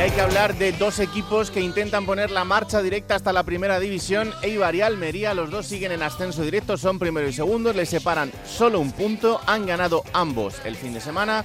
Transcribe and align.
Y 0.00 0.02
hay 0.02 0.10
que 0.12 0.22
hablar 0.22 0.56
de 0.56 0.72
dos 0.72 0.98
equipos 0.98 1.50
que 1.50 1.60
intentan 1.60 2.06
poner 2.06 2.30
la 2.30 2.46
marcha 2.46 2.80
directa 2.80 3.16
hasta 3.16 3.34
la 3.34 3.42
primera 3.42 3.78
división. 3.78 4.32
Eibar 4.40 4.74
y 4.74 4.80
Almería, 4.80 5.34
los 5.34 5.50
dos 5.50 5.66
siguen 5.66 5.92
en 5.92 6.02
ascenso 6.02 6.40
directo, 6.40 6.78
son 6.78 6.98
primero 6.98 7.28
y 7.28 7.34
segundo, 7.34 7.70
les 7.74 7.90
separan 7.90 8.32
solo 8.46 8.80
un 8.80 8.92
punto, 8.92 9.42
han 9.46 9.66
ganado 9.66 10.02
ambos 10.14 10.54
el 10.64 10.76
fin 10.76 10.94
de 10.94 11.02
semana 11.02 11.44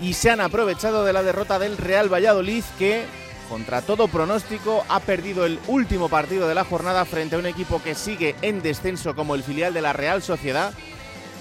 y 0.00 0.14
se 0.14 0.30
han 0.30 0.40
aprovechado 0.40 1.04
de 1.04 1.12
la 1.12 1.22
derrota 1.22 1.60
del 1.60 1.76
Real 1.76 2.12
Valladolid 2.12 2.64
que 2.76 3.04
contra 3.48 3.82
todo 3.82 4.08
pronóstico, 4.08 4.84
ha 4.88 4.98
perdido 4.98 5.46
el 5.46 5.60
último 5.68 6.08
partido 6.08 6.48
de 6.48 6.56
la 6.56 6.64
jornada 6.64 7.04
frente 7.04 7.36
a 7.36 7.38
un 7.38 7.46
equipo 7.46 7.80
que 7.80 7.94
sigue 7.94 8.34
en 8.42 8.62
descenso 8.62 9.14
como 9.14 9.36
el 9.36 9.44
filial 9.44 9.72
de 9.72 9.82
la 9.82 9.92
Real 9.92 10.24
Sociedad 10.24 10.74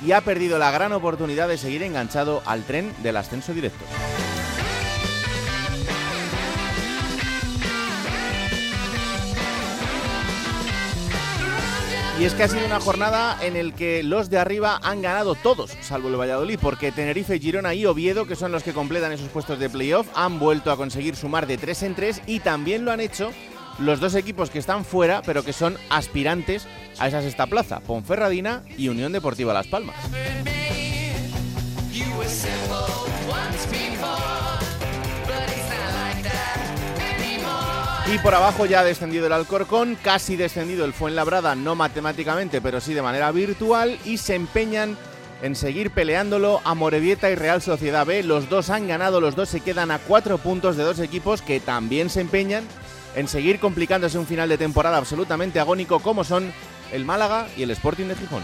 y 0.05 0.11
ha 0.11 0.21
perdido 0.21 0.59
la 0.59 0.69
gran 0.69 0.93
oportunidad 0.93 1.47
de 1.47 1.57
seguir 1.57 1.81
enganchado 1.81 2.43
al 2.45 2.65
tren 2.65 2.93
del 3.01 3.17
ascenso 3.17 3.51
directo. 3.51 3.83
Y 12.17 12.23
es 12.23 12.33
que 12.33 12.43
ha 12.43 12.47
sido 12.47 12.65
una 12.65 12.79
jornada 12.79 13.37
en 13.41 13.67
la 13.67 13.75
que 13.75 14.01
los 14.01 14.29
de 14.29 14.37
arriba 14.37 14.79
han 14.81 15.01
ganado 15.01 15.35
todos, 15.35 15.71
salvo 15.81 16.07
el 16.07 16.15
Valladolid, 16.15 16.57
porque 16.61 16.93
Tenerife, 16.93 17.39
Girona 17.39 17.73
y 17.73 17.85
Oviedo, 17.85 18.25
que 18.25 18.37
son 18.37 18.53
los 18.53 18.63
que 18.63 18.71
completan 18.71 19.11
esos 19.11 19.27
puestos 19.27 19.59
de 19.59 19.69
playoff, 19.69 20.07
han 20.15 20.39
vuelto 20.39 20.71
a 20.71 20.77
conseguir 20.77 21.17
sumar 21.17 21.45
de 21.45 21.57
3 21.57 21.83
en 21.83 21.95
3 21.95 22.21
y 22.25 22.39
también 22.39 22.85
lo 22.85 22.93
han 22.93 23.01
hecho 23.01 23.31
los 23.79 23.99
dos 23.99 24.15
equipos 24.15 24.49
que 24.49 24.59
están 24.59 24.85
fuera, 24.85 25.21
pero 25.25 25.43
que 25.43 25.51
son 25.51 25.77
aspirantes 25.89 26.67
a 26.99 27.09
esa 27.09 27.21
sexta 27.21 27.47
plaza, 27.47 27.81
Ponferradina 27.81 28.63
y 28.77 28.87
Unión 28.87 29.11
Deportiva 29.11 29.53
Las 29.53 29.67
Palmas. 29.67 29.97
Y 38.07 38.19
por 38.19 38.35
abajo 38.35 38.67
ya 38.67 38.81
ha 38.81 38.83
descendido 38.83 39.25
el 39.25 39.33
Alcorcón, 39.33 39.97
casi 40.01 40.35
descendido 40.35 40.85
el 40.85 40.93
Fuenlabrada, 40.93 41.55
no 41.55 41.73
matemáticamente, 41.73 42.61
pero 42.61 42.79
sí 42.79 42.93
de 42.93 43.01
manera 43.01 43.31
virtual, 43.31 43.97
y 44.05 44.17
se 44.17 44.35
empeñan 44.35 44.95
en 45.41 45.55
seguir 45.55 45.89
peleándolo 45.89 46.61
a 46.65 46.75
Morevieta 46.75 47.31
y 47.31 47.35
Real 47.35 47.63
Sociedad 47.63 48.05
B. 48.05 48.21
Los 48.21 48.47
dos 48.47 48.69
han 48.69 48.87
ganado, 48.87 49.21
los 49.21 49.35
dos 49.35 49.49
se 49.49 49.61
quedan 49.61 49.89
a 49.89 49.97
cuatro 49.97 50.37
puntos 50.37 50.77
de 50.77 50.83
dos 50.83 50.99
equipos 50.99 51.41
que 51.41 51.59
también 51.59 52.11
se 52.11 52.21
empeñan 52.21 52.63
en 53.15 53.27
seguir 53.27 53.59
complicándose 53.59 54.19
un 54.19 54.27
final 54.27 54.49
de 54.49 54.59
temporada 54.59 54.97
absolutamente 54.97 55.59
agónico 55.59 55.99
como 55.99 56.23
son 56.23 56.53
el 56.91 57.05
Málaga 57.05 57.47
y 57.57 57.63
el 57.63 57.71
Sporting 57.71 58.05
de 58.05 58.15
Gijón. 58.15 58.43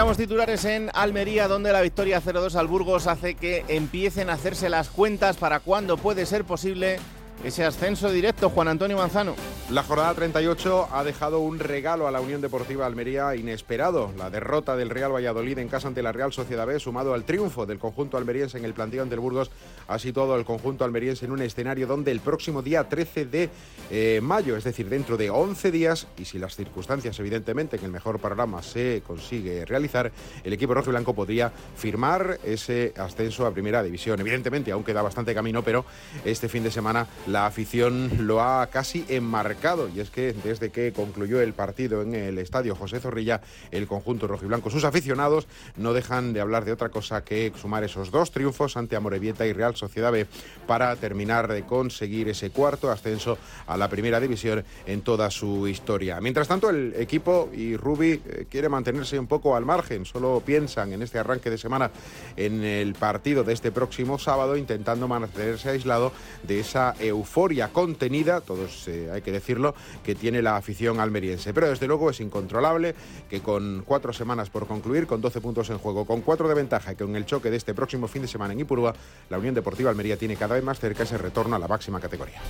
Arrancamos 0.00 0.16
titulares 0.16 0.64
en 0.64 0.90
Almería, 0.94 1.46
donde 1.46 1.72
la 1.72 1.82
victoria 1.82 2.22
0-2 2.22 2.54
al 2.54 2.68
Burgos 2.68 3.06
hace 3.06 3.34
que 3.34 3.66
empiecen 3.68 4.30
a 4.30 4.32
hacerse 4.32 4.70
las 4.70 4.88
cuentas 4.88 5.36
para 5.36 5.60
cuándo 5.60 5.98
puede 5.98 6.24
ser 6.24 6.46
posible 6.46 6.98
ese 7.44 7.64
ascenso 7.64 8.10
directo, 8.10 8.50
Juan 8.50 8.68
Antonio 8.68 8.96
Manzano. 8.96 9.34
La 9.70 9.82
jornada 9.82 10.12
38 10.14 10.88
ha 10.92 11.04
dejado 11.04 11.38
un 11.38 11.58
regalo 11.58 12.06
a 12.06 12.10
la 12.10 12.20
Unión 12.20 12.40
Deportiva 12.40 12.86
Almería 12.86 13.34
inesperado. 13.36 14.12
La 14.18 14.28
derrota 14.28 14.76
del 14.76 14.90
Real 14.90 15.14
Valladolid 15.14 15.58
en 15.58 15.68
casa 15.68 15.88
ante 15.88 16.02
la 16.02 16.12
Real 16.12 16.32
Sociedad 16.32 16.66
B, 16.66 16.78
sumado 16.80 17.14
al 17.14 17.24
triunfo 17.24 17.66
del 17.66 17.78
conjunto 17.78 18.16
almeriense 18.16 18.58
en 18.58 18.64
el 18.64 18.74
planteo 18.74 19.02
ante 19.02 19.14
el 19.14 19.20
Burgos, 19.20 19.50
ha 19.88 19.98
situado 19.98 20.34
al 20.34 20.44
conjunto 20.44 20.84
almeriense 20.84 21.24
en 21.24 21.30
un 21.30 21.40
escenario 21.40 21.86
donde 21.86 22.10
el 22.10 22.20
próximo 22.20 22.62
día 22.62 22.88
13 22.88 23.26
de 23.26 23.48
eh, 23.90 24.20
mayo, 24.22 24.56
es 24.56 24.64
decir, 24.64 24.88
dentro 24.88 25.16
de 25.16 25.30
11 25.30 25.70
días, 25.70 26.08
y 26.18 26.24
si 26.24 26.38
las 26.38 26.56
circunstancias, 26.56 27.18
evidentemente, 27.20 27.76
en 27.76 27.84
el 27.84 27.92
mejor 27.92 28.18
panorama 28.18 28.62
se 28.62 29.02
consigue 29.06 29.64
realizar, 29.64 30.10
el 30.42 30.52
equipo 30.52 30.74
rojo 30.74 30.90
y 30.90 30.92
blanco 30.92 31.14
podría 31.14 31.52
firmar 31.76 32.38
ese 32.44 32.92
ascenso 32.96 33.46
a 33.46 33.52
primera 33.52 33.82
división. 33.82 34.20
Evidentemente, 34.20 34.72
aún 34.72 34.84
queda 34.84 35.00
bastante 35.00 35.32
camino, 35.32 35.62
pero 35.62 35.84
este 36.24 36.48
fin 36.48 36.64
de 36.64 36.70
semana 36.70 37.06
la 37.30 37.46
afición 37.46 38.26
lo 38.26 38.42
ha 38.42 38.66
casi 38.66 39.04
enmarcado 39.08 39.88
y 39.88 40.00
es 40.00 40.10
que 40.10 40.32
desde 40.32 40.70
que 40.70 40.92
concluyó 40.92 41.40
el 41.40 41.52
partido 41.52 42.02
en 42.02 42.14
el 42.14 42.38
estadio 42.38 42.74
José 42.74 43.00
Zorrilla, 43.00 43.40
el 43.70 43.86
conjunto 43.86 44.26
rojiblanco, 44.26 44.70
sus 44.70 44.84
aficionados 44.84 45.46
no 45.76 45.92
dejan 45.92 46.32
de 46.32 46.40
hablar 46.40 46.64
de 46.64 46.72
otra 46.72 46.88
cosa 46.88 47.24
que 47.24 47.52
sumar 47.60 47.84
esos 47.84 48.10
dos 48.10 48.32
triunfos 48.32 48.76
ante 48.76 48.96
Amorebieta 48.96 49.46
y 49.46 49.52
Real 49.52 49.76
Sociedad 49.76 50.12
B 50.12 50.26
para 50.66 50.94
terminar 50.96 51.46
de 51.48 51.64
conseguir 51.64 52.28
ese 52.28 52.50
cuarto 52.50 52.90
ascenso 52.90 53.38
a 53.66 53.76
la 53.76 53.88
primera 53.88 54.20
división 54.20 54.64
en 54.86 55.02
toda 55.02 55.30
su 55.30 55.68
historia. 55.68 56.20
Mientras 56.20 56.48
tanto, 56.48 56.70
el 56.70 56.94
equipo 56.96 57.50
y 57.52 57.76
Rubi 57.76 58.20
eh, 58.24 58.46
quiere 58.50 58.68
mantenerse 58.68 59.18
un 59.18 59.26
poco 59.26 59.56
al 59.56 59.64
margen, 59.64 60.04
solo 60.04 60.42
piensan 60.44 60.92
en 60.92 61.02
este 61.02 61.18
arranque 61.18 61.50
de 61.50 61.58
semana 61.58 61.90
en 62.36 62.64
el 62.64 62.94
partido 62.94 63.44
de 63.44 63.52
este 63.52 63.70
próximo 63.70 64.18
sábado, 64.18 64.56
intentando 64.56 65.06
mantenerse 65.06 65.70
aislado 65.70 66.12
de 66.42 66.60
esa 66.60 66.94
euforia 67.20 67.68
contenida, 67.68 68.40
todos 68.40 68.88
hay 68.88 69.22
que 69.22 69.32
decirlo, 69.32 69.74
que 70.02 70.14
tiene 70.14 70.42
la 70.42 70.56
afición 70.56 71.00
almeriense. 71.00 71.52
Pero 71.54 71.68
desde 71.68 71.86
luego 71.86 72.10
es 72.10 72.20
incontrolable 72.20 72.94
que 73.28 73.40
con 73.40 73.82
cuatro 73.86 74.12
semanas 74.12 74.50
por 74.50 74.66
concluir, 74.66 75.06
con 75.06 75.20
12 75.20 75.40
puntos 75.40 75.70
en 75.70 75.78
juego, 75.78 76.04
con 76.04 76.22
cuatro 76.22 76.48
de 76.48 76.54
ventaja 76.54 76.92
y 76.92 76.96
con 76.96 77.14
el 77.16 77.26
choque 77.26 77.50
de 77.50 77.56
este 77.56 77.74
próximo 77.74 78.08
fin 78.08 78.22
de 78.22 78.28
semana 78.28 78.52
en 78.52 78.60
Ipurúa, 78.60 78.94
la 79.28 79.38
Unión 79.38 79.54
Deportiva 79.54 79.90
Almería 79.90 80.16
tiene 80.16 80.36
cada 80.36 80.54
vez 80.54 80.64
más 80.64 80.80
cerca 80.80 81.02
ese 81.02 81.18
retorno 81.18 81.56
a 81.56 81.58
la 81.58 81.68
máxima 81.68 82.00
categoría. 82.00 82.40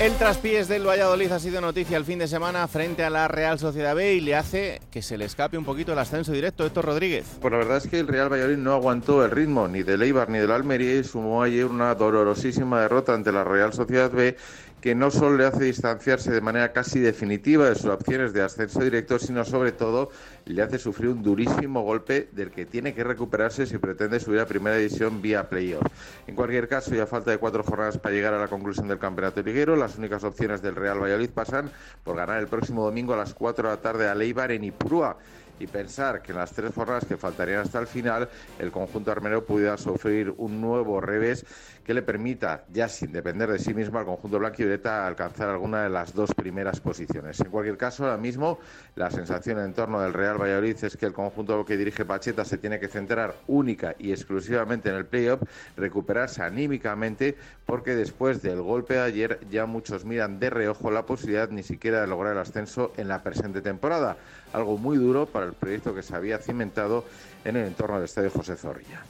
El 0.00 0.16
traspiés 0.16 0.66
del 0.66 0.88
Valladolid 0.88 1.30
ha 1.30 1.38
sido 1.38 1.60
noticia 1.60 1.98
el 1.98 2.06
fin 2.06 2.18
de 2.18 2.26
semana 2.26 2.66
frente 2.68 3.04
a 3.04 3.10
la 3.10 3.28
Real 3.28 3.58
Sociedad 3.58 3.94
B 3.94 4.14
y 4.14 4.20
le 4.20 4.34
hace 4.34 4.80
que 4.90 5.02
se 5.02 5.18
le 5.18 5.26
escape 5.26 5.58
un 5.58 5.64
poquito 5.66 5.92
el 5.92 5.98
ascenso 5.98 6.32
directo. 6.32 6.64
Héctor 6.64 6.86
Rodríguez. 6.86 7.26
Pues 7.38 7.52
la 7.52 7.58
verdad 7.58 7.76
es 7.76 7.86
que 7.86 7.98
el 7.98 8.08
Real 8.08 8.32
Valladolid 8.32 8.56
no 8.56 8.72
aguantó 8.72 9.22
el 9.22 9.30
ritmo 9.30 9.68
ni 9.68 9.82
del 9.82 10.00
Eibar 10.00 10.30
ni 10.30 10.38
del 10.38 10.52
Almería 10.52 10.94
y 10.94 11.04
sumó 11.04 11.42
ayer 11.42 11.66
una 11.66 11.94
dolorosísima 11.94 12.80
derrota 12.80 13.12
ante 13.12 13.30
la 13.30 13.44
Real 13.44 13.74
Sociedad 13.74 14.10
B 14.10 14.38
que 14.80 14.94
no 14.94 15.10
solo 15.10 15.36
le 15.36 15.44
hace 15.44 15.64
distanciarse 15.64 16.30
de 16.30 16.40
manera 16.40 16.72
casi 16.72 17.00
definitiva 17.00 17.68
de 17.68 17.74
sus 17.74 17.86
opciones 17.86 18.32
de 18.32 18.42
ascenso 18.42 18.80
directo, 18.80 19.18
sino 19.18 19.44
sobre 19.44 19.72
todo 19.72 20.10
le 20.46 20.62
hace 20.62 20.78
sufrir 20.78 21.10
un 21.10 21.22
durísimo 21.22 21.82
golpe 21.82 22.28
del 22.32 22.50
que 22.50 22.66
tiene 22.66 22.94
que 22.94 23.04
recuperarse 23.04 23.66
si 23.66 23.78
pretende 23.78 24.20
subir 24.20 24.40
a 24.40 24.46
primera 24.46 24.76
división 24.76 25.20
vía 25.20 25.48
playoff. 25.48 25.86
En 26.26 26.34
cualquier 26.34 26.68
caso, 26.68 26.94
ya 26.94 27.06
falta 27.06 27.30
de 27.30 27.38
cuatro 27.38 27.62
jornadas 27.62 27.98
para 27.98 28.14
llegar 28.14 28.32
a 28.34 28.38
la 28.38 28.48
conclusión 28.48 28.88
del 28.88 28.98
campeonato 28.98 29.42
liguero. 29.42 29.76
Las 29.76 29.98
únicas 29.98 30.24
opciones 30.24 30.62
del 30.62 30.76
Real 30.76 31.02
Valladolid 31.02 31.30
pasan 31.30 31.70
por 32.02 32.16
ganar 32.16 32.40
el 32.40 32.48
próximo 32.48 32.84
domingo 32.84 33.12
a 33.14 33.18
las 33.18 33.34
4 33.34 33.68
de 33.68 33.74
la 33.74 33.80
tarde 33.82 34.08
a 34.08 34.14
Leibar 34.14 34.50
en 34.52 34.64
Ipurúa 34.64 35.18
y 35.60 35.66
pensar 35.66 36.22
que 36.22 36.32
en 36.32 36.38
las 36.38 36.52
tres 36.52 36.74
jornadas 36.74 37.04
que 37.04 37.16
faltarían 37.16 37.60
hasta 37.60 37.78
el 37.78 37.86
final, 37.86 38.28
el 38.58 38.72
conjunto 38.72 39.12
armenio 39.12 39.44
pudiera 39.44 39.76
sufrir 39.76 40.32
un 40.38 40.60
nuevo 40.60 41.00
revés 41.00 41.44
que 41.84 41.94
le 41.94 42.02
permita, 42.02 42.64
ya 42.72 42.88
sin 42.88 43.12
depender 43.12 43.50
de 43.50 43.58
sí 43.58 43.74
mismo, 43.74 43.98
al 43.98 44.04
conjunto 44.04 44.38
blanco 44.38 44.62
y 44.62 44.88
alcanzar 44.88 45.48
alguna 45.48 45.82
de 45.82 45.90
las 45.90 46.14
dos 46.14 46.34
primeras 46.34 46.80
posiciones. 46.80 47.40
En 47.40 47.50
cualquier 47.50 47.76
caso, 47.76 48.04
ahora 48.04 48.16
mismo 48.16 48.58
la 48.96 49.10
sensación 49.10 49.58
en 49.58 49.72
torno 49.72 50.00
del 50.00 50.12
Real 50.12 50.40
Valladolid 50.40 50.76
es 50.82 50.96
que 50.96 51.06
el 51.06 51.12
conjunto 51.12 51.64
que 51.64 51.76
dirige 51.76 52.04
Pacheta 52.04 52.44
se 52.44 52.58
tiene 52.58 52.78
que 52.78 52.88
centrar 52.88 53.34
única 53.46 53.94
y 53.98 54.12
exclusivamente 54.12 54.90
en 54.90 54.96
el 54.96 55.06
playoff, 55.06 55.42
recuperarse 55.76 56.42
anímicamente, 56.42 57.36
porque 57.66 57.94
después 57.94 58.42
del 58.42 58.60
golpe 58.62 58.94
de 58.94 59.00
ayer 59.00 59.40
ya 59.50 59.66
muchos 59.66 60.04
miran 60.04 60.38
de 60.38 60.50
reojo 60.50 60.90
la 60.90 61.06
posibilidad 61.06 61.50
ni 61.50 61.62
siquiera 61.62 62.00
de 62.00 62.06
lograr 62.06 62.32
el 62.32 62.38
ascenso 62.38 62.92
en 62.96 63.08
la 63.08 63.22
presente 63.22 63.62
temporada. 63.62 64.16
Algo 64.52 64.78
muy 64.78 64.96
duro 64.96 65.26
para 65.26 65.46
el 65.46 65.52
proyecto 65.52 65.94
que 65.94 66.02
se 66.02 66.14
había 66.14 66.38
cimentado 66.38 67.04
en 67.44 67.56
el 67.56 67.66
entorno 67.66 67.96
del 67.96 68.04
Estadio 68.04 68.30
José 68.30 68.56
Zorrilla. 68.56 69.00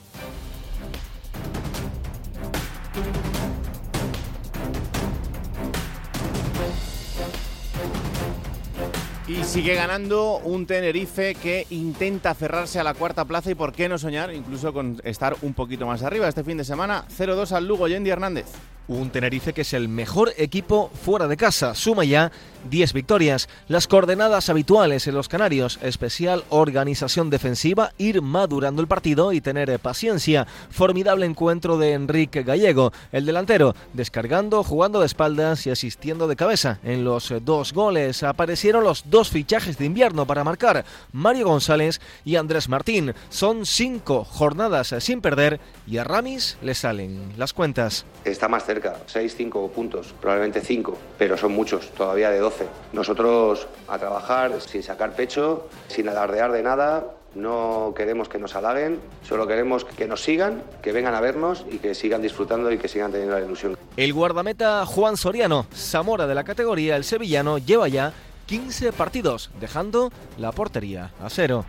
Y 9.30 9.44
sigue 9.44 9.76
ganando 9.76 10.38
un 10.38 10.66
Tenerife 10.66 11.36
que 11.36 11.64
intenta 11.70 12.34
cerrarse 12.34 12.80
a 12.80 12.82
la 12.82 12.94
cuarta 12.94 13.24
plaza 13.24 13.48
y 13.48 13.54
por 13.54 13.72
qué 13.72 13.88
no 13.88 13.96
soñar 13.96 14.34
incluso 14.34 14.72
con 14.72 15.00
estar 15.04 15.36
un 15.42 15.54
poquito 15.54 15.86
más 15.86 16.02
arriba. 16.02 16.26
Este 16.26 16.42
fin 16.42 16.56
de 16.56 16.64
semana 16.64 17.04
0-2 17.16 17.52
al 17.52 17.68
Lugo, 17.68 17.86
Yendi 17.86 18.10
Hernández. 18.10 18.46
Un 18.88 19.10
Tenerife 19.10 19.52
que 19.52 19.60
es 19.62 19.72
el 19.72 19.88
mejor 19.88 20.32
equipo 20.36 20.90
fuera 21.04 21.28
de 21.28 21.36
casa. 21.36 21.74
Suma 21.74 22.04
ya 22.04 22.32
10 22.68 22.92
victorias. 22.92 23.48
Las 23.68 23.86
coordenadas 23.86 24.48
habituales 24.50 25.06
en 25.06 25.14
los 25.14 25.28
Canarios, 25.28 25.78
especial 25.82 26.44
organización 26.50 27.30
defensiva, 27.30 27.92
ir 27.98 28.22
madurando 28.22 28.82
el 28.82 28.88
partido 28.88 29.32
y 29.32 29.40
tener 29.40 29.78
paciencia. 29.78 30.46
Formidable 30.70 31.26
encuentro 31.26 31.78
de 31.78 31.92
Enrique 31.92 32.42
Gallego, 32.42 32.92
el 33.12 33.26
delantero, 33.26 33.74
descargando, 33.92 34.62
jugando 34.62 35.00
de 35.00 35.06
espaldas 35.06 35.66
y 35.66 35.70
asistiendo 35.70 36.28
de 36.28 36.36
cabeza. 36.36 36.78
En 36.82 37.04
los 37.04 37.32
dos 37.42 37.72
goles 37.72 38.22
aparecieron 38.22 38.84
los 38.84 39.10
dos 39.10 39.30
fichajes 39.30 39.78
de 39.78 39.86
invierno 39.86 40.26
para 40.26 40.44
marcar, 40.44 40.84
Mario 41.12 41.46
González 41.46 42.00
y 42.24 42.36
Andrés 42.36 42.68
Martín. 42.68 43.14
Son 43.28 43.66
cinco 43.66 44.24
jornadas 44.24 44.94
sin 45.00 45.20
perder 45.20 45.60
y 45.86 45.98
a 45.98 46.04
Ramis 46.04 46.58
le 46.62 46.74
salen 46.74 47.32
las 47.36 47.52
cuentas. 47.52 48.04
Está 48.24 48.48
más 48.48 48.64
cerca 48.64 48.79
6, 49.06 49.34
5 49.36 49.68
puntos, 49.70 50.14
probablemente 50.20 50.60
5, 50.60 50.96
pero 51.18 51.36
son 51.36 51.52
muchos, 51.52 51.90
todavía 51.90 52.30
de 52.30 52.38
12. 52.38 52.66
Nosotros 52.92 53.66
a 53.88 53.98
trabajar 53.98 54.60
sin 54.60 54.82
sacar 54.82 55.14
pecho, 55.14 55.68
sin 55.88 56.08
alardear 56.08 56.52
de 56.52 56.62
nada, 56.62 57.04
no 57.34 57.94
queremos 57.96 58.28
que 58.28 58.38
nos 58.38 58.56
halaguen, 58.56 59.00
solo 59.26 59.46
queremos 59.46 59.84
que 59.84 60.06
nos 60.06 60.22
sigan, 60.22 60.62
que 60.82 60.92
vengan 60.92 61.14
a 61.14 61.20
vernos 61.20 61.64
y 61.70 61.78
que 61.78 61.94
sigan 61.94 62.22
disfrutando 62.22 62.70
y 62.72 62.78
que 62.78 62.88
sigan 62.88 63.12
teniendo 63.12 63.38
la 63.38 63.44
ilusión. 63.44 63.76
El 63.96 64.12
guardameta 64.12 64.84
Juan 64.86 65.16
Soriano, 65.16 65.66
Zamora 65.74 66.26
de 66.26 66.34
la 66.34 66.44
categoría, 66.44 66.96
el 66.96 67.04
sevillano, 67.04 67.58
lleva 67.58 67.88
ya 67.88 68.12
15 68.46 68.92
partidos, 68.92 69.50
dejando 69.60 70.10
la 70.38 70.50
portería 70.50 71.12
a 71.22 71.30
cero. 71.30 71.64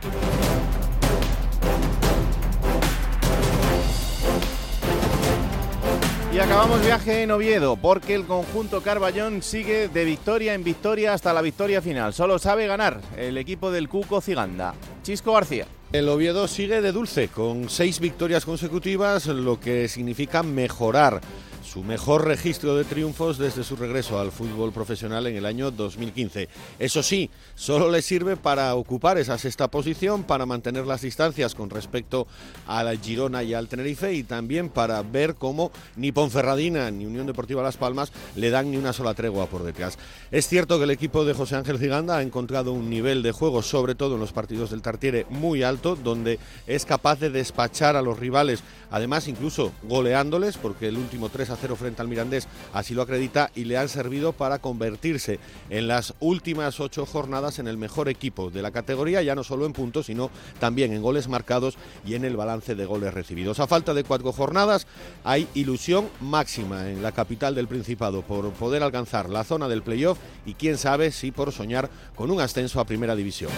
Y 6.33 6.39
acabamos 6.39 6.81
viaje 6.81 7.23
en 7.23 7.31
Oviedo, 7.31 7.75
porque 7.75 8.15
el 8.15 8.25
conjunto 8.25 8.81
Carballón 8.81 9.41
sigue 9.41 9.89
de 9.89 10.05
victoria 10.05 10.53
en 10.53 10.63
victoria 10.63 11.13
hasta 11.13 11.33
la 11.33 11.41
victoria 11.41 11.81
final. 11.81 12.13
Solo 12.13 12.39
sabe 12.39 12.67
ganar 12.67 13.01
el 13.17 13.37
equipo 13.37 13.69
del 13.69 13.89
Cuco 13.89 14.21
Ciganda. 14.21 14.73
Chisco 15.03 15.33
García. 15.33 15.67
El 15.91 16.07
Oviedo 16.07 16.47
sigue 16.47 16.81
de 16.81 16.93
dulce, 16.93 17.27
con 17.27 17.69
seis 17.69 17.99
victorias 17.99 18.45
consecutivas, 18.45 19.25
lo 19.25 19.59
que 19.59 19.89
significa 19.89 20.41
mejorar 20.41 21.19
su 21.71 21.83
mejor 21.83 22.25
registro 22.25 22.75
de 22.75 22.83
triunfos 22.83 23.38
desde 23.38 23.63
su 23.63 23.77
regreso 23.77 24.19
al 24.19 24.33
fútbol 24.33 24.73
profesional 24.73 25.25
en 25.27 25.38
el 25.38 25.45
año 25.45 25.71
2015. 25.71 26.50
Eso 26.79 27.01
sí, 27.01 27.29
solo 27.56 27.89
le 27.89 28.01
sirve 28.01 28.35
para 28.35 28.75
ocupar 28.75 29.18
esa 29.18 29.38
sexta 29.38 29.71
posición, 29.71 30.23
para 30.23 30.45
mantener 30.45 30.85
las 30.85 31.00
distancias 31.00 31.56
con 31.56 31.69
respecto 31.69 32.27
a 32.68 32.83
la 32.83 32.97
Girona 32.97 33.44
y 33.44 33.53
al 33.53 33.69
Tenerife 33.69 34.13
y 34.13 34.23
también 34.23 34.68
para 34.68 35.01
ver 35.01 35.35
cómo 35.35 35.71
ni 35.95 36.12
Ponferradina 36.12 36.91
ni 36.91 37.06
Unión 37.06 37.25
Deportiva 37.25 37.63
Las 37.63 37.77
Palmas 37.77 38.12
le 38.35 38.50
dan 38.50 38.69
ni 38.69 38.75
una 38.75 38.91
sola 38.91 39.13
tregua 39.13 39.45
por 39.45 39.63
detrás. 39.63 39.97
Es 40.29 40.50
cierto 40.50 40.77
que 40.77 40.83
el 40.83 40.91
equipo 40.91 41.24
de 41.24 41.33
José 41.33 41.56
Ángel 41.56 41.79
Giganda 41.79 42.17
ha 42.17 42.21
encontrado 42.21 42.74
un 42.74 42.89
nivel 42.89 43.24
de 43.24 43.31
juego, 43.31 43.62
sobre 43.62 43.95
todo 43.95 44.15
en 44.15 44.19
los 44.19 44.33
partidos 44.33 44.71
del 44.71 44.81
Tartiere, 44.81 45.25
muy 45.29 45.63
alto, 45.63 45.95
donde 45.95 46.38
es 46.67 46.83
capaz 46.83 47.21
de 47.21 47.29
despachar 47.29 47.95
a 47.95 48.01
los 48.01 48.19
rivales, 48.19 48.62
además 48.89 49.29
incluso 49.29 49.71
goleándoles, 49.83 50.57
porque 50.57 50.89
el 50.89 50.97
último 50.97 51.29
3 51.29 51.50
a 51.51 51.60
frente 51.75 52.01
al 52.01 52.07
Mirandés, 52.07 52.47
así 52.73 52.93
lo 52.93 53.01
acredita 53.01 53.51
y 53.55 53.65
le 53.65 53.77
han 53.77 53.89
servido 53.89 54.33
para 54.33 54.59
convertirse 54.59 55.39
en 55.69 55.87
las 55.87 56.13
últimas 56.19 56.79
ocho 56.79 57.05
jornadas 57.05 57.59
en 57.59 57.67
el 57.67 57.77
mejor 57.77 58.09
equipo 58.09 58.49
de 58.49 58.61
la 58.61 58.71
categoría, 58.71 59.21
ya 59.21 59.35
no 59.35 59.43
solo 59.43 59.65
en 59.65 59.73
puntos, 59.73 60.07
sino 60.07 60.29
también 60.59 60.93
en 60.93 61.01
goles 61.01 61.27
marcados 61.27 61.77
y 62.05 62.15
en 62.15 62.25
el 62.25 62.37
balance 62.37 62.75
de 62.75 62.85
goles 62.85 63.13
recibidos. 63.13 63.59
A 63.59 63.67
falta 63.67 63.93
de 63.93 64.03
cuatro 64.03 64.31
jornadas 64.31 64.87
hay 65.23 65.47
ilusión 65.53 66.09
máxima 66.19 66.89
en 66.89 67.03
la 67.03 67.11
capital 67.11 67.55
del 67.55 67.67
Principado 67.67 68.21
por 68.21 68.51
poder 68.53 68.83
alcanzar 68.83 69.29
la 69.29 69.43
zona 69.43 69.67
del 69.67 69.83
playoff 69.83 70.17
y 70.45 70.55
quién 70.55 70.77
sabe 70.77 71.11
si 71.11 71.31
por 71.31 71.51
soñar 71.51 71.89
con 72.15 72.31
un 72.31 72.41
ascenso 72.41 72.79
a 72.79 72.85
primera 72.85 73.15
división. 73.15 73.51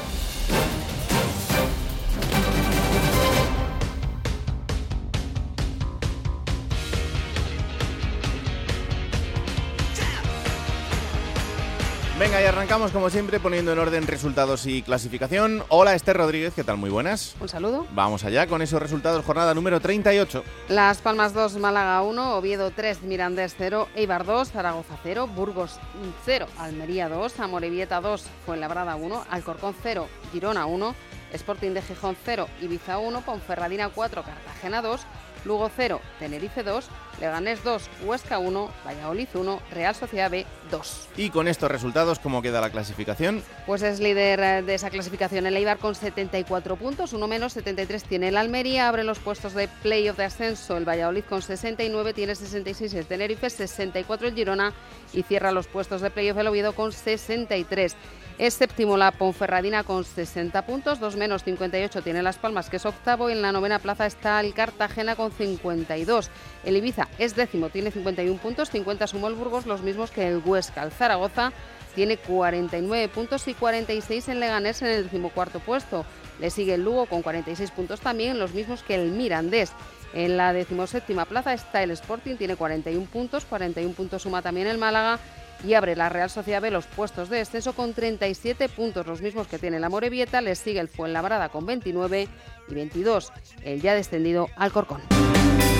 Arrancamos 12.63 12.93
como 12.93 13.09
siempre 13.09 13.41
poniendo 13.41 13.73
en 13.73 13.79
orden 13.79 14.07
resultados 14.07 14.65
y 14.67 14.83
clasificación. 14.83 15.65
Hola 15.67 15.95
Esther 15.95 16.15
Rodríguez, 16.15 16.53
¿qué 16.53 16.63
tal? 16.63 16.77
Muy 16.77 16.89
buenas. 16.89 17.35
Un 17.41 17.49
saludo. 17.49 17.85
Vamos 17.91 18.23
allá 18.23 18.47
con 18.47 18.61
esos 18.61 18.81
resultados, 18.81 19.25
jornada 19.25 19.53
número 19.53 19.81
38. 19.81 20.45
Las 20.69 20.99
Palmas 20.99 21.33
2, 21.33 21.57
Málaga 21.57 22.01
1, 22.03 22.37
Oviedo 22.37 22.71
3, 22.71 23.01
Mirandés 23.01 23.55
0, 23.57 23.89
Eibar 23.95 24.23
2, 24.25 24.53
Zaragoza 24.53 24.97
0, 25.03 25.27
Burgos 25.27 25.77
0, 26.23 26.47
Almería 26.57 27.09
2, 27.09 27.37
Amorebieta 27.41 27.99
2, 27.99 28.23
Fuenlabrada 28.45 28.95
1, 28.95 29.25
Alcorcón 29.29 29.75
0, 29.83 30.07
Girona 30.31 30.65
1, 30.65 30.95
Sporting 31.33 31.71
de 31.71 31.81
Gijón 31.81 32.15
0, 32.23 32.47
Ibiza 32.61 32.97
1, 32.97 33.25
Ponferradina 33.25 33.89
4, 33.89 34.23
Cartagena 34.23 34.81
2, 34.81 35.01
Lugo 35.43 35.69
0, 35.75 35.99
Tenerife 36.17 36.63
2, 36.63 36.85
Leganés 37.19 37.63
2, 37.63 37.89
Huesca 38.03 38.39
1, 38.39 38.69
Valladolid 38.85 39.27
1, 39.33 39.61
Real 39.71 39.95
Sociedad 39.95 40.31
B 40.31 40.45
2. 40.71 41.09
Y 41.17 41.29
con 41.29 41.47
estos 41.47 41.69
resultados, 41.69 42.19
¿cómo 42.19 42.41
queda 42.41 42.61
la 42.61 42.69
clasificación? 42.69 43.43
Pues 43.65 43.81
es 43.81 43.99
líder 43.99 44.39
eh, 44.39 44.61
de 44.61 44.75
esa 44.75 44.89
clasificación 44.89 45.45
el 45.45 45.55
Eibar 45.55 45.77
con 45.77 45.95
74 45.95 46.75
puntos, 46.75 47.13
uno 47.13 47.27
menos, 47.27 47.53
73 47.53 48.03
tiene 48.03 48.29
el 48.29 48.37
Almería, 48.37 48.87
abre 48.87 49.03
los 49.03 49.19
puestos 49.19 49.53
de 49.53 49.67
playoff 49.67 50.17
de 50.17 50.25
ascenso 50.25 50.77
el 50.77 50.87
Valladolid 50.87 51.23
con 51.23 51.41
69, 51.41 52.13
tiene 52.13 52.35
66 52.35 52.93
el 52.93 53.05
Tenerife, 53.05 53.49
64 53.49 54.27
el 54.27 54.35
Girona 54.35 54.73
y 55.13 55.23
cierra 55.23 55.51
los 55.51 55.67
puestos 55.67 56.01
de 56.01 56.09
playoff 56.09 56.37
el 56.37 56.47
Oviedo 56.47 56.73
con 56.73 56.91
63. 56.91 57.95
Es 58.39 58.55
séptimo 58.55 58.97
la 58.97 59.11
Ponferradina 59.11 59.83
con 59.83 60.03
60 60.03 60.65
puntos, 60.65 60.99
dos 60.99 61.15
menos 61.15 61.43
58 61.43 62.01
tiene 62.01 62.23
Las 62.23 62.39
Palmas, 62.39 62.69
que 62.69 62.77
es 62.77 62.85
octavo, 62.85 63.29
y 63.29 63.33
en 63.33 63.43
la 63.43 63.51
novena 63.51 63.77
plaza 63.77 64.07
está 64.07 64.39
el 64.39 64.55
Cartagena 64.55 65.15
con 65.15 65.31
52. 65.31 66.31
El 66.63 66.77
Ibiza 66.77 67.07
es 67.17 67.35
décimo, 67.35 67.69
tiene 67.69 67.91
51 67.91 68.39
puntos, 68.39 68.69
50 68.69 69.07
sumó 69.07 69.27
el 69.27 69.35
Burgos, 69.35 69.65
los 69.65 69.81
mismos 69.81 70.11
que 70.11 70.27
el 70.27 70.41
Huesca. 70.43 70.83
El 70.83 70.91
Zaragoza 70.91 71.51
tiene 71.95 72.17
49 72.17 73.09
puntos 73.09 73.47
y 73.47 73.53
46 73.53 74.29
en 74.29 74.39
Leganés 74.39 74.81
en 74.81 74.89
el 74.89 75.03
decimocuarto 75.03 75.59
puesto. 75.59 76.05
Le 76.39 76.49
sigue 76.49 76.75
el 76.75 76.83
Lugo 76.83 77.05
con 77.05 77.21
46 77.21 77.71
puntos 77.71 77.99
también, 77.99 78.39
los 78.39 78.53
mismos 78.53 78.83
que 78.83 78.95
el 78.95 79.11
Mirandés. 79.11 79.71
En 80.13 80.37
la 80.37 80.53
decimoséptima 80.53 81.25
plaza 81.25 81.53
está 81.53 81.83
el 81.83 81.91
Sporting, 81.91 82.35
tiene 82.35 82.55
41 82.55 83.05
puntos, 83.07 83.45
41 83.45 83.93
puntos 83.93 84.21
suma 84.21 84.41
también 84.41 84.67
el 84.67 84.77
Málaga 84.77 85.19
y 85.63 85.73
abre 85.75 85.95
la 85.95 86.09
Real 86.09 86.29
Sociedad 86.29 86.61
B 86.61 86.71
los 86.71 86.85
puestos 86.85 87.29
de 87.29 87.39
exceso 87.39 87.73
con 87.73 87.93
37 87.93 88.69
puntos, 88.69 89.07
los 89.07 89.21
mismos 89.21 89.47
que 89.47 89.59
tiene 89.59 89.79
la 89.79 89.89
Morevieta, 89.89 90.41
le 90.41 90.55
sigue 90.55 90.79
el 90.79 90.89
Fuenlabrada 90.89 91.49
con 91.49 91.65
29 91.65 92.27
y 92.67 92.73
22 92.73 93.31
el 93.63 93.81
ya 93.81 93.95
descendido 93.95 94.49
Alcorcón. 94.55 95.22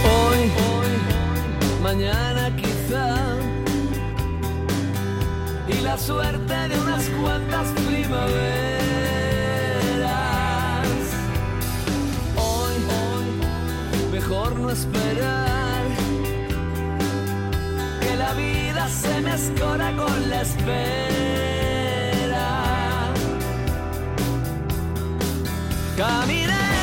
Hoy, 0.03 0.51
mañana 1.81 2.55
quizá 2.55 3.15
y 5.67 5.81
la 5.81 5.97
suerte 5.97 6.53
de 6.69 6.79
unas 6.79 7.03
cuantas 7.21 7.67
primaveras. 7.87 8.47
Hoy, 12.35 12.75
hoy, 12.99 14.11
mejor 14.11 14.59
no 14.59 14.69
esperar 14.71 15.83
que 18.01 18.15
la 18.17 18.33
vida 18.33 18.89
se 18.89 19.21
me 19.21 19.35
escora 19.35 19.95
con 19.95 20.29
la 20.29 20.41
espera. 20.41 20.83
Caminaré 25.95 26.82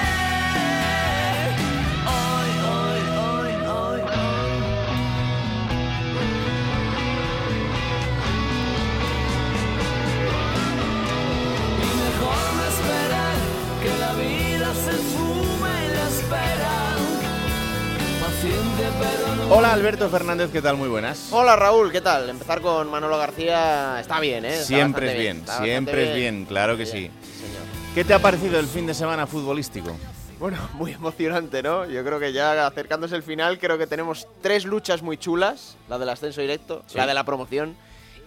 Hola 19.53 19.73
Alberto 19.73 20.09
Fernández, 20.09 20.49
¿qué 20.49 20.61
tal? 20.61 20.77
Muy 20.77 20.87
buenas. 20.87 21.27
Hola 21.31 21.57
Raúl, 21.57 21.91
¿qué 21.91 21.99
tal? 21.99 22.29
Empezar 22.29 22.61
con 22.61 22.89
Manolo 22.89 23.17
García 23.17 23.97
está 23.99 24.21
bien, 24.21 24.45
¿eh? 24.45 24.53
Está 24.53 24.65
Siempre 24.65 25.11
es 25.11 25.19
bien, 25.19 25.43
siempre 25.61 26.09
es 26.09 26.15
bien, 26.15 26.45
claro 26.45 26.77
que 26.77 26.85
sí. 26.85 26.91
señor. 27.11 27.61
¿Qué 27.93 28.05
te 28.05 28.13
ha 28.13 28.19
parecido 28.19 28.57
el 28.59 28.67
fin 28.67 28.87
de 28.87 28.93
semana 28.93 29.27
futbolístico? 29.27 29.97
Bueno, 30.39 30.57
muy 30.75 30.93
emocionante, 30.93 31.61
¿no? 31.61 31.85
Yo 31.85 32.01
creo 32.05 32.17
que 32.17 32.31
ya 32.31 32.65
acercándose 32.65 33.13
el 33.17 33.23
final, 33.23 33.59
creo 33.59 33.77
que 33.77 33.87
tenemos 33.87 34.25
tres 34.41 34.63
luchas 34.63 35.01
muy 35.01 35.17
chulas. 35.17 35.75
La 35.89 35.99
del 35.99 36.07
ascenso 36.07 36.39
directo, 36.39 36.83
Sí. 36.87 36.97
la 36.97 37.05
de 37.05 37.13
la 37.13 37.25
promoción 37.25 37.75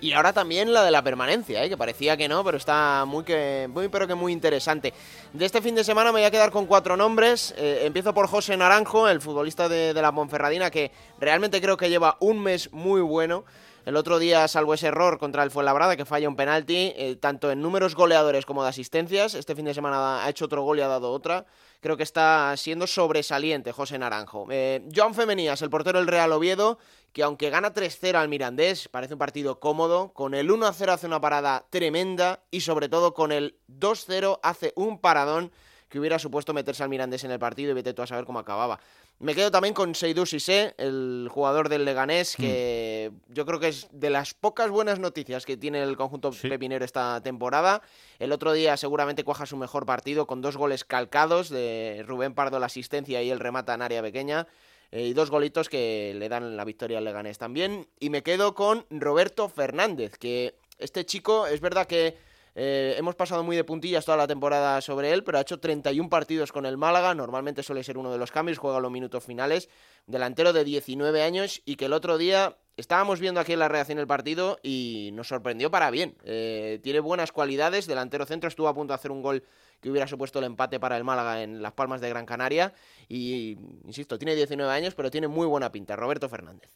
y 0.04 0.12
ahora 0.12 0.34
también 0.34 0.70
la 0.70 0.84
de 0.84 0.90
la 0.90 1.02
permanencia, 1.02 1.64
¿eh? 1.64 1.70
que 1.70 1.78
parecía 1.78 2.14
que 2.14 2.28
no, 2.28 2.44
pero 2.44 2.58
está 2.58 3.06
muy, 3.06 3.24
que, 3.24 3.70
muy 3.72 3.88
pero 3.88 4.06
que 4.06 4.14
muy 4.14 4.34
interesante. 4.34 4.92
De 5.32 5.46
este 5.46 5.62
fin 5.62 5.74
de 5.74 5.82
semana 5.82 6.12
me 6.12 6.20
voy 6.20 6.26
a 6.26 6.30
quedar 6.30 6.50
con 6.50 6.66
cuatro 6.66 6.94
nombres. 6.94 7.54
Eh, 7.56 7.84
empiezo 7.86 8.12
por 8.12 8.26
José 8.26 8.54
Naranjo, 8.54 9.08
el 9.08 9.22
futbolista 9.22 9.66
de, 9.66 9.94
la 9.94 10.12
Ponferradina, 10.12 10.70
que 10.70 10.92
realmente 11.18 11.58
creo 11.58 11.78
que 11.78 11.88
lleva 11.88 12.18
un 12.20 12.42
mes 12.42 12.70
muy 12.70 13.00
bueno. 13.00 13.46
El 13.86 13.96
otro 13.96 14.18
día, 14.18 14.46
salvo 14.46 14.74
ese 14.74 14.88
error 14.88 15.18
contra 15.18 15.42
el 15.42 15.50
Fuenlabrada, 15.50 15.96
que 15.96 16.04
falla 16.04 16.28
un 16.28 16.36
penalti, 16.36 16.92
eh, 16.96 17.16
tanto 17.18 17.50
en 17.50 17.62
números 17.62 17.94
goleadores 17.94 18.44
como 18.44 18.62
de 18.62 18.68
asistencias. 18.68 19.32
Este 19.32 19.54
fin 19.54 19.64
de 19.64 19.72
semana 19.72 20.22
ha 20.22 20.28
hecho 20.28 20.44
otro 20.44 20.64
gol 20.64 20.80
y 20.80 20.82
ha 20.82 20.88
dado 20.88 21.12
otra. 21.12 21.46
Creo 21.84 21.98
que 21.98 22.02
está 22.02 22.56
siendo 22.56 22.86
sobresaliente 22.86 23.70
José 23.70 23.98
Naranjo. 23.98 24.46
Eh, 24.48 24.88
Joan 24.96 25.12
Femenías, 25.12 25.60
el 25.60 25.68
portero 25.68 25.98
del 25.98 26.08
Real 26.08 26.32
Oviedo, 26.32 26.78
que 27.12 27.22
aunque 27.22 27.50
gana 27.50 27.74
3-0 27.74 28.14
al 28.14 28.30
Mirandés, 28.30 28.88
parece 28.88 29.12
un 29.12 29.18
partido 29.18 29.60
cómodo. 29.60 30.14
Con 30.14 30.32
el 30.32 30.48
1-0 30.48 30.88
hace 30.88 31.06
una 31.06 31.20
parada 31.20 31.66
tremenda 31.68 32.42
y 32.50 32.62
sobre 32.62 32.88
todo 32.88 33.12
con 33.12 33.32
el 33.32 33.58
2-0 33.68 34.40
hace 34.42 34.72
un 34.76 34.98
paradón 34.98 35.52
que 35.90 35.98
hubiera 35.98 36.18
supuesto 36.18 36.54
meterse 36.54 36.82
al 36.82 36.88
Mirandés 36.88 37.22
en 37.24 37.32
el 37.32 37.38
partido 37.38 37.72
y 37.72 37.74
vete 37.74 37.92
tú 37.92 38.00
a 38.00 38.06
saber 38.06 38.24
cómo 38.24 38.38
acababa. 38.38 38.80
Me 39.20 39.34
quedo 39.34 39.50
también 39.50 39.74
con 39.74 39.94
Seydou 39.94 40.26
Sissé, 40.26 40.74
el 40.76 41.28
jugador 41.30 41.68
del 41.68 41.84
Leganés, 41.84 42.36
que 42.36 43.12
yo 43.28 43.46
creo 43.46 43.60
que 43.60 43.68
es 43.68 43.88
de 43.92 44.10
las 44.10 44.34
pocas 44.34 44.70
buenas 44.70 44.98
noticias 44.98 45.46
que 45.46 45.56
tiene 45.56 45.82
el 45.82 45.96
conjunto 45.96 46.30
pepinero 46.32 46.84
esta 46.84 47.22
temporada. 47.22 47.80
El 48.18 48.32
otro 48.32 48.52
día 48.52 48.76
seguramente 48.76 49.24
cuaja 49.24 49.46
su 49.46 49.56
mejor 49.56 49.86
partido 49.86 50.26
con 50.26 50.42
dos 50.42 50.56
goles 50.56 50.84
calcados 50.84 51.48
de 51.48 52.04
Rubén 52.06 52.34
Pardo 52.34 52.58
la 52.58 52.66
asistencia 52.66 53.22
y 53.22 53.30
el 53.30 53.40
remata 53.40 53.72
en 53.74 53.82
área 53.82 54.02
pequeña. 54.02 54.46
eh, 54.90 55.06
y 55.08 55.12
dos 55.12 55.30
golitos 55.30 55.68
que 55.68 56.14
le 56.16 56.28
dan 56.28 56.56
la 56.56 56.64
victoria 56.64 56.98
al 56.98 57.04
Leganés 57.04 57.38
también. 57.38 57.88
Y 57.98 58.10
me 58.10 58.22
quedo 58.22 58.54
con 58.54 58.84
Roberto 58.90 59.48
Fernández, 59.48 60.18
que 60.18 60.54
este 60.78 61.06
chico 61.06 61.46
es 61.46 61.60
verdad 61.60 61.86
que 61.86 62.16
eh, 62.54 62.94
hemos 62.96 63.14
pasado 63.16 63.42
muy 63.42 63.56
de 63.56 63.64
puntillas 63.64 64.04
toda 64.04 64.16
la 64.16 64.26
temporada 64.26 64.80
sobre 64.80 65.12
él, 65.12 65.24
pero 65.24 65.38
ha 65.38 65.40
hecho 65.40 65.58
31 65.58 66.08
partidos 66.08 66.52
con 66.52 66.66
el 66.66 66.76
Málaga, 66.76 67.14
normalmente 67.14 67.62
suele 67.62 67.82
ser 67.82 67.98
uno 67.98 68.12
de 68.12 68.18
los 68.18 68.30
cambios, 68.30 68.58
juega 68.58 68.78
los 68.78 68.92
minutos 68.92 69.24
finales, 69.24 69.68
delantero 70.06 70.52
de 70.52 70.62
19 70.62 71.22
años 71.22 71.62
y 71.64 71.76
que 71.76 71.86
el 71.86 71.92
otro 71.92 72.16
día 72.16 72.56
estábamos 72.76 73.18
viendo 73.18 73.40
aquí 73.40 73.52
en 73.52 73.58
la 73.58 73.68
reacción 73.68 73.98
el 73.98 74.06
partido 74.06 74.58
y 74.62 75.10
nos 75.14 75.28
sorprendió 75.28 75.70
para 75.70 75.90
bien. 75.90 76.16
Eh, 76.24 76.78
tiene 76.82 77.00
buenas 77.00 77.32
cualidades, 77.32 77.86
delantero 77.86 78.24
centro, 78.24 78.48
estuvo 78.48 78.68
a 78.68 78.74
punto 78.74 78.92
de 78.92 78.96
hacer 78.96 79.10
un 79.10 79.22
gol 79.22 79.42
que 79.80 79.90
hubiera 79.90 80.06
supuesto 80.06 80.38
el 80.38 80.46
empate 80.46 80.78
para 80.78 80.96
el 80.96 81.04
Málaga 81.04 81.42
en 81.42 81.60
Las 81.60 81.72
Palmas 81.72 82.00
de 82.00 82.08
Gran 82.08 82.24
Canaria 82.24 82.72
y, 83.08 83.58
insisto, 83.84 84.18
tiene 84.18 84.34
19 84.34 84.72
años, 84.72 84.94
pero 84.94 85.10
tiene 85.10 85.28
muy 85.28 85.46
buena 85.46 85.70
pinta, 85.72 85.96
Roberto 85.96 86.28
Fernández. 86.28 86.70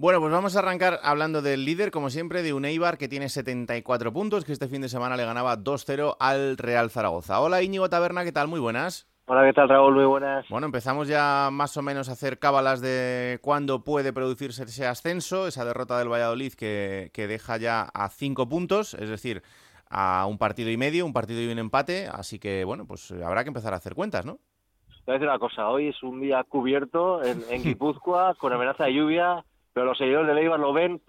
Bueno, 0.00 0.18
pues 0.18 0.32
vamos 0.32 0.56
a 0.56 0.60
arrancar 0.60 0.98
hablando 1.02 1.42
del 1.42 1.66
líder, 1.66 1.90
como 1.90 2.08
siempre, 2.08 2.42
de 2.42 2.54
un 2.54 2.64
Eibar 2.64 2.96
que 2.96 3.06
tiene 3.06 3.28
74 3.28 4.14
puntos, 4.14 4.46
que 4.46 4.52
este 4.52 4.66
fin 4.66 4.80
de 4.80 4.88
semana 4.88 5.14
le 5.14 5.26
ganaba 5.26 5.58
2-0 5.58 6.16
al 6.18 6.56
Real 6.56 6.88
Zaragoza. 6.88 7.38
Hola 7.38 7.60
Íñigo 7.60 7.90
Taberna, 7.90 8.24
¿qué 8.24 8.32
tal? 8.32 8.48
Muy 8.48 8.60
buenas. 8.60 9.06
Hola, 9.26 9.44
¿qué 9.44 9.52
tal 9.52 9.68
Raúl? 9.68 9.96
Muy 9.96 10.06
buenas. 10.06 10.48
Bueno, 10.48 10.64
empezamos 10.64 11.06
ya 11.06 11.50
más 11.52 11.76
o 11.76 11.82
menos 11.82 12.08
a 12.08 12.12
hacer 12.12 12.38
cábalas 12.38 12.80
de 12.80 13.40
cuándo 13.42 13.84
puede 13.84 14.14
producirse 14.14 14.62
ese 14.62 14.86
ascenso, 14.86 15.46
esa 15.46 15.66
derrota 15.66 15.98
del 15.98 16.10
Valladolid 16.10 16.54
que, 16.54 17.10
que 17.12 17.26
deja 17.26 17.58
ya 17.58 17.82
a 17.92 18.08
5 18.08 18.48
puntos, 18.48 18.94
es 18.94 19.10
decir, 19.10 19.42
a 19.90 20.24
un 20.26 20.38
partido 20.38 20.70
y 20.70 20.78
medio, 20.78 21.04
un 21.04 21.12
partido 21.12 21.42
y 21.42 21.52
un 21.52 21.58
empate, 21.58 22.08
así 22.10 22.38
que 22.38 22.64
bueno, 22.64 22.86
pues 22.86 23.12
habrá 23.12 23.44
que 23.44 23.48
empezar 23.48 23.74
a 23.74 23.76
hacer 23.76 23.94
cuentas, 23.94 24.24
¿no? 24.24 24.38
Te 25.04 25.12
voy 25.12 25.16
a 25.16 25.18
decir 25.18 25.28
una 25.28 25.38
cosa, 25.38 25.68
hoy 25.68 25.88
es 25.88 26.02
un 26.02 26.22
día 26.22 26.42
cubierto 26.44 27.22
en, 27.22 27.42
en 27.50 27.62
Guipúzcoa 27.64 28.34
con 28.36 28.50
amenaza 28.54 28.84
de 28.84 28.94
lluvia, 28.94 29.44
pero 29.72 29.86
los 29.86 29.98
seguidores 29.98 30.28
de 30.28 30.34
Leibar 30.34 30.60
lo 30.60 30.72
ven 30.72 31.00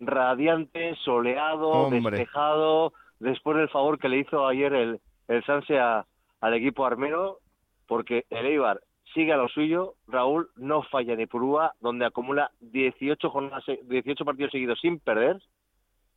radiante, 0.00 0.94
soleado, 1.04 1.68
Hombre. 1.70 2.00
despejado, 2.16 2.92
después 3.18 3.56
del 3.56 3.68
favor 3.68 3.98
que 3.98 4.08
le 4.08 4.18
hizo 4.18 4.46
ayer 4.46 4.72
el, 4.74 5.00
el 5.28 5.44
Sanse 5.44 5.78
a- 5.78 6.06
al 6.40 6.54
equipo 6.54 6.84
armero, 6.84 7.38
porque 7.86 8.24
el 8.30 8.46
Eibar 8.46 8.80
sigue 9.14 9.32
a 9.32 9.36
lo 9.36 9.48
suyo, 9.48 9.94
Raúl 10.06 10.48
no 10.56 10.82
falla 10.82 11.16
ni 11.16 11.26
purúa, 11.26 11.72
donde 11.80 12.04
acumula 12.04 12.50
18, 12.60 13.30
jornadas, 13.30 13.64
se- 13.64 13.80
18 13.84 14.24
partidos 14.24 14.52
seguidos 14.52 14.78
sin 14.80 14.98
perder, 15.00 15.40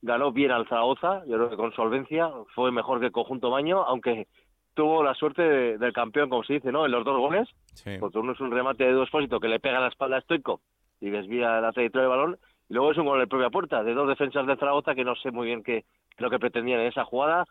ganó 0.01 0.31
bien 0.31 0.51
al 0.51 0.67
Zaragoza, 0.67 1.24
yo 1.25 1.36
creo 1.38 1.50
que 1.50 1.55
con 1.55 1.74
solvencia, 1.74 2.29
fue 2.55 2.72
mejor 2.72 3.00
que 3.00 3.08
el 3.08 3.12
conjunto 3.12 3.50
Baño, 3.50 3.84
aunque 3.84 4.27
tuvo 4.74 5.03
la 5.03 5.13
suerte 5.13 5.41
de- 5.41 5.77
del 5.77 5.93
campeón, 5.93 6.29
como 6.29 6.43
se 6.43 6.53
dice, 6.53 6.72
¿no? 6.72 6.86
En 6.86 6.91
los 6.91 7.03
dos 7.05 7.17
goles, 7.17 7.50
Sí. 7.74 7.91
porque 8.00 8.17
uno 8.19 8.34
es 8.34 8.39
un 8.39 8.51
remate 8.51 8.86
de 8.91 9.03
Espósito 9.03 9.39
que 9.39 9.48
le 9.48 9.60
pega 9.60 9.79
la 9.79 9.88
espalda 9.88 10.17
a 10.17 10.22
Stoico 10.22 10.62
y 11.01 11.09
desvía 11.09 11.61
la 11.61 11.71
trayectoria 11.71 12.07
del 12.07 12.17
balón, 12.17 12.37
y 12.69 12.73
luego 12.73 12.91
es 12.91 12.97
un 12.97 13.05
gol 13.05 13.19
de 13.19 13.27
propia 13.27 13.49
puerta, 13.49 13.83
de 13.83 13.93
dos 13.93 14.07
defensas 14.07 14.45
de 14.45 14.55
Zaragoza 14.57 14.95
que 14.95 15.03
no 15.03 15.15
sé 15.15 15.31
muy 15.31 15.47
bien 15.47 15.63
qué 15.63 15.85
lo 16.17 16.29
que 16.29 16.39
pretendían 16.39 16.81
en 16.81 16.87
esa 16.87 17.05
jugada. 17.05 17.45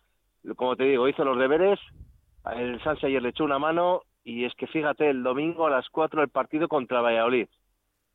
Como 0.57 0.77
te 0.77 0.85
digo, 0.85 1.09
hizo 1.09 1.25
los 1.25 1.39
deberes, 1.39 1.81
el 2.55 2.83
Sanse 2.83 3.07
ayer 3.07 3.23
le 3.23 3.31
echó 3.31 3.45
una 3.45 3.59
mano, 3.59 4.03
y 4.25 4.45
es 4.45 4.55
que 4.55 4.67
fíjate, 4.67 5.09
el 5.09 5.23
domingo 5.23 5.67
a 5.67 5.71
las 5.71 5.89
4 5.89 6.23
el 6.23 6.29
partido 6.29 6.69
contra 6.69 7.01
Valladolid. 7.01 7.49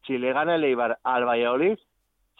Si 0.05 0.17
le 0.17 0.33
gana 0.33 0.55
el 0.55 0.63
Eibar 0.63 0.99
al 1.03 1.25
Valladolid, 1.25 1.77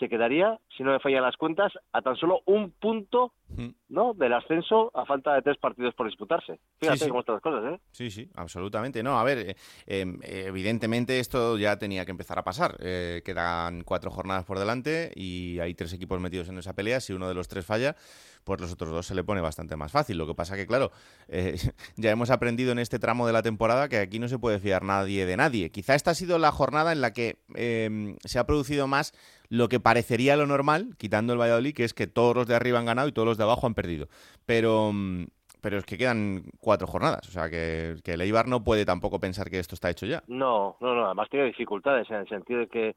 se 0.03 0.09
quedaría, 0.09 0.59
si 0.77 0.83
no 0.83 0.91
me 0.91 0.99
fallan 0.99 1.23
las 1.23 1.37
cuentas, 1.37 1.71
a 1.93 2.01
tan 2.01 2.15
solo 2.17 2.41
un 2.45 2.71
punto 2.71 3.33
Mm. 3.55 3.67
¿no? 3.89 4.15
del 4.15 4.33
ascenso 4.33 4.89
a 4.97 5.05
falta 5.05 5.35
de 5.35 5.43
tres 5.43 5.57
partidos 5.59 5.93
por 5.93 6.07
disputarse. 6.07 6.59
Fíjate 6.79 6.97
Sí, 6.97 7.03
sí. 7.03 7.09
cómo 7.11 7.19
están 7.19 7.35
las 7.35 7.43
cosas, 7.43 7.73
¿eh? 7.73 7.79
Sí, 7.91 8.09
sí, 8.09 8.27
absolutamente. 8.33 9.03
No, 9.03 9.19
a 9.19 9.23
ver, 9.23 9.37
eh, 9.37 9.55
eh, 9.85 10.05
evidentemente 10.47 11.19
esto 11.19 11.57
ya 11.59 11.77
tenía 11.77 12.03
que 12.03 12.09
empezar 12.09 12.39
a 12.39 12.43
pasar. 12.43 12.77
Eh, 12.79 13.21
quedan 13.23 13.83
cuatro 13.83 14.09
jornadas 14.09 14.43
por 14.45 14.57
delante 14.57 15.11
y 15.15 15.59
hay 15.59 15.75
tres 15.75 15.93
equipos 15.93 16.19
metidos 16.19 16.49
en 16.49 16.57
esa 16.57 16.73
pelea. 16.73 16.99
Si 16.99 17.13
uno 17.13 17.27
de 17.27 17.35
los 17.35 17.47
tres 17.47 17.63
falla, 17.63 17.95
pues 18.43 18.59
los 18.59 18.71
otros 18.73 18.89
dos 18.89 19.05
se 19.05 19.13
le 19.13 19.23
pone 19.23 19.39
bastante 19.41 19.75
más 19.75 19.91
fácil. 19.91 20.17
Lo 20.17 20.25
que 20.25 20.33
pasa 20.33 20.55
que, 20.55 20.65
claro, 20.65 20.91
eh, 21.27 21.55
ya 21.95 22.09
hemos 22.09 22.31
aprendido 22.31 22.71
en 22.71 22.79
este 22.79 22.97
tramo 22.97 23.27
de 23.27 23.33
la 23.33 23.43
temporada 23.43 23.87
que 23.87 23.97
aquí 23.97 24.17
no 24.17 24.27
se 24.27 24.39
puede 24.39 24.57
fiar 24.59 24.83
nadie 24.83 25.27
de 25.27 25.37
nadie. 25.37 25.69
Quizá 25.69 25.93
esta 25.93 26.11
ha 26.11 26.15
sido 26.15 26.39
la 26.39 26.51
jornada 26.51 26.91
en 26.91 27.01
la 27.01 27.13
que 27.13 27.37
eh, 27.53 28.15
se 28.25 28.39
ha 28.39 28.47
producido 28.47 28.87
más 28.87 29.13
lo 29.53 29.69
que 29.69 29.79
parecería 29.79 30.35
lo 30.35 30.47
normal, 30.47 30.95
quitando 30.97 31.31
el 31.31 31.39
Valladolid, 31.39 31.75
que 31.75 31.83
es 31.83 31.93
que 31.93 32.07
todos 32.07 32.35
los 32.35 32.47
de 32.47 32.55
arriba 32.55 32.79
han 32.79 32.87
ganado 32.87 33.07
y 33.07 33.11
todos 33.11 33.27
los 33.27 33.37
de 33.37 33.43
abajo 33.43 33.67
han 33.67 33.75
perdido. 33.75 34.07
Pero, 34.47 34.89
mm, 34.91 35.25
pero 35.61 35.77
es 35.77 35.85
que 35.85 35.95
quedan 35.95 36.45
cuatro 36.59 36.87
jornadas, 36.87 37.29
o 37.29 37.31
sea 37.31 37.51
que, 37.51 37.97
que 38.03 38.13
el 38.13 38.21
Eibar 38.21 38.47
no 38.47 38.63
puede 38.63 38.83
tampoco 38.83 39.19
pensar 39.19 39.51
que 39.51 39.59
esto 39.59 39.75
está 39.75 39.91
hecho 39.91 40.07
ya. 40.07 40.23
No, 40.25 40.77
no, 40.81 40.95
no, 40.95 41.05
además 41.05 41.29
tiene 41.29 41.45
dificultades 41.45 42.09
en 42.09 42.15
el 42.15 42.27
sentido 42.27 42.61
de 42.61 42.67
que 42.67 42.95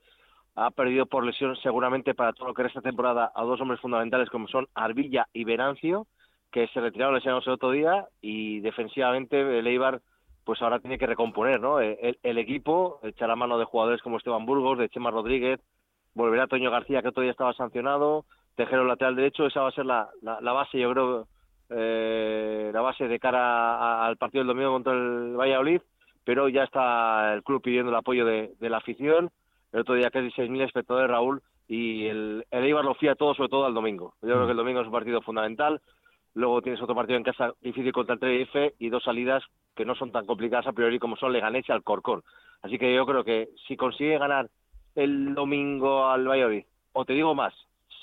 ha 0.54 0.70
perdido 0.70 1.04
por 1.04 1.26
lesión 1.26 1.56
seguramente 1.56 2.14
para 2.14 2.32
todo 2.32 2.48
lo 2.48 2.54
que 2.54 2.62
era 2.62 2.68
esta 2.68 2.80
temporada 2.80 3.30
a 3.34 3.42
dos 3.42 3.60
hombres 3.60 3.78
fundamentales 3.78 4.30
como 4.30 4.48
son 4.48 4.66
Arbilla 4.75 5.28
y 5.34 5.44
Venancio, 5.44 6.06
que 6.50 6.68
se 6.68 6.80
retiraron 6.80 7.16
lesionados 7.16 7.46
el 7.48 7.52
otro 7.52 7.70
día 7.70 8.06
y 8.22 8.60
defensivamente 8.60 9.58
el 9.58 9.66
Eibar 9.66 10.00
pues 10.44 10.62
ahora 10.62 10.78
tiene 10.78 10.96
que 10.96 11.06
recomponer, 11.06 11.60
¿no? 11.60 11.80
El, 11.80 12.18
el 12.22 12.38
equipo, 12.38 13.00
echar 13.02 13.30
a 13.30 13.36
mano 13.36 13.58
de 13.58 13.66
jugadores 13.66 14.00
como 14.00 14.16
Esteban 14.16 14.46
Burgos, 14.46 14.78
de 14.78 14.88
Chema 14.88 15.10
Rodríguez, 15.10 15.60
volverá 16.16 16.49
Toño 16.49 16.70
García 16.73 17.00
que 17.02 17.08
otro 17.08 17.23
día 17.23 17.30
estaba 17.30 17.52
sancionado, 17.54 18.25
Tejero 18.56 18.85
lateral 18.85 19.14
derecho, 19.14 19.46
esa 19.46 19.61
va 19.61 19.68
a 19.68 19.73
ser 19.73 19.87
la, 19.87 20.08
la, 20.23 20.40
la 20.40 20.52
base, 20.52 20.78
yo 20.80 20.90
creo, 20.92 21.28
eh, 21.70 22.70
la 22.73 22.80
base 22.80 23.06
de 23.06 23.18
cara 23.18 23.76
a- 23.76 24.06
al 24.06 24.16
partido 24.16 24.40
del 24.40 24.49
domingo 24.49 24.73
contra 24.73 24.92
el 24.94 25.37
Valladolid, 25.37 25.80
pero 26.25 26.49
ya 26.49 26.64
está 26.64 27.35
el 27.35 27.42
club 27.42 27.62
pidiendo 27.62 27.90
el 27.90 27.96
apoyo 27.96 28.25
de, 28.25 28.52
de 28.58 28.70
la 28.70 28.78
afición, 28.78 29.30
el 29.73 29.80
otro 29.80 29.94
día 29.94 30.11
casi 30.11 30.30
6.000 30.30 30.62
espectadores, 30.62 31.11
Raúl, 31.11 31.42
y 31.68 32.06
el, 32.06 32.46
el 32.50 32.64
Eibar 32.64 32.85
lo 32.85 32.94
fía 32.94 33.14
todo, 33.14 33.35
sobre 33.35 33.49
todo 33.50 33.66
al 33.66 33.75
domingo. 33.75 34.14
Yo 34.23 34.28
creo 34.35 34.46
que 34.46 34.52
el 34.52 34.56
domingo 34.56 34.80
es 34.80 34.87
un 34.87 34.92
partido 34.92 35.20
fundamental. 35.20 35.80
luego 36.35 36.62
tienes 36.62 36.80
otro 36.80 36.94
partido 36.94 37.16
en 37.18 37.25
casa 37.25 37.52
difícil 37.61 37.92
contra 37.92 38.14
el 38.14 38.20
Tenerife 38.20 38.75
y 38.78 38.88
dos 38.88 39.02
salidas 39.04 39.42
que 39.75 39.85
no 39.85 39.94
son 39.94 40.12
tan 40.12 40.25
complicadas 40.26 40.66
a 40.66 40.73
priori 40.73 40.99
como 40.99 41.16
son 41.16 41.32
Leganés 41.32 41.68
y 41.68 41.73
Alcorcón. 41.73 42.23
Así 42.62 42.78
que 42.78 42.94
yo 42.94 43.04
creo 43.04 43.23
que 43.25 43.49
si 43.66 43.76
consigue 43.76 44.16
ganar 44.18 44.49
el 44.96 45.34
domingo 45.34 46.06
al 46.06 46.26
Valladolid, 46.26 46.64
o 46.92 47.04
te 47.04 47.12
digo 47.12 47.34
más, 47.34 47.54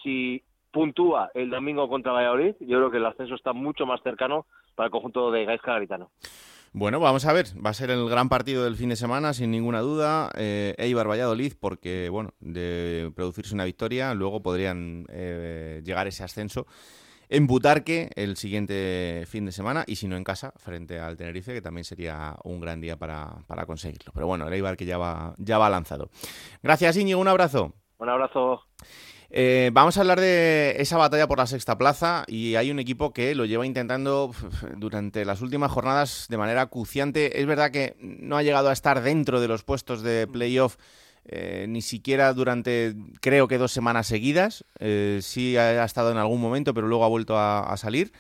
si 0.02 0.42
puntúa 0.72 1.30
el 1.34 1.50
domingo 1.50 1.88
contra 1.88 2.12
Valladolid, 2.12 2.56
yo 2.60 2.78
creo 2.78 2.92
que 2.92 2.98
el 2.98 3.06
ascenso 3.06 3.36
está 3.36 3.54
mucho 3.54 3.86
más 3.86 4.02
cercano 4.02 4.46
para 4.76 4.88
el 4.88 4.92
conjunto 4.92 5.32
de 5.32 5.46
Gaisca 5.46 5.74
Garitano. 5.74 6.10
Bueno, 6.76 7.00
vamos 7.00 7.28
a 7.28 7.34
ver, 7.34 7.46
va 7.64 7.70
a 7.70 7.74
ser 7.76 7.92
el 7.92 8.10
gran 8.10 8.30
partido 8.30 8.64
del 8.64 8.76
fin 8.76 8.90
de 8.90 8.96
semana, 8.96 9.34
sin 9.34 9.52
ninguna 9.52 9.82
duda. 9.82 10.32
Eh, 10.36 10.74
Eibar 10.80 11.08
Valladolid, 11.08 11.54
porque, 11.60 12.10
bueno, 12.10 12.32
de 12.40 13.12
producirse 13.16 13.54
una 13.54 13.66
victoria, 13.66 14.16
luego 14.16 14.42
podrían 14.42 15.06
eh, 15.10 15.84
llegar 15.86 16.08
ese 16.08 16.24
ascenso 16.24 16.66
en 17.30 17.48
Butarque 17.48 18.10
el 18.16 18.38
siguiente 18.38 19.24
fin 19.28 19.46
de 19.46 19.52
semana 19.52 19.84
y 19.88 19.96
si 19.96 20.08
no 20.08 20.16
en 20.16 20.24
casa, 20.24 20.54
frente 20.58 21.00
al 21.00 21.18
Tenerife, 21.18 21.54
que 21.54 21.62
también 21.62 21.86
sería 21.86 22.36
un 22.44 22.60
gran 22.60 22.82
día 22.82 22.98
para, 22.98 23.38
para 23.48 23.66
conseguirlo. 23.66 24.12
Pero 24.14 24.28
bueno, 24.28 24.48
el 24.48 24.54
Eibar 24.54 24.78
que 24.78 24.86
ya 24.86 24.98
va, 24.98 25.36
ya 25.38 25.58
va 25.58 25.70
lanzado. 25.70 26.10
Gracias, 26.62 26.98
Íñigo, 26.98 27.20
un 27.20 27.28
abrazo. 27.28 27.74
Un 27.98 28.10
abrazo. 28.10 28.62
Eh, 29.36 29.72
vamos 29.74 29.98
a 29.98 30.02
hablar 30.02 30.20
de 30.20 30.76
esa 30.78 30.96
batalla 30.96 31.28
por 31.28 31.40
la 31.40 31.48
sexta 31.48 31.76
plaza 31.76 32.24
y 32.28 32.54
hay 32.54 32.70
un 32.70 32.78
equipo 32.78 33.14
que 33.14 33.34
lo 33.34 33.46
lleva 33.46 33.66
intentando 33.66 34.32
durante 34.78 35.26
las 35.26 35.42
últimas 35.42 35.72
jornadas 35.72 36.28
de 36.30 36.38
manera 36.38 36.62
acuciante. 36.62 37.40
Es 37.40 37.48
verdad 37.48 37.72
que 37.72 37.96
no 38.00 38.38
ha 38.38 38.44
llegado 38.44 38.70
a 38.70 38.74
estar 38.74 39.02
dentro 39.02 39.42
de 39.42 39.48
los 39.48 39.64
puestos 39.64 40.04
de 40.04 40.28
playoff 40.28 40.78
eh, 41.26 41.66
ni 41.70 41.82
siquiera 41.82 42.34
durante 42.34 42.96
creo 43.22 43.48
que 43.48 43.58
dos 43.58 43.72
semanas 43.72 44.08
seguidas. 44.08 44.66
Eh, 44.80 45.20
sí 45.22 45.58
ha, 45.58 45.84
estado 45.84 46.12
en 46.12 46.18
algún 46.18 46.42
momento, 46.42 46.74
pero 46.74 46.88
luego 46.88 47.06
ha 47.06 47.10
vuelto 47.10 47.38
a 47.38 47.76
salir 47.78 48.12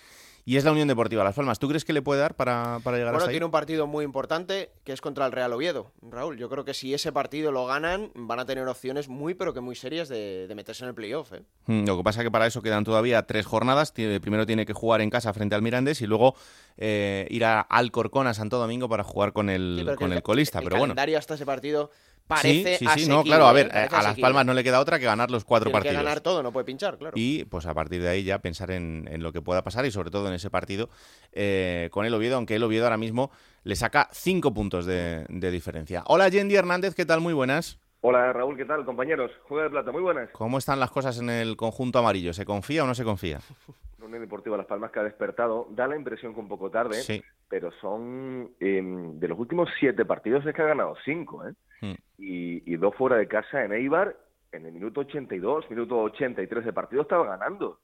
y 0.46 0.58
es 0.58 0.66
la 0.66 0.72
Unión 0.72 0.88
Deportiva 0.88 1.24
Las 1.24 1.36
Palmas. 1.36 1.60
¿Tú 1.60 1.70
crees 1.70 1.86
que 1.86 1.94
le 1.94 2.02
puede 2.02 2.20
dar 2.20 2.36
para, 2.36 2.80
para 2.84 2.98
llegar 2.98 3.14
bueno, 3.14 3.24
hasta 3.24 3.32
tiene 3.32 3.46
un 3.46 3.52
partido 3.52 3.88
muy 3.88 4.04
importante 4.04 4.72
que 4.84 4.92
es 4.92 5.00
contra 5.00 5.26
el 5.26 5.32
Real 5.32 5.54
Oviedo, 5.54 5.92
Raúl. 6.02 6.38
Yo 6.38 6.50
creo 6.50 6.66
que 6.66 6.74
si 6.74 6.94
ese 6.94 7.12
partido 7.12 7.52
lo 7.52 7.66
ganan, 7.66 8.12
van 8.14 8.40
a 8.40 8.46
tener 8.46 8.68
opciones 8.68 9.08
muy, 9.08 9.36
pero 9.36 9.54
que 9.54 9.62
muy 9.62 9.76
serias 9.76 10.10
de, 10.10 10.52
meterse 10.54 10.84
en 10.84 10.90
el 10.90 10.96
playoff. 10.96 11.32
¿eh? 11.34 11.44
Mm, 11.68 11.86
lo 11.86 11.98
que 11.98 12.04
pasa 12.04 12.22
es 12.22 12.26
que 12.26 12.32
para 12.32 12.46
eso 12.46 12.62
quedan 12.62 12.84
todavía 12.84 13.26
tres 13.26 13.46
jornadas. 13.46 13.92
Primero 13.94 14.46
tiene 14.46 14.66
que 14.66 14.74
jugar 14.74 15.02
en 15.02 15.10
casa 15.10 15.32
frente 15.34 15.56
al 15.56 15.62
Mirandés 15.62 16.02
y 16.02 16.08
luego 16.08 16.36
eh, 16.78 17.26
ir 17.30 17.46
a 17.46 17.62
Alcorcón, 17.62 18.28
a 18.28 18.34
Santo 18.34 18.60
Domingo, 18.60 18.90
para 18.90 19.04
jugar 19.04 19.32
con 19.32 19.50
el, 19.50 19.96
con 19.98 20.12
el, 20.12 20.22
colista. 20.22 20.60
El 20.60 20.66
pero 20.66 20.78
bueno. 20.78 20.94
hasta 21.18 21.36
ese 21.36 21.46
partido 21.46 21.90
parece 22.28 22.78
sí, 22.78 22.88
sí, 22.88 23.04
sí, 23.04 23.10
no, 23.10 23.24
claro, 23.24 23.48
a 23.48 23.54
ver, 23.54 23.70
a 23.72 24.02
Las 24.02 24.20
Palmas 24.20 24.46
no 24.46 24.54
le 24.54 24.64
queda 24.64 24.80
otra 24.80 25.00
que 25.00 25.06
ganar 25.06 25.32
los 25.32 25.44
cuatro 25.44 25.70
Tiene 25.70 25.74
partidos. 25.74 25.98
que 25.98 26.04
ganar 26.04 26.22
todo, 26.22 26.44
no 26.44 26.52
puede 26.52 26.66
pinchar, 26.66 26.98
claro. 26.98 27.14
Y 27.16 27.46
pues 27.46 27.66
a 27.66 27.74
partir 27.74 28.02
de 28.02 28.10
ahí 28.10 28.24
ya 28.24 28.40
pensar 28.40 28.72
en, 28.72 29.08
lo 29.22 29.32
que 29.32 29.42
pueda 29.42 29.64
pasar 29.64 29.86
y 29.86 29.92
sobre 29.92 30.12
todo 30.12 30.28
en 30.28 30.34
ese 30.34 30.50
partido 30.50 30.90
eh, 31.32 31.90
con 31.92 32.06
el 32.06 32.14
Oviedo, 32.14 32.36
aunque 32.36 32.56
el 32.56 32.64
Oviedo 32.64 32.86
ahora 32.86 32.98
mismo 32.98 33.32
le 33.64 33.76
saca 33.76 34.10
cinco 34.12 34.54
puntos 34.54 34.86
de, 34.86 35.26
diferencia. 35.30 36.04
Hola 36.08 36.30
Yendi 36.30 36.56
Hernández, 36.56 36.96
¿qué 36.96 37.06
tal? 37.06 37.22
Muy 37.22 37.34
buenas. 37.34 37.80
Hola 38.02 38.34
Raúl, 38.34 38.58
¿qué 38.58 38.66
tal? 38.66 38.84
Compañeros, 38.84 39.32
Juega 39.48 39.64
de 39.64 39.70
Plata, 39.70 39.92
muy 39.92 40.02
buenas. 40.02 40.30
¿Cómo 40.34 40.58
están 40.58 40.80
las 40.80 40.92
cosas 40.92 41.20
en 41.20 41.30
el 41.30 41.56
conjunto 41.56 42.00
amarillo? 42.00 42.34
¿Se 42.34 42.44
confía 42.44 42.84
o 42.84 42.88
no 42.88 42.96
se 42.96 43.04
confía? 43.04 43.40
Unión 44.06 44.22
Deportiva 44.22 44.58
Las 44.58 44.66
Palmas 44.66 44.92
que 44.92 45.00
ha 45.00 45.04
despertado, 45.04 45.68
da 45.72 45.88
la 45.88 45.96
impresión 45.96 46.34
que 46.34 46.40
un 46.40 46.48
poco 46.48 46.70
tarde, 46.70 47.24
pero 47.50 47.72
son 47.82 48.52
em, 48.60 49.20
de 49.20 49.28
los 49.28 49.40
últimos 49.40 49.70
siete 49.80 50.06
partidos 50.06 50.46
es 50.46 50.54
que 50.54 50.62
ha 50.62 50.68
ganado 50.68 50.96
cinco, 51.04 51.48
¿eh? 51.48 51.54
Hmm. 51.82 51.96
Y, 52.18 52.76
dos 52.78 52.96
fuera 52.96 53.18
de 53.18 53.28
casa 53.28 53.64
en 53.64 53.74
Eibar, 53.74 54.16
en 54.52 54.66
el 54.66 54.74
minuto 54.74 55.02
82, 55.02 55.70
minuto 55.70 56.00
83 56.00 56.66
de 56.66 56.74
partido 56.74 57.02
estaba 57.02 57.26
ganando. 57.26 57.80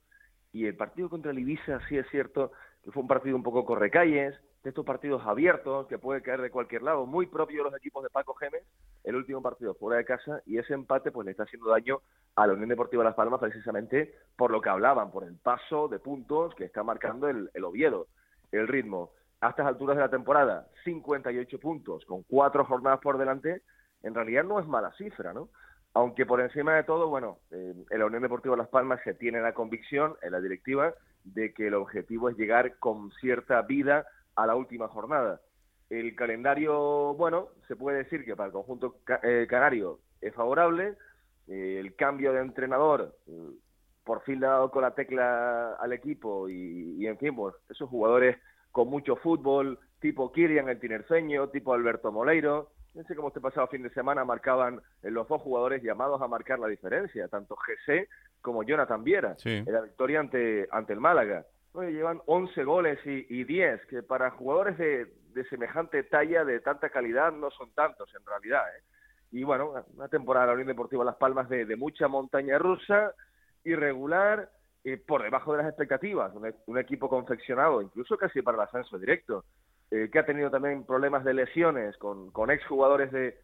Y 0.52 0.66
el 0.66 0.76
partido 0.76 1.10
contra 1.10 1.32
el 1.32 1.40
Ibiza, 1.40 1.80
sí 1.88 1.98
es 1.98 2.08
cierto, 2.10 2.52
que 2.84 2.92
fue 2.92 3.02
un 3.02 3.08
partido 3.08 3.36
un 3.36 3.44
poco 3.44 3.66
correcalles, 3.66 4.36
de 4.63 4.70
estos 4.70 4.86
partidos 4.86 5.25
abiertos, 5.25 5.88
que 5.88 5.98
puede 5.98 6.22
caer 6.22 6.42
de 6.42 6.51
cualquier 6.51 6.82
lado, 6.82 7.06
muy 7.06 7.28
propio 7.28 7.63
de 7.63 7.69
los 7.69 7.80
equipos 7.80 8.04
de 8.04 8.10
Paco 8.10 8.34
Gémez, 8.34 8.63
el 9.04 9.15
último 9.15 9.41
partido 9.41 9.74
fuera 9.74 9.98
de 9.98 10.06
casa, 10.06 10.41
y 10.45 10.58
ese 10.58 10.74
empate 10.74 11.12
pues 11.12 11.26
le 11.26 11.32
está 11.32 11.43
haciendo 11.43 11.69
daño 11.69 12.02
a 12.36 12.45
la 12.45 12.54
Unión 12.54 12.69
Deportiva 12.69 13.04
Las 13.04 13.15
Palmas 13.15 13.39
precisamente 13.39 14.15
por 14.36 14.52
lo 14.52 14.62
que 14.62 14.69
hablaban, 14.69 15.12
por 15.12 15.24
el 15.24 15.36
paso 15.38 15.88
de 15.88 16.00
puntos 16.00 16.54
que 16.56 16.65
está 16.65 16.84
marcando 16.84 17.30
el, 17.30 17.50
el 17.54 17.63
Oviedo, 17.63 18.08
el 18.52 18.67
ritmo. 18.67 19.12
A 19.41 19.52
estas 19.52 19.67
alturas 19.67 19.95
de 19.95 20.04
la 20.04 20.10
temporada, 20.10 20.67
58 20.84 21.60
puntos, 21.60 22.04
con 22.06 22.24
cuatro 22.24 22.65
jornadas 22.65 23.00
por 23.00 23.17
delante, 23.17 23.62
en 24.04 24.13
realidad 24.13 24.43
no 24.43 24.60
es 24.60 24.67
mala 24.67 24.91
cifra, 24.98 25.34
¿no? 25.34 25.50
Aunque 25.93 26.26
por 26.26 26.41
encima 26.41 26.76
de 26.76 26.84
todo, 26.84 27.08
bueno, 27.08 27.39
eh, 27.52 27.74
en 27.89 28.00
la 28.00 28.06
Unión 28.06 28.22
Deportiva 28.22 28.58
Las 28.58 28.67
Palmas 28.67 29.00
se 29.04 29.13
tiene 29.13 29.41
la 29.41 29.54
convicción 29.54 30.15
en 30.22 30.34
la 30.34 30.41
directiva 30.41 30.93
de 31.24 31.54
que 31.54 31.67
el 31.67 31.74
objetivo 31.74 32.30
es 32.30 32.38
llegar 32.38 32.78
con 32.78 33.12
cierta 33.19 33.62
vida 33.63 34.06
a 34.36 34.46
la 34.46 34.56
última 34.56 34.88
jornada. 34.88 35.42
El 35.89 36.15
calendario, 36.15 37.13
bueno, 37.15 37.50
se 37.68 37.76
puede 37.76 38.00
decir 38.00 38.24
que 38.24 38.36
para 38.36 38.48
el 38.48 38.54
conjunto 38.54 38.98
eh, 39.24 39.48
canario 39.50 40.00
es 40.22 40.34
favorable. 40.34 40.96
Eh, 41.48 41.78
el 41.80 41.96
cambio 41.96 42.32
de 42.34 42.42
entrenador 42.42 43.15
por 44.04 44.22
fin 44.24 44.39
le 44.39 44.48
ha 44.48 44.52
dado 44.52 44.72
con 44.72 44.84
la 44.84 44.94
tecla 44.94 45.74
al 45.74 45.94
equipo 45.94 46.48
y, 46.50 46.96
y 46.98 47.08
en 47.08 47.18
fin, 47.18 47.36
pues 47.36 47.56
esos 47.70 47.89
jugadores 47.89 48.38
con 48.72 48.88
mucho 48.88 49.15
fútbol, 49.15 49.80
tipo 50.00 50.32
Kirian 50.32 50.70
el 50.70 50.80
tinerceño, 50.80 51.50
tipo 51.50 51.74
Alberto 51.74 52.12
Moleiro, 52.12 52.70
Fíjense 52.92 53.15
cómo 53.15 53.28
este 53.28 53.39
pasado 53.39 53.68
fin 53.68 53.84
de 53.84 53.92
semana 53.92 54.26
marcaban 54.26 54.82
eh, 55.04 55.12
los 55.12 55.28
dos 55.28 55.42
jugadores 55.42 55.84
llamados 55.84 56.22
a 56.22 56.28
marcar 56.28 56.60
la 56.60 56.68
diferencia, 56.68 57.28
tanto 57.28 57.56
GC 57.56 58.10
como 58.42 58.63
Jonathan 58.63 59.04
Viera, 59.04 59.36
en 59.44 59.72
la 59.72 59.82
victoria 59.82 60.20
ante, 60.20 60.68
ante 60.72 60.94
el 60.94 61.00
Málaga. 61.00 61.46
Llevan 61.75 62.21
11 62.25 62.63
goles 62.63 62.99
y, 63.05 63.43
10, 63.43 63.86
que 63.86 64.03
para 64.03 64.32
jugadores 64.32 64.77
de, 64.77 65.08
semejante 65.49 66.03
talla, 66.03 66.43
de 66.43 66.60
tanta 66.60 66.89
calidad, 66.89 67.32
no 67.32 67.49
son 67.51 67.71
tantos 67.73 68.13
en 68.15 68.25
realidad. 68.25 68.63
¿eh? 68.75 68.84
Y 69.32 69.43
bueno, 69.43 69.73
una 69.95 70.08
temporada 70.08 70.45
de 70.45 70.49
la 70.49 70.53
Unión 70.55 70.67
Deportiva 70.67 71.05
Las 71.05 71.15
Palmas 71.15 71.47
de, 71.49 71.75
mucha 71.75 72.08
montaña 72.08 72.58
rusa, 72.58 73.13
irregular, 73.63 74.49
eh, 74.84 74.97
por 74.97 75.23
debajo 75.23 75.53
de 75.53 75.60
las 75.60 75.67
expectativas. 75.67 76.34
Un, 76.67 76.77
equipo 76.77 77.10
confeccionado, 77.10 77.82
incluso 77.82 78.17
casi 78.17 78.41
para 78.41 78.58
el 78.58 78.63
ascenso 78.63 78.97
directo. 78.97 79.45
Eh, 79.91 80.10
que 80.12 80.19
ha 80.19 80.25
tenido 80.25 80.51
también 80.51 80.86
problemas 80.86 81.23
de 81.23 81.34
lesiones 81.34 81.97
con, 81.97 82.29
con 82.29 82.51
exjugadores 82.51 83.12
de, 83.12 83.39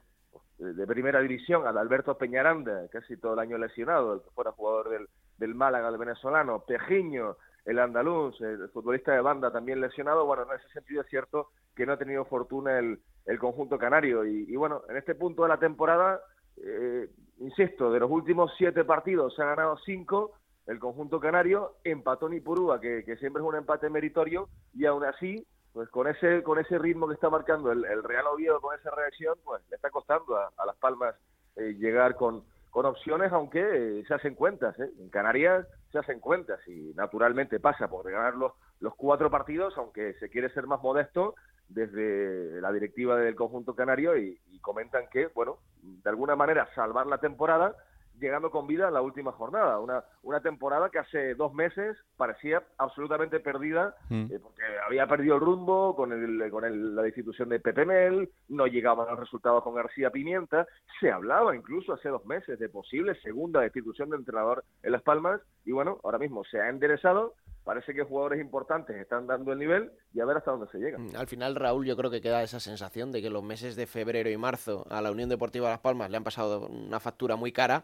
de 0.59 0.87
primera 0.87 1.19
división, 1.19 1.65
al 1.67 1.77
Alberto 1.77 2.17
Peñaranda, 2.17 2.87
casi 2.91 3.17
todo 3.17 3.33
el 3.33 3.39
año 3.39 3.57
lesionado, 3.57 4.13
el 4.13 4.21
que 4.21 4.29
fuera 4.29 4.51
jugador 4.51 4.89
del, 4.89 5.07
del 5.37 5.55
Málaga, 5.55 5.89
el 5.89 5.97
venezolano, 5.97 6.63
Pejiño, 6.65 7.35
el 7.65 7.79
andaluz, 7.79 8.39
el 8.41 8.69
futbolista 8.69 9.13
de 9.13 9.21
banda 9.21 9.51
también 9.51 9.81
lesionado. 9.81 10.25
Bueno, 10.25 10.43
en 10.43 10.59
ese 10.59 10.69
sentido 10.69 11.01
es 11.01 11.07
cierto 11.07 11.49
que 11.75 11.85
no 11.85 11.93
ha 11.93 11.97
tenido 11.97 12.25
fortuna 12.25 12.79
el, 12.79 12.99
el 13.25 13.39
conjunto 13.39 13.77
canario. 13.77 14.25
Y, 14.25 14.55
bueno, 14.55 14.83
en 14.89 14.97
este 14.97 15.15
punto 15.15 15.43
de 15.43 15.49
la 15.49 15.57
temporada, 15.57 16.21
eh, 16.57 17.09
insisto, 17.39 17.91
de 17.91 17.99
los 17.99 18.11
últimos 18.11 18.51
siete 18.57 18.83
partidos 18.83 19.35
se 19.35 19.41
ha 19.41 19.47
ganado 19.47 19.77
cinco. 19.85 20.33
El 20.67 20.79
conjunto 20.79 21.19
canario 21.19 21.75
empató 21.83 22.29
Nipurúa, 22.29 22.79
que, 22.79 23.03
que 23.03 23.17
siempre 23.17 23.41
es 23.41 23.47
un 23.47 23.55
empate 23.55 23.89
meritorio, 23.89 24.49
y 24.73 24.85
aún 24.85 25.03
así 25.03 25.45
pues 25.75 25.89
con 25.89 26.07
ese 26.07 26.41
con 26.41 26.57
ese 26.57 26.79
ritmo 26.79 27.05
que 27.05 27.15
está 27.15 27.29
marcando 27.29 27.69
el, 27.69 27.83
Real 28.01 28.27
Oviedo 28.27 28.61
con 28.61 28.79
esa 28.79 28.91
reacción 28.91 29.35
pues 29.43 29.61
le 29.69 29.75
está 29.75 29.89
costando 29.89 30.37
a, 30.37 30.65
Las 30.65 30.77
Palmas 30.77 31.15
eh, 31.57 31.75
llegar 31.77 32.15
con, 32.15 32.45
con 32.71 32.85
opciones 32.85 33.33
aunque 33.33 33.59
eh, 33.59 34.03
se 34.07 34.13
hacen 34.13 34.35
cuentas 34.35 34.79
¿eh? 34.79 34.89
en 34.97 35.09
Canarias 35.09 35.67
se 35.95 35.99
hacen 35.99 36.19
cuentas 36.19 36.59
y 36.67 36.93
naturalmente 36.93 37.59
pasa 37.61 37.87
por 37.87 38.11
ganar 38.11 38.35
los, 38.35 38.51
los 38.81 38.93
cuatro 38.95 39.31
partidos 39.31 39.73
aunque 39.77 40.13
se 40.15 40.29
quiere 40.29 40.49
ser 40.49 40.67
más 40.67 40.81
modesto 40.81 41.35
desde 41.69 42.59
la 42.59 42.71
directiva 42.73 43.15
del 43.17 43.35
conjunto 43.35 43.75
canario 43.75 44.17
y, 44.17 44.37
y 44.51 44.59
comentan 44.59 45.07
que 45.09 45.27
bueno 45.27 45.59
de 45.81 46.09
alguna 46.09 46.35
manera 46.35 46.67
salvar 46.75 47.07
la 47.07 47.19
temporada 47.19 47.75
llegando 48.19 48.51
con 48.51 48.67
vida 48.67 48.87
a 48.87 48.91
la 48.91 49.01
última 49.01 49.31
jornada. 49.31 49.79
Una, 49.79 50.03
una 50.23 50.39
temporada 50.41 50.89
que 50.89 50.99
hace 50.99 51.35
dos 51.35 51.53
meses 51.53 51.97
parecía 52.17 52.63
absolutamente 52.77 53.39
perdida, 53.39 53.95
mm. 54.09 54.25
eh, 54.31 54.39
porque 54.41 54.61
había 54.85 55.07
perdido 55.07 55.35
el 55.35 55.41
rumbo 55.41 55.95
con, 55.95 56.11
el, 56.11 56.49
con 56.49 56.65
el, 56.65 56.95
la 56.95 57.01
destitución 57.01 57.49
de 57.49 57.59
Pepe 57.59 57.85
Mel, 57.85 58.29
no 58.49 58.67
llegaban 58.67 59.07
los 59.07 59.19
resultados 59.19 59.63
con 59.63 59.75
García 59.75 60.09
Pimienta, 60.09 60.67
se 60.99 61.11
hablaba 61.11 61.55
incluso 61.55 61.93
hace 61.93 62.09
dos 62.09 62.25
meses 62.25 62.59
de 62.59 62.69
posible 62.69 63.15
segunda 63.21 63.61
destitución 63.61 64.09
de 64.09 64.17
entrenador 64.17 64.63
en 64.83 64.91
Las 64.91 65.01
Palmas, 65.01 65.41
y 65.65 65.71
bueno, 65.71 65.99
ahora 66.03 66.17
mismo 66.17 66.43
se 66.45 66.59
ha 66.59 66.69
enderezado, 66.69 67.33
parece 67.63 67.93
que 67.93 68.03
jugadores 68.03 68.39
importantes 68.39 68.95
están 68.95 69.27
dando 69.27 69.51
el 69.51 69.59
nivel 69.59 69.91
y 70.13 70.19
a 70.19 70.25
ver 70.25 70.37
hasta 70.37 70.51
dónde 70.51 70.67
se 70.71 70.77
llega. 70.77 70.97
Mm, 70.97 71.15
al 71.17 71.27
final, 71.27 71.55
Raúl, 71.55 71.85
yo 71.85 71.97
creo 71.97 72.11
que 72.11 72.21
queda 72.21 72.43
esa 72.43 72.59
sensación 72.59 73.11
de 73.11 73.21
que 73.21 73.29
los 73.29 73.43
meses 73.43 73.75
de 73.75 73.87
febrero 73.87 74.29
y 74.29 74.37
marzo 74.37 74.85
a 74.89 75.01
la 75.01 75.11
Unión 75.11 75.29
Deportiva 75.29 75.69
Las 75.69 75.79
Palmas 75.79 76.09
le 76.09 76.17
han 76.17 76.23
pasado 76.23 76.67
una 76.67 76.99
factura 76.99 77.35
muy 77.35 77.51
cara 77.51 77.83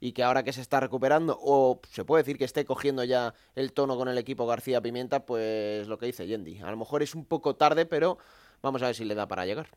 y 0.00 0.12
que 0.12 0.22
ahora 0.22 0.42
que 0.42 0.52
se 0.52 0.60
está 0.60 0.80
recuperando, 0.80 1.38
o 1.40 1.80
se 1.90 2.04
puede 2.04 2.22
decir 2.22 2.38
que 2.38 2.44
esté 2.44 2.64
cogiendo 2.64 3.04
ya 3.04 3.34
el 3.54 3.72
tono 3.72 3.96
con 3.96 4.08
el 4.08 4.18
equipo 4.18 4.46
García 4.46 4.80
Pimienta, 4.80 5.26
pues 5.26 5.88
lo 5.88 5.98
que 5.98 6.06
dice 6.06 6.26
Yendi. 6.26 6.60
A 6.60 6.70
lo 6.70 6.76
mejor 6.76 7.02
es 7.02 7.14
un 7.14 7.24
poco 7.24 7.56
tarde, 7.56 7.86
pero 7.86 8.18
vamos 8.62 8.82
a 8.82 8.86
ver 8.86 8.94
si 8.94 9.04
le 9.04 9.14
da 9.14 9.26
para 9.26 9.46
llegar. 9.46 9.68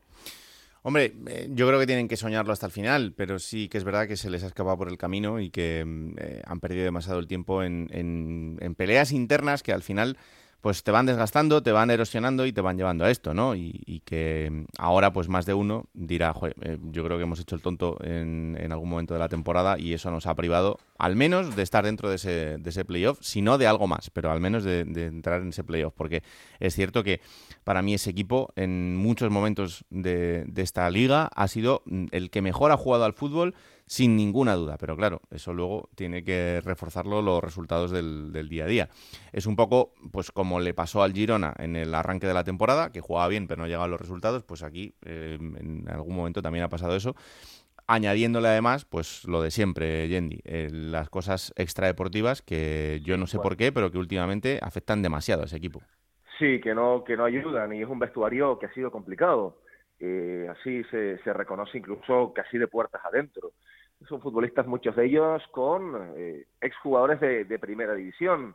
Hombre, 0.84 1.14
eh, 1.28 1.48
yo 1.50 1.68
creo 1.68 1.78
que 1.78 1.86
tienen 1.86 2.08
que 2.08 2.16
soñarlo 2.16 2.52
hasta 2.52 2.66
el 2.66 2.72
final, 2.72 3.14
pero 3.16 3.38
sí 3.38 3.68
que 3.68 3.78
es 3.78 3.84
verdad 3.84 4.08
que 4.08 4.16
se 4.16 4.30
les 4.30 4.42
ha 4.42 4.48
escapado 4.48 4.76
por 4.76 4.88
el 4.88 4.98
camino 4.98 5.38
y 5.38 5.50
que 5.50 5.84
mm, 5.84 6.14
eh, 6.18 6.42
han 6.44 6.58
perdido 6.58 6.84
demasiado 6.84 7.20
el 7.20 7.28
tiempo 7.28 7.62
en, 7.62 7.88
en, 7.92 8.74
peleas 8.74 9.12
internas 9.12 9.62
que 9.62 9.72
al 9.72 9.82
final 9.82 10.18
pues 10.62 10.84
te 10.84 10.92
van 10.92 11.06
desgastando, 11.06 11.60
te 11.60 11.72
van 11.72 11.90
erosionando 11.90 12.46
y 12.46 12.52
te 12.52 12.60
van 12.60 12.76
llevando 12.76 13.04
a 13.04 13.10
esto, 13.10 13.34
¿no? 13.34 13.56
Y, 13.56 14.00
que 14.04 14.64
ahora, 14.78 15.12
pues 15.12 15.28
más 15.28 15.44
de 15.44 15.54
uno 15.54 15.86
dirá, 15.92 16.32
eh, 16.60 16.78
yo 16.90 17.04
creo 17.04 17.16
que 17.16 17.24
hemos 17.24 17.40
hecho 17.40 17.56
el 17.56 17.62
tonto 17.62 17.98
en, 18.02 18.56
algún 18.70 18.88
momento 18.88 19.12
de 19.12 19.20
la 19.20 19.28
temporada 19.28 19.76
y 19.78 19.92
eso 19.92 20.10
nos 20.12 20.26
ha 20.26 20.34
privado, 20.36 20.78
al 20.98 21.16
menos, 21.16 21.56
de 21.56 21.62
estar 21.62 21.84
dentro 21.84 22.08
de 22.08 22.16
ese, 22.16 22.58
de 22.58 22.70
ese 22.70 22.84
playoff, 22.84 23.18
si 23.20 23.42
no 23.42 23.58
de 23.58 23.66
algo 23.66 23.88
más, 23.88 24.10
pero 24.10 24.30
al 24.30 24.40
menos 24.40 24.62
de, 24.62 24.84
de, 24.84 25.06
entrar 25.06 25.42
en 25.42 25.48
ese 25.48 25.64
playoff, 25.64 25.94
porque 25.96 26.22
es 26.60 26.74
cierto 26.74 27.02
que 27.02 27.20
para 27.64 27.82
mí 27.82 27.94
ese 27.94 28.10
equipo, 28.10 28.52
en 28.54 28.96
muchos 28.96 29.30
momentos 29.30 29.84
de, 29.90 30.44
de 30.46 30.62
esta 30.62 30.88
liga, 30.90 31.28
ha 31.34 31.48
sido 31.48 31.82
el 32.12 32.30
que 32.30 32.40
mejor 32.40 32.70
ha 32.70 32.76
jugado 32.76 33.04
al 33.04 33.14
fútbol 33.14 33.54
sin 33.86 34.16
ninguna 34.16 34.54
duda. 34.54 34.76
Pero 34.78 34.96
claro, 34.96 35.20
eso 35.30 35.52
luego 35.52 35.88
tiene 35.94 36.24
que 36.24 36.60
reforzarlo 36.64 37.22
los 37.22 37.42
resultados 37.42 37.90
del, 37.90 38.32
día 38.48 38.64
a 38.64 38.68
día. 38.68 38.88
Es 39.32 39.46
un 39.46 39.56
poco, 39.56 39.92
pues 40.12 40.30
como 40.30 40.60
le 40.60 40.74
pasó 40.74 41.02
al 41.02 41.12
Girona 41.12 41.54
en 41.58 41.76
el 41.76 41.94
arranque 41.94 42.26
de 42.26 42.34
la 42.34 42.44
temporada, 42.44 42.92
que 42.92 43.00
jugaba 43.00 43.28
bien 43.28 43.46
pero 43.46 43.62
no 43.62 43.66
llegaban 43.66 43.90
los 43.90 44.00
resultados, 44.00 44.44
pues 44.44 44.62
aquí 44.62 44.94
eh, 45.04 45.38
en 45.40 45.88
algún 45.88 46.16
momento 46.16 46.42
también 46.42 46.64
ha 46.64 46.68
pasado 46.68 46.96
eso. 46.96 47.14
Añadiéndole 47.86 48.48
además, 48.48 48.84
pues 48.84 49.24
lo 49.24 49.42
de 49.42 49.50
siempre, 49.50 50.08
Yendi, 50.08 50.40
eh, 50.44 50.68
las 50.70 51.10
cosas 51.10 51.52
extradeportivas 51.56 52.40
que 52.40 53.00
yo 53.04 53.16
no 53.16 53.26
sé 53.26 53.38
por 53.38 53.56
qué, 53.56 53.72
pero 53.72 53.90
que 53.90 53.98
últimamente 53.98 54.58
afectan 54.62 55.02
demasiado 55.02 55.42
a 55.42 55.46
ese 55.46 55.56
equipo. 55.56 55.82
Sí, 56.38 56.60
que 56.60 56.74
no, 56.74 57.04
que 57.04 57.16
no 57.16 57.24
ayudan 57.24 57.72
y 57.74 57.82
es 57.82 57.88
un 57.88 57.98
vestuario 57.98 58.58
que 58.58 58.66
ha 58.66 58.74
sido 58.74 58.90
complicado. 58.90 59.58
Eh, 59.98 60.48
así 60.50 60.82
se, 60.84 61.18
se, 61.18 61.32
reconoce 61.32 61.78
incluso 61.78 62.32
casi 62.34 62.58
de 62.58 62.66
puertas 62.66 63.00
adentro. 63.04 63.52
Son 64.08 64.20
futbolistas, 64.20 64.66
muchos 64.66 64.96
de 64.96 65.06
ellos, 65.06 65.42
con 65.50 66.12
eh, 66.16 66.46
exjugadores 66.60 67.20
de, 67.20 67.44
de, 67.44 67.58
primera 67.58 67.94
división, 67.94 68.54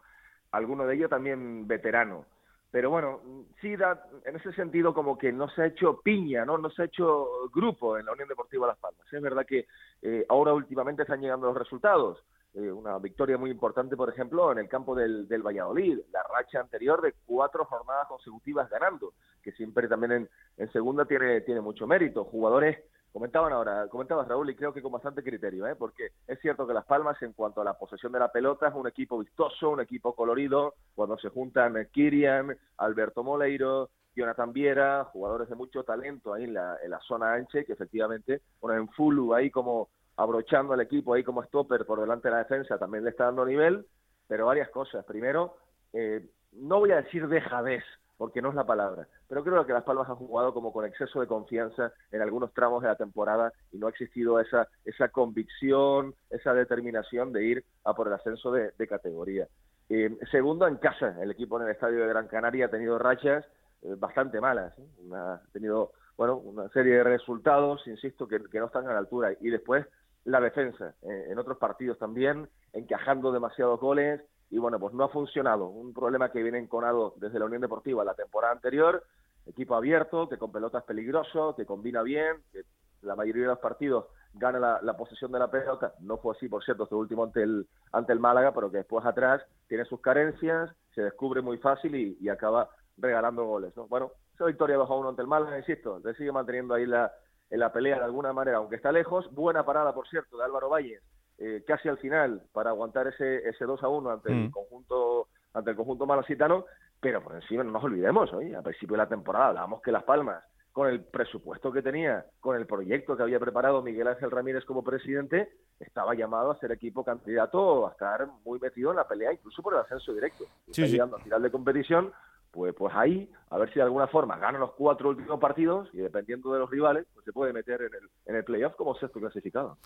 algunos 0.52 0.88
de 0.88 0.96
ellos 0.96 1.10
también 1.10 1.68
veteranos. 1.68 2.26
Pero 2.70 2.90
bueno, 2.90 3.22
sí 3.62 3.76
da, 3.76 4.06
en 4.26 4.36
ese 4.36 4.52
sentido 4.54 4.94
como 4.94 5.18
que 5.18 5.32
no 5.32 5.48
se 5.50 5.62
ha 5.62 5.66
hecho 5.68 6.02
piña, 6.02 6.46
¿no? 6.46 6.58
No 6.58 6.70
se 6.70 6.82
ha 6.82 6.86
hecho 6.86 7.50
grupo 7.54 7.98
en 7.98 8.06
la 8.06 8.12
Unión 8.12 8.28
Deportiva 8.28 8.68
Las 8.68 8.78
Palmas. 8.78 9.06
Es 9.12 9.22
verdad 9.22 9.46
que 9.46 9.68
eh, 10.02 10.26
ahora 10.28 10.54
últimamente 10.54 11.04
están 11.04 11.22
llegando 11.22 11.48
los 11.48 11.58
resultados. 11.58 12.24
Eh, 12.54 12.72
una 12.72 12.98
victoria 12.98 13.38
muy 13.38 13.52
importante, 13.52 13.96
por 13.96 14.10
ejemplo, 14.10 14.52
en 14.52 14.58
el 14.58 14.68
campo 14.68 14.96
del, 14.96 15.28
del 15.28 15.44
Valladolid, 15.44 16.00
la 16.12 16.24
racha 16.24 16.60
anterior 16.60 17.02
de 17.02 17.14
cuatro 17.26 17.66
jornadas 17.66 18.08
consecutivas 18.08 18.70
ganando, 18.70 19.14
que 19.42 19.54
siempre 19.54 19.88
también 19.88 20.12
en, 20.12 20.30
en 20.58 20.72
segunda 20.72 21.06
tiene, 21.06 21.42
tiene 21.42 21.62
mucho 21.62 21.88
mérito. 21.88 22.26
Jugadores 22.26 22.80
Comentaban 23.12 23.52
ahora, 23.54 23.88
comentabas 23.90 24.28
Raúl 24.28 24.50
y 24.50 24.56
creo 24.56 24.74
que 24.74 24.82
con 24.82 24.92
bastante 24.92 25.24
criterio, 25.24 25.66
¿eh? 25.66 25.76
porque 25.76 26.10
es 26.28 26.40
cierto 26.40 26.68
que 26.68 26.74
Las 26.74 26.86
Palmas 26.86 27.20
en 27.24 27.34
cuanto 27.34 27.62
a 27.62 27.64
la 27.64 27.74
posesión 27.74 28.12
de 28.12 28.20
la 28.20 28.32
pelota 28.32 28.68
es 28.68 28.76
un 28.76 28.88
equipo 28.88 29.18
vistoso, 29.18 29.70
un 29.70 29.82
equipo 29.82 30.14
colorido, 30.14 30.76
cuando 30.94 31.18
se 31.18 31.30
juntan 31.30 31.88
Kirian, 31.92 32.56
Alberto 32.78 33.24
Moleiro, 33.24 33.90
Jonathan 34.16 34.52
Viera, 34.52 35.06
jugadores 35.06 35.48
de 35.48 35.56
mucho 35.56 35.84
talento 35.84 36.34
ahí 36.34 36.44
en 36.44 36.56
la, 36.56 36.78
en 36.84 36.92
la 36.92 37.00
zona 37.00 37.34
ancha 37.34 37.64
que 37.64 37.74
efectivamente 37.74 38.42
ponen 38.60 38.90
Fulu 38.90 39.34
ahí 39.34 39.50
como 39.52 39.90
abrochando 40.18 40.74
al 40.74 40.82
equipo 40.82 41.14
ahí 41.14 41.24
como 41.24 41.44
stopper 41.44 41.86
por 41.86 42.02
delante 42.02 42.28
de 42.28 42.34
la 42.34 42.40
defensa 42.40 42.80
también 42.80 43.04
le 43.04 43.12
está 43.12 43.26
dando 43.26 43.46
nivel, 43.46 43.86
pero 44.28 44.48
varias 44.48 44.70
cosas. 44.70 45.06
Primero, 45.06 45.58
eh, 45.94 46.26
no 46.54 46.80
voy 46.80 46.92
a 46.92 47.02
decir 47.02 47.28
dejadez, 47.28 47.84
porque 48.18 48.42
no 48.42 48.50
es 48.50 48.56
la 48.56 48.66
palabra. 48.66 49.08
Pero 49.28 49.44
creo 49.44 49.66
que 49.66 49.74
Las 49.74 49.84
Palmas 49.84 50.10
han 50.10 50.16
jugado 50.16 50.54
como 50.54 50.74
con 50.74 50.86
exceso 50.86 51.22
de 51.22 51.28
confianza 51.28 51.94
en 52.12 52.22
algunos 52.22 52.54
tramos 52.54 52.82
de 52.82 52.90
la 52.90 52.96
temporada 52.96 53.54
y 53.72 53.78
no 53.78 53.88
ha 53.88 53.92
existido 53.92 54.40
esa, 54.40 54.68
esa 54.86 55.10
convicción, 55.10 56.16
esa 56.30 56.54
determinación 56.54 57.32
de 57.32 57.46
ir 57.46 57.66
a 57.84 57.94
por 57.94 58.08
el 58.08 58.14
ascenso 58.14 58.52
de, 58.52 58.72
categoría. 58.88 59.48
Eh, 59.90 60.18
segundo, 60.32 60.68
en 60.68 60.78
casa, 60.78 61.16
el 61.22 61.32
equipo 61.32 61.60
en 61.60 61.68
el 61.68 61.74
estadio 61.74 62.00
de 62.00 62.08
Gran 62.08 62.28
Canaria 62.28 62.66
ha 62.66 62.72
tenido 62.72 62.98
rachas 62.98 63.46
eh, 63.84 63.96
bastante 63.98 64.40
malas. 64.40 64.78
¿eh? 64.80 65.14
ha 65.14 65.42
tenido 65.52 65.92
bueno, 66.16 66.38
una 66.38 66.70
serie 66.70 66.96
de 66.96 67.04
resultados, 67.04 67.86
insisto, 67.86 68.28
que, 68.28 68.42
que 68.50 68.60
no 68.60 68.68
están 68.68 68.88
a 68.88 68.94
la 68.94 69.00
altura. 69.00 69.34
Y 69.40 69.50
después, 69.50 69.86
la 70.24 70.42
defensa, 70.42 70.96
en 71.04 71.38
otros 71.38 71.58
partidos 71.58 72.00
también, 72.00 72.50
encajando 72.74 73.32
demasiados 73.32 73.80
goles, 73.80 74.22
y 74.50 74.58
bueno, 74.58 74.80
pues 74.80 74.94
no 74.94 75.04
ha 75.04 75.10
funcionado. 75.10 75.68
Un 75.68 75.94
problema 75.94 76.32
que 76.32 76.42
viene 76.42 76.60
enconado 76.60 77.14
desde 77.18 77.40
la 77.40 77.46
Unión 77.46 77.62
Deportiva 77.62 78.06
la 78.06 78.14
temporada 78.14 78.54
anterior, 78.54 79.04
equipo 79.46 79.76
abierto, 79.76 80.30
que 80.30 80.38
con 80.38 80.52
pelotas 80.52 80.84
peligroso, 80.84 81.56
que 81.56 81.66
combina 81.66 82.02
bien, 82.02 82.38
que 82.52 82.64
la 83.02 83.16
mayoría 83.16 83.44
de 83.44 83.50
los 83.50 83.60
partidos 83.60 84.06
gana 84.34 84.80
la, 84.82 84.98
posesión 84.98 85.32
de 85.32 85.40
la 85.40 85.50
pelota, 85.50 85.94
no 86.00 86.18
fue 86.18 86.36
así, 86.36 86.48
por 86.48 86.64
cierto, 86.64 86.84
este 86.84 86.96
último 86.96 87.24
ante 87.24 87.44
el, 87.44 87.68
ante 87.92 88.14
el 88.14 88.20
Málaga, 88.20 88.54
pero 88.54 88.70
que 88.70 88.78
después 88.78 89.06
atrás 89.06 89.42
tiene 89.68 89.86
sus 89.86 90.00
carencias, 90.00 90.70
se 90.94 91.02
descubre 91.02 91.42
muy 91.42 91.58
fácil 91.58 91.96
y, 91.96 92.30
acaba 92.30 92.70
regalando 92.98 93.46
goles. 93.46 93.76
¿no? 93.76 93.88
Bueno, 93.88 94.12
esa 94.34 94.46
victoria 94.46 94.78
bajo 94.78 94.98
uno 94.98 95.10
ante 95.10 95.22
el 95.22 95.28
Málaga, 95.28 95.58
insisto, 95.58 96.00
le 96.04 96.14
sigue 96.16 96.32
manteniendo 96.32 96.74
ahí 96.74 96.86
la, 96.86 97.12
en 97.50 97.60
la 97.60 97.72
pelea 97.72 97.98
de 97.98 98.06
alguna 98.06 98.34
manera, 98.34 98.58
aunque 98.58 98.76
está 98.76 98.92
lejos. 98.92 99.32
Buena 99.34 99.66
parada, 99.66 99.94
por 99.94 100.08
cierto, 100.08 100.38
de 100.38 100.44
Álvaro 100.44 100.70
Valles 100.70 101.02
eh, 101.38 101.64
casi 101.66 101.88
al 101.90 101.98
final 101.98 102.42
para 102.52 102.72
aguantar 102.72 103.08
ese, 103.08 103.48
ese 103.48 103.66
2 103.66 103.84
a 103.84 103.88
1 103.90 104.10
ante 104.10 104.32
el 104.32 104.48
mm. 104.48 104.52
conjunto 104.52 105.28
ante 105.54 105.72
el 105.72 105.76
conjunto 105.76 106.06
malacitano, 106.06 106.66
pero 107.00 107.24
por 107.24 107.36
encima 107.36 107.64
no 107.64 107.72
nos 107.72 107.84
olvidemos, 107.84 108.32
hoy 108.34 108.54
a 108.54 108.62
principio 108.62 108.96
de 108.96 109.04
la 109.04 109.10
temporada 109.10 109.48
hablábamos 109.48 109.82
que 109.82 109.92
Las 109.92 110.04
Palmas, 110.04 110.44
con 110.72 110.88
el 110.88 111.04
presupuesto 111.04 111.72
que 111.72 111.82
tenía, 111.82 112.26
con 112.40 112.56
el 112.56 112.68
proyecto 112.68 113.18
que 113.18 113.24
había 113.24 113.40
preparado 113.40 113.82
Miguel 113.82 114.08
Ángel 114.08 114.30
Ramírez 114.30 114.64
como 114.66 114.84
presidente, 114.84 115.50
estaba 115.80 116.14
llamado 116.14 116.52
a 116.52 116.60
ser 116.60 116.72
equipo 116.72 117.04
candidato 117.04 117.88
a 117.88 117.92
estar 117.92 118.28
muy 118.46 118.60
metido 118.60 118.92
en 118.92 118.98
la 118.98 119.08
pelea, 119.08 119.34
incluso 119.34 119.64
por 119.64 119.74
el 119.74 119.80
ascenso 119.80 120.14
directo. 120.14 120.46
Sí, 120.72 120.86
llegando 120.86 121.18
a 121.18 121.20
final 121.20 121.42
de 121.42 121.52
competición, 121.52 122.14
pues, 122.52 122.74
pues 122.76 122.94
ahí, 122.96 123.32
a 123.50 123.58
ver 123.58 123.70
si 123.70 123.76
de 123.76 123.84
alguna 123.84 124.08
forma 124.08 124.38
ganan 124.38 124.62
los 124.62 124.74
cuatro 124.74 125.10
últimos 125.10 125.40
partidos 125.40 125.90
y 125.94 125.98
dependiendo 125.98 126.54
de 126.54 126.60
los 126.60 126.70
rivales, 126.70 127.06
pues 127.14 127.26
se 127.26 127.34
puede 127.34 127.54
meter 127.54 127.82
en 127.82 127.94
el, 127.94 128.10
en 128.26 128.36
el 128.36 128.44
playoff 128.44 128.76
como 128.76 128.96
sexto 128.96 129.20
clasificado. 129.20 129.78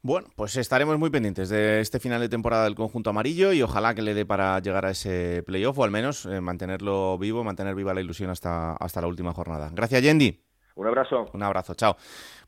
Bueno, 0.00 0.28
pues 0.36 0.56
estaremos 0.56 0.96
muy 0.96 1.10
pendientes 1.10 1.48
de 1.48 1.80
este 1.80 1.98
final 1.98 2.20
de 2.20 2.28
temporada 2.28 2.64
del 2.64 2.76
conjunto 2.76 3.10
amarillo 3.10 3.52
y 3.52 3.62
ojalá 3.62 3.94
que 3.94 4.02
le 4.02 4.14
dé 4.14 4.24
para 4.24 4.58
llegar 4.60 4.86
a 4.86 4.90
ese 4.90 5.42
playoff 5.44 5.76
o 5.78 5.84
al 5.84 5.90
menos 5.90 6.24
eh, 6.26 6.40
mantenerlo 6.40 7.18
vivo, 7.18 7.42
mantener 7.42 7.74
viva 7.74 7.92
la 7.94 8.00
ilusión 8.00 8.30
hasta, 8.30 8.74
hasta 8.74 9.00
la 9.00 9.08
última 9.08 9.32
jornada. 9.32 9.70
Gracias, 9.72 10.00
Yendi. 10.02 10.40
Un 10.76 10.86
abrazo. 10.86 11.26
Un 11.32 11.42
abrazo, 11.42 11.74
chao. 11.74 11.96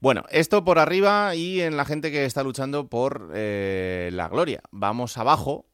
Bueno, 0.01 0.23
esto 0.31 0.65
por 0.65 0.79
arriba 0.79 1.35
y 1.35 1.61
en 1.61 1.77
la 1.77 1.85
gente 1.85 2.13
que 2.13 2.25
está 2.25 2.45
luchando 2.45 2.89
por 2.89 3.33
eh, 3.35 4.11
la 4.13 4.29
gloria. 4.29 4.61
Vamos 4.71 5.19
abajo 5.19 5.67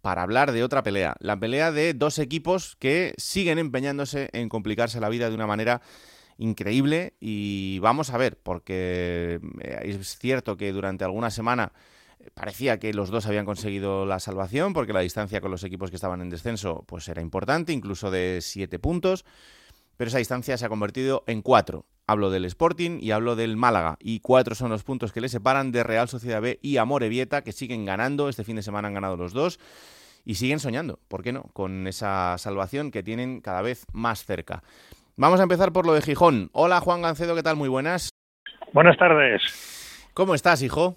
para 0.00 0.22
hablar 0.22 0.52
de 0.52 0.64
otra 0.64 0.82
pelea. 0.82 1.14
La 1.20 1.38
pelea 1.38 1.70
de 1.72 1.92
dos 1.92 2.18
equipos 2.18 2.76
que 2.76 3.12
siguen 3.18 3.58
empeñándose 3.58 4.30
en 4.32 4.48
complicarse 4.48 5.00
la 5.00 5.10
vida 5.10 5.28
de 5.28 5.34
una 5.34 5.46
manera 5.46 5.82
increíble 6.38 7.14
y 7.20 7.78
vamos 7.80 8.10
a 8.10 8.16
ver, 8.16 8.38
porque 8.38 9.40
eh, 9.60 9.80
es 9.82 10.18
cierto 10.18 10.56
que 10.56 10.72
durante 10.72 11.04
alguna 11.04 11.30
semana 11.30 11.72
eh, 12.20 12.30
parecía 12.32 12.78
que 12.78 12.94
los 12.94 13.10
dos 13.10 13.26
habían 13.26 13.44
conseguido 13.44 14.06
la 14.06 14.20
salvación 14.20 14.72
porque 14.72 14.92
la 14.92 15.00
distancia 15.00 15.40
con 15.40 15.50
los 15.50 15.64
equipos 15.64 15.90
que 15.90 15.96
estaban 15.96 16.22
en 16.22 16.30
descenso 16.30 16.84
pues 16.86 17.08
era 17.08 17.20
importante, 17.20 17.72
incluso 17.72 18.10
de 18.10 18.38
siete 18.40 18.78
puntos, 18.78 19.24
pero 19.96 20.08
esa 20.08 20.18
distancia 20.18 20.56
se 20.56 20.64
ha 20.64 20.68
convertido 20.68 21.24
en 21.26 21.42
cuatro. 21.42 21.84
Hablo 22.06 22.30
del 22.30 22.46
Sporting 22.46 23.00
y 23.02 23.10
hablo 23.10 23.36
del 23.36 23.56
Málaga 23.56 23.98
y 24.00 24.20
cuatro 24.20 24.54
son 24.54 24.70
los 24.70 24.82
puntos 24.82 25.12
que 25.12 25.20
le 25.20 25.28
separan 25.28 25.72
de 25.72 25.82
Real 25.82 26.08
Sociedad 26.08 26.40
B 26.40 26.58
y 26.62 26.78
Amorebieta 26.78 27.42
que 27.42 27.52
siguen 27.52 27.84
ganando, 27.84 28.30
este 28.30 28.44
fin 28.44 28.56
de 28.56 28.62
semana 28.62 28.88
han 28.88 28.94
ganado 28.94 29.16
los 29.16 29.34
dos 29.34 29.58
y 30.24 30.36
siguen 30.36 30.60
soñando, 30.60 31.00
¿por 31.08 31.22
qué 31.22 31.32
no?, 31.32 31.44
con 31.52 31.86
esa 31.86 32.36
salvación 32.38 32.90
que 32.90 33.02
tienen 33.02 33.40
cada 33.40 33.62
vez 33.62 33.86
más 33.92 34.24
cerca. 34.24 34.62
Vamos 35.20 35.40
a 35.40 35.42
empezar 35.42 35.72
por 35.72 35.84
lo 35.84 35.94
de 35.94 36.00
Gijón. 36.00 36.48
Hola 36.52 36.78
Juan 36.78 37.02
Gancedo, 37.02 37.34
¿qué 37.34 37.42
tal? 37.42 37.56
Muy 37.56 37.68
buenas. 37.68 38.10
Buenas 38.72 38.96
tardes. 38.96 39.42
¿Cómo 40.14 40.32
estás, 40.32 40.62
hijo? 40.62 40.94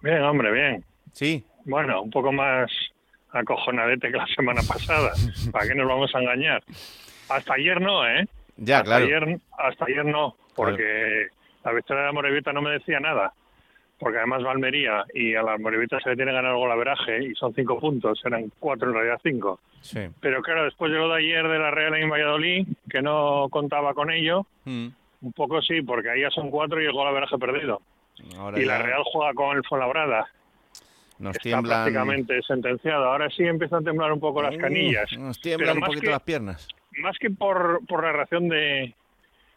Bien, 0.00 0.22
hombre, 0.22 0.52
bien. 0.52 0.84
Sí. 1.10 1.44
Bueno, 1.64 2.02
un 2.02 2.10
poco 2.10 2.30
más 2.30 2.70
acojonadete 3.32 4.12
que 4.12 4.16
la 4.16 4.28
semana 4.28 4.60
pasada. 4.62 5.10
¿Para 5.50 5.66
qué 5.66 5.74
nos 5.74 5.88
vamos 5.88 6.14
a 6.14 6.20
engañar? 6.20 6.62
Hasta 7.28 7.54
ayer 7.54 7.80
no, 7.80 8.06
¿eh? 8.06 8.28
Ya, 8.58 8.76
hasta 8.76 8.90
claro. 8.90 9.04
Ayer, 9.06 9.40
hasta 9.58 9.84
ayer 9.86 10.04
no, 10.04 10.36
porque 10.54 11.26
la 11.64 11.72
victoria 11.72 12.04
de 12.04 12.12
Morevita 12.12 12.52
no 12.52 12.62
me 12.62 12.70
decía 12.70 13.00
nada 13.00 13.32
porque 13.98 14.18
además 14.18 14.44
va 14.44 14.52
Almería 14.52 15.04
y 15.12 15.34
a 15.34 15.42
la 15.42 15.58
Morevita 15.58 15.98
se 16.00 16.10
le 16.10 16.16
tiene 16.16 16.32
ganar 16.32 16.56
el 16.56 16.70
averaje 16.70 17.24
y 17.24 17.34
son 17.34 17.52
cinco 17.54 17.78
puntos, 17.78 18.20
eran 18.24 18.50
cuatro 18.58 18.88
en 18.88 18.94
realidad 18.94 19.20
cinco. 19.22 19.60
Sí. 19.80 20.00
Pero 20.20 20.42
claro, 20.42 20.64
después 20.64 20.92
de 20.92 20.98
lo 20.98 21.08
de 21.08 21.18
ayer 21.18 21.46
de 21.46 21.58
la 21.58 21.70
Real 21.70 21.94
en 21.94 22.08
Valladolid, 22.08 22.66
que 22.88 23.02
no 23.02 23.48
contaba 23.50 23.94
con 23.94 24.10
ello, 24.10 24.46
mm. 24.64 24.88
un 25.22 25.32
poco 25.32 25.60
sí, 25.62 25.82
porque 25.82 26.10
ahí 26.10 26.20
ya 26.22 26.30
son 26.30 26.50
cuatro 26.50 26.80
y 26.80 26.86
el 26.86 26.92
gol 26.92 27.08
averaje 27.08 27.38
perdido. 27.38 27.82
y 28.56 28.64
la 28.64 28.82
Real 28.82 29.02
juega 29.04 29.34
con 29.34 29.56
el 29.56 29.64
Fuenlabrada. 29.64 30.28
Nos 31.18 31.36
Está 31.36 31.42
tiemblan... 31.42 31.82
prácticamente 31.82 32.40
sentenciado. 32.42 33.04
Ahora 33.06 33.28
sí 33.30 33.42
empiezan 33.42 33.82
a 33.82 33.86
temblar 33.86 34.12
un 34.12 34.20
poco 34.20 34.40
las 34.40 34.56
canillas. 34.56 35.10
Nos 35.18 35.40
tiemblan 35.40 35.78
un 35.78 35.84
poquito 35.84 36.10
las 36.10 36.22
piernas. 36.22 36.68
Más 37.00 37.18
que 37.18 37.30
por, 37.30 37.84
por 37.86 38.04
la 38.04 38.12
reacción 38.12 38.48
de, 38.48 38.94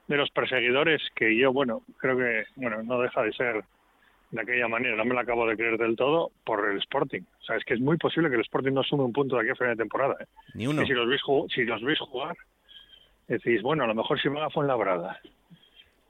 de 0.07 0.17
los 0.17 0.31
perseguidores, 0.31 1.01
que 1.15 1.37
yo, 1.37 1.53
bueno, 1.53 1.83
creo 1.97 2.17
que 2.17 2.43
bueno 2.55 2.81
no 2.83 2.99
deja 2.99 3.21
de 3.21 3.31
ser 3.33 3.63
de 4.31 4.41
aquella 4.41 4.67
manera, 4.67 4.95
no 4.95 5.03
me 5.05 5.13
la 5.13 5.21
acabo 5.21 5.45
de 5.47 5.55
creer 5.57 5.77
del 5.77 5.95
todo 5.95 6.31
por 6.45 6.69
el 6.69 6.77
Sporting. 6.79 7.21
O 7.41 7.43
sea, 7.43 7.57
es 7.57 7.65
que 7.65 7.73
es 7.73 7.79
muy 7.81 7.97
posible 7.97 8.29
que 8.29 8.35
el 8.35 8.41
Sporting 8.41 8.71
no 8.73 8.81
sume 8.83 9.03
un 9.03 9.11
punto 9.13 9.35
de 9.35 9.41
aquí 9.41 9.51
a 9.51 9.55
final 9.55 9.75
de 9.75 9.81
temporada. 9.83 10.15
¿eh? 10.21 10.25
Ni 10.53 10.67
uno. 10.67 10.83
Y 10.83 10.87
si 10.87 10.93
los 10.93 11.07
veis, 11.07 11.21
si 11.53 11.63
los 11.63 11.81
veis 11.83 11.99
jugar, 11.99 12.35
decís, 13.27 13.61
bueno, 13.61 13.83
a 13.83 13.87
lo 13.87 13.95
mejor 13.95 14.19
si 14.21 14.29
van 14.29 14.43
a 14.43 14.49
Fuenlabrada 14.49 15.19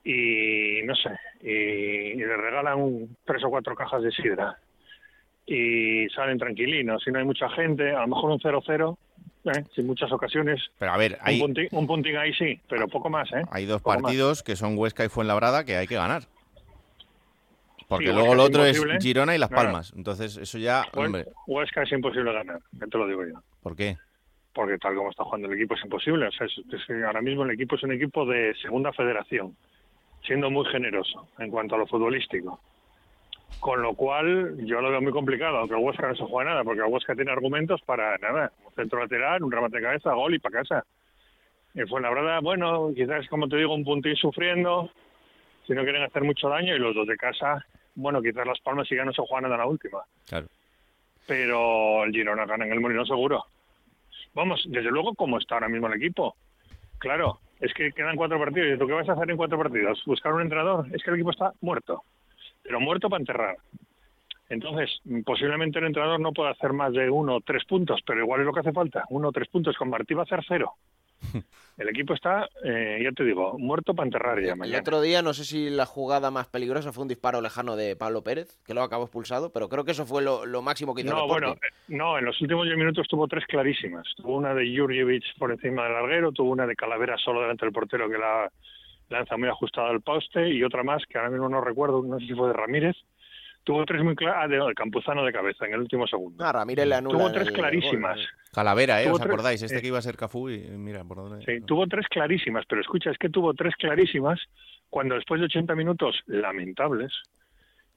y 0.04 0.82
no 0.84 0.96
sé, 0.96 1.10
y, 1.42 2.14
y 2.14 2.16
le 2.16 2.36
regalan 2.38 2.80
un- 2.80 3.16
tres 3.26 3.44
o 3.44 3.50
cuatro 3.50 3.76
cajas 3.76 4.02
de 4.02 4.12
sidra 4.12 4.58
y 5.46 6.08
salen 6.10 6.38
tranquilinos, 6.40 7.04
si 7.04 7.12
no 7.12 7.20
hay 7.20 7.26
mucha 7.26 7.50
gente, 7.50 7.92
a 7.92 8.02
lo 8.02 8.08
mejor 8.08 8.32
un 8.32 8.40
0-0, 8.40 8.98
¿eh? 9.46 9.64
sin 9.76 9.86
muchas 9.88 10.12
ocasiones. 10.12 10.60
Pero 10.80 10.92
a 10.92 10.98
ver, 10.98 11.18
hay, 11.22 11.40
Un, 11.42 11.54
punti- 11.54 11.68
un 11.72 11.88
puntín 11.88 12.18
ahí 12.18 12.34
sí, 12.34 12.60
pero 12.70 12.88
poco 12.88 13.10
más, 13.10 13.32
¿eh? 13.34 13.44
hay 13.52 13.66
dos 13.66 13.82
Poco 13.82 13.94
más. 13.96 14.02
partidos 14.04 14.44
que 14.44 14.56
son 14.56 14.78
Huesca 14.78 15.06
y 15.06 15.10
Fuenlabrada 15.10 15.66
que 15.66 15.76
hay 15.76 15.88
que 15.88 15.96
ganar. 15.96 16.24
Porque 17.92 18.08
Sí, 18.08 18.14
luego 18.14 18.36
lo 18.36 18.44
otro 18.44 18.64
es. 18.66 18.82
Girona 19.02 19.36
y 19.36 19.38
Las. 19.38 19.50
Palmas. 19.50 19.92
Entonces, 19.98 20.38
eso 20.38 20.58
ya, 20.58 20.86
hombre, 20.96 21.26
Huesca 21.46 21.84
es 21.84 21.92
imposible 21.92 22.32
ganar, 22.32 22.60
ya 22.72 22.88
te 22.88 22.98
lo 22.98 23.06
digo 23.06 23.26
yo. 23.26 23.42
¿por 23.62 23.76
qué? 23.76 23.98
porque 24.54 24.78
tal 24.78 24.96
como 24.96 25.10
está 25.10 25.24
jugando 25.26 25.48
el 25.50 25.54
equipo 25.58 25.76
es 25.76 25.84
imposible. 25.84 26.28
O 26.28 26.32
sea, 26.32 26.46
es- 26.48 26.58
es 26.74 26.86
que 26.86 27.04
ahora 27.06 27.22
mismo 27.22 27.44
el 27.44 27.52
equipo 27.52 27.76
es 27.76 27.84
un 27.84 27.92
equipo 27.94 28.26
de 28.26 28.54
segunda 28.62 28.92
federación, 28.94 29.56
siendo 30.26 30.50
muy 30.50 30.66
generoso 30.68 31.28
en 31.40 31.50
cuanto 31.52 31.76
a 31.76 31.78
lo 31.80 31.88
futbolístico. 31.88 32.60
Con 33.60 33.82
lo 33.82 33.94
cual, 33.94 34.56
yo 34.66 34.80
lo 34.82 34.90
veo 34.90 35.02
muy 35.02 35.12
complicado, 35.12 35.58
aunque 35.58 35.76
el 35.76 35.82
Huesca 35.84 36.08
no 36.08 36.16
se 36.16 36.24
juega 36.24 36.50
nada, 36.52 36.64
porque 36.64 36.80
el 36.82 36.88
Huesca 36.88 37.14
tiene 37.16 37.32
argumentos 37.32 37.82
para 37.84 38.18
nada. 38.18 38.52
Un 38.66 38.74
centro 38.74 39.00
lateral, 39.00 39.44
un 39.44 39.52
remate 39.52 39.78
de 39.78 39.84
cabeza, 39.84 40.14
gol 40.14 40.34
y 40.34 40.40
para 40.40 40.60
casa. 40.64 40.86
Y 41.74 41.82
fue 41.88 42.00
la 42.02 42.10
verdad, 42.10 42.40
bueno, 42.42 42.92
quizás, 42.96 43.28
como 43.30 43.48
te 43.50 43.58
digo, 43.58 43.74
un 43.76 43.84
puntín 43.86 44.16
sufriendo, 44.16 44.90
si 45.68 45.74
no 45.74 45.84
quieren 45.84 46.04
hacer 46.04 46.24
mucho 46.24 46.50
daño, 46.50 46.76
y 46.76 46.80
los 46.80 46.94
dos 46.96 47.08
de 47.08 47.16
casa, 47.18 47.66
bueno, 47.96 48.22
quizás 48.22 48.46
Las 48.46 48.60
Palmas 48.62 48.88
ya 48.90 49.04
no 49.06 49.14
se 49.14 49.22
juegan 49.22 49.44
nada 49.44 49.56
en 49.56 49.62
la 49.62 49.68
última 49.68 50.00
Claro. 50.28 50.48
pero 51.28 52.04
el 52.04 52.12
Girona 52.12 52.46
gana 52.46 52.66
en 52.66 52.74
el 52.74 52.80
Molino 52.80 53.06
seguro. 53.06 53.46
Vamos, 54.34 54.64
desde 54.68 54.92
luego, 54.92 55.14
como 55.14 55.38
está 55.38 55.56
ahora 55.56 55.70
mismo 55.70 55.88
el 55.88 55.94
equipo. 56.02 56.36
Claro, 57.00 57.40
es 57.60 57.74
que 57.74 57.92
quedan 57.92 58.16
cuatro 58.16 58.40
partidos. 58.40 58.76
¿Y 58.76 58.80
tú 58.80 58.88
qué 58.88 58.94
vas 58.94 59.10
a 59.10 59.14
hacer 59.14 59.30
en 59.30 59.38
cuatro 59.38 59.58
partidos? 59.58 60.02
¿Buscar 60.06 60.34
un 60.34 60.42
entrenador? 60.42 60.86
Es 60.94 61.04
que 61.04 61.10
el 61.10 61.16
equipo 61.18 61.32
está 61.32 61.52
muerto, 61.62 62.04
pero 62.64 62.80
muerto 62.80 63.10
para 63.10 63.20
enterrar. 63.22 63.58
Entonces, 64.50 65.00
posiblemente 65.26 65.80
el 65.80 65.86
entrenador 65.86 66.20
no 66.20 66.34
pueda 66.34 66.52
hacer 66.52 66.74
más 66.74 66.92
de 66.94 67.10
uno 67.10 67.36
o 67.38 67.42
tres 67.42 67.64
puntos, 67.66 68.02
pero 68.06 68.20
igual 68.22 68.42
es 68.42 68.46
lo 68.46 68.54
que 68.54 68.60
hace 68.60 68.74
falta. 68.74 69.06
Uno 69.10 69.30
o 69.30 69.32
tres 69.32 69.48
puntos. 69.48 69.78
Con 69.78 69.90
Martí 69.90 70.14
va 70.14 70.22
a 70.22 70.26
hacer 70.26 70.42
cero. 70.48 70.74
El 71.78 71.90
equipo 71.90 72.14
está, 72.14 72.48
eh, 72.64 73.00
ya 73.04 73.12
te 73.12 73.24
digo, 73.24 73.58
muerto 73.58 73.96
para 73.96 74.06
enterrar 74.06 74.40
ya 74.42 74.52
El 74.54 74.60
mañana. 74.60 74.80
otro 74.80 75.02
día, 75.02 75.22
no 75.22 75.34
sé 75.34 75.46
si 75.46 75.70
la 75.70 75.86
jugada 75.86 76.30
más 76.30 76.48
peligrosa 76.48 76.92
fue 76.92 77.04
un 77.04 77.08
disparo 77.08 77.42
lejano 77.42 77.76
de 77.76 77.96
Pablo 77.96 78.24
Pérez, 78.24 78.60
que 78.66 78.74
lo 78.74 78.84
acabó 78.84 79.06
expulsado, 79.06 79.52
pero 79.52 79.68
creo 79.70 79.84
que 79.84 79.92
eso 79.92 80.06
fue 80.06 80.22
lo, 80.22 80.46
lo 80.46 80.62
máximo 80.62 80.94
que 80.94 81.02
hizo 81.02 81.14
No, 81.14 81.24
el 81.24 81.28
bueno, 81.28 81.52
eh, 81.54 81.70
no, 81.88 82.18
en 82.20 82.26
los 82.26 82.40
últimos 82.42 82.66
10 82.66 82.78
minutos 82.78 83.08
tuvo 83.08 83.28
tres 83.28 83.46
clarísimas. 83.48 84.06
Tuvo 84.18 84.36
una 84.36 84.54
de 84.54 84.78
Jurjevic 84.78 85.24
por 85.40 85.52
encima 85.52 85.86
del 85.86 85.94
larguero, 85.94 86.32
tuvo 86.32 86.52
una 86.52 86.68
de 86.68 86.76
Calavera 86.76 87.18
solo 87.18 87.42
delante 87.42 87.66
del 87.66 87.74
portero 87.74 88.10
que 88.10 88.18
la 88.18 88.52
lanza 89.10 89.36
muy 89.38 89.50
ajustada 89.50 89.90
al 89.90 90.02
poste 90.02 90.50
y 90.50 90.64
otra 90.64 90.84
más 90.84 91.04
que 91.08 91.18
ahora 91.18 91.32
mismo 91.32 91.50
no 91.50 91.62
recuerdo, 91.62 92.02
no 92.04 92.20
sé 92.20 92.28
si 92.28 92.34
fue 92.34 92.48
de 92.48 92.54
Ramírez. 92.54 92.96
Tuvo 93.64 93.86
tres 93.86 94.04
muy 94.04 94.16
claras, 94.16 94.44
ah, 94.44 94.48
de, 94.48 94.58
de 94.58 94.74
Campuzano 94.74 95.24
de 95.24 95.32
cabeza 95.32 95.66
en 95.66 95.74
el 95.74 95.82
último 95.82 96.08
segundo. 96.08 96.44
Ah, 96.44 96.52
Ramírez 96.52 96.88
le 96.88 96.96
anula 96.96 97.18
Tuvo 97.18 97.32
tres 97.32 97.52
clarísimas. 97.52 98.20
Calavera, 98.52 99.02
¿eh? 99.02 99.06
Tuvo 99.06 99.14
¿Os 99.16 99.22
tres- 99.22 99.32
acordáis? 99.34 99.62
Este 99.62 99.78
eh, 99.78 99.82
que 99.82 99.88
iba 99.88 100.00
a 100.00 100.02
ser 100.02 100.18
Cafú 100.18 100.50
y 100.50 100.60
mira, 100.60 101.04
por 101.04 101.18
dónde... 101.18 101.46
Sí, 101.46 101.64
tuvo 101.66 101.86
tres 101.88 102.08
clarísimas, 102.10 102.66
pero 102.68 102.82
escucha, 102.82 103.12
es 103.12 103.18
que 103.18 103.30
tuvo 103.30 103.54
tres 103.54 103.76
clarísimas 103.78 104.40
cuando 104.90 105.16
después 105.16 105.40
de 105.40 105.46
80 105.46 105.76
minutos 105.76 106.20
lamentables 106.26 107.12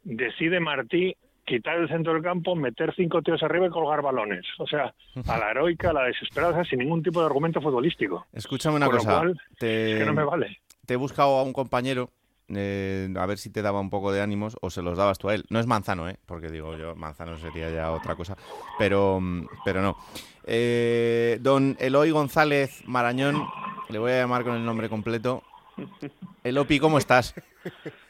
decide 0.02 0.60
Martí 0.60 1.16
quitar 1.46 1.76
el 1.78 1.88
centro 1.88 2.14
del 2.14 2.22
campo, 2.22 2.54
meter 2.54 2.94
cinco 2.94 3.20
tíos 3.22 3.42
arriba 3.42 3.66
y 3.66 3.70
colgar 3.70 4.00
balones. 4.02 4.46
O 4.58 4.66
sea, 4.66 4.94
a 5.28 5.38
la 5.38 5.50
heroica, 5.50 5.90
a 5.90 5.92
la 5.94 6.02
desesperada, 6.04 6.64
sin 6.64 6.78
ningún 6.80 7.02
tipo 7.02 7.20
de 7.20 7.26
argumento 7.26 7.60
futbolístico. 7.60 8.26
Escúchame 8.32 8.76
una 8.76 8.86
Con 8.86 8.96
lo 8.96 9.00
cosa. 9.02 9.18
cual, 9.18 9.40
te... 9.58 9.92
es 9.92 9.98
que 9.98 10.04
no 10.06 10.14
me 10.14 10.24
vale. 10.24 10.58
Te 10.86 10.94
he 10.94 10.96
buscado 10.96 11.38
a 11.38 11.42
un 11.42 11.52
compañero, 11.52 12.10
eh, 12.48 13.12
a 13.16 13.26
ver 13.26 13.38
si 13.38 13.50
te 13.50 13.62
daba 13.62 13.80
un 13.80 13.90
poco 13.90 14.12
de 14.12 14.20
ánimos 14.20 14.56
o 14.60 14.70
se 14.70 14.82
los 14.82 14.98
dabas 14.98 15.18
tú 15.18 15.28
a 15.28 15.34
él. 15.34 15.44
No 15.50 15.60
es 15.60 15.66
Manzano, 15.66 16.08
¿eh? 16.08 16.18
Porque 16.26 16.50
digo 16.50 16.76
yo, 16.76 16.94
Manzano 16.94 17.36
sería 17.38 17.70
ya 17.70 17.92
otra 17.92 18.16
cosa. 18.16 18.36
Pero, 18.78 19.18
mm, 19.20 19.46
pero 19.64 19.82
no. 19.82 19.96
Eh, 20.44 21.38
don 21.40 21.76
Eloy 21.78 22.10
González 22.10 22.82
Marañón, 22.86 23.46
le 23.88 23.98
voy 23.98 24.12
a 24.12 24.18
llamar 24.18 24.44
con 24.44 24.54
el 24.54 24.64
nombre 24.64 24.88
completo. 24.88 25.42
Elopi, 26.44 26.78
¿cómo 26.78 26.98
estás? 26.98 27.34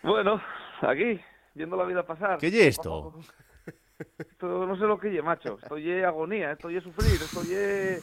Bueno, 0.02 0.42
aquí, 0.80 1.20
viendo 1.54 1.76
la 1.76 1.84
vida 1.84 2.04
pasar. 2.04 2.38
¿Qué 2.38 2.48
es 2.48 2.54
esto? 2.54 3.14
Esto 4.18 4.66
no 4.66 4.76
sé 4.76 4.84
lo 4.84 4.98
que 4.98 5.10
lle, 5.10 5.22
macho. 5.22 5.58
Esto 5.62 5.76
lle 5.78 6.04
agonía, 6.04 6.52
esto 6.52 6.68
lle 6.68 6.80
sufrir, 6.80 7.14
esto 7.14 7.42
lle 7.44 8.00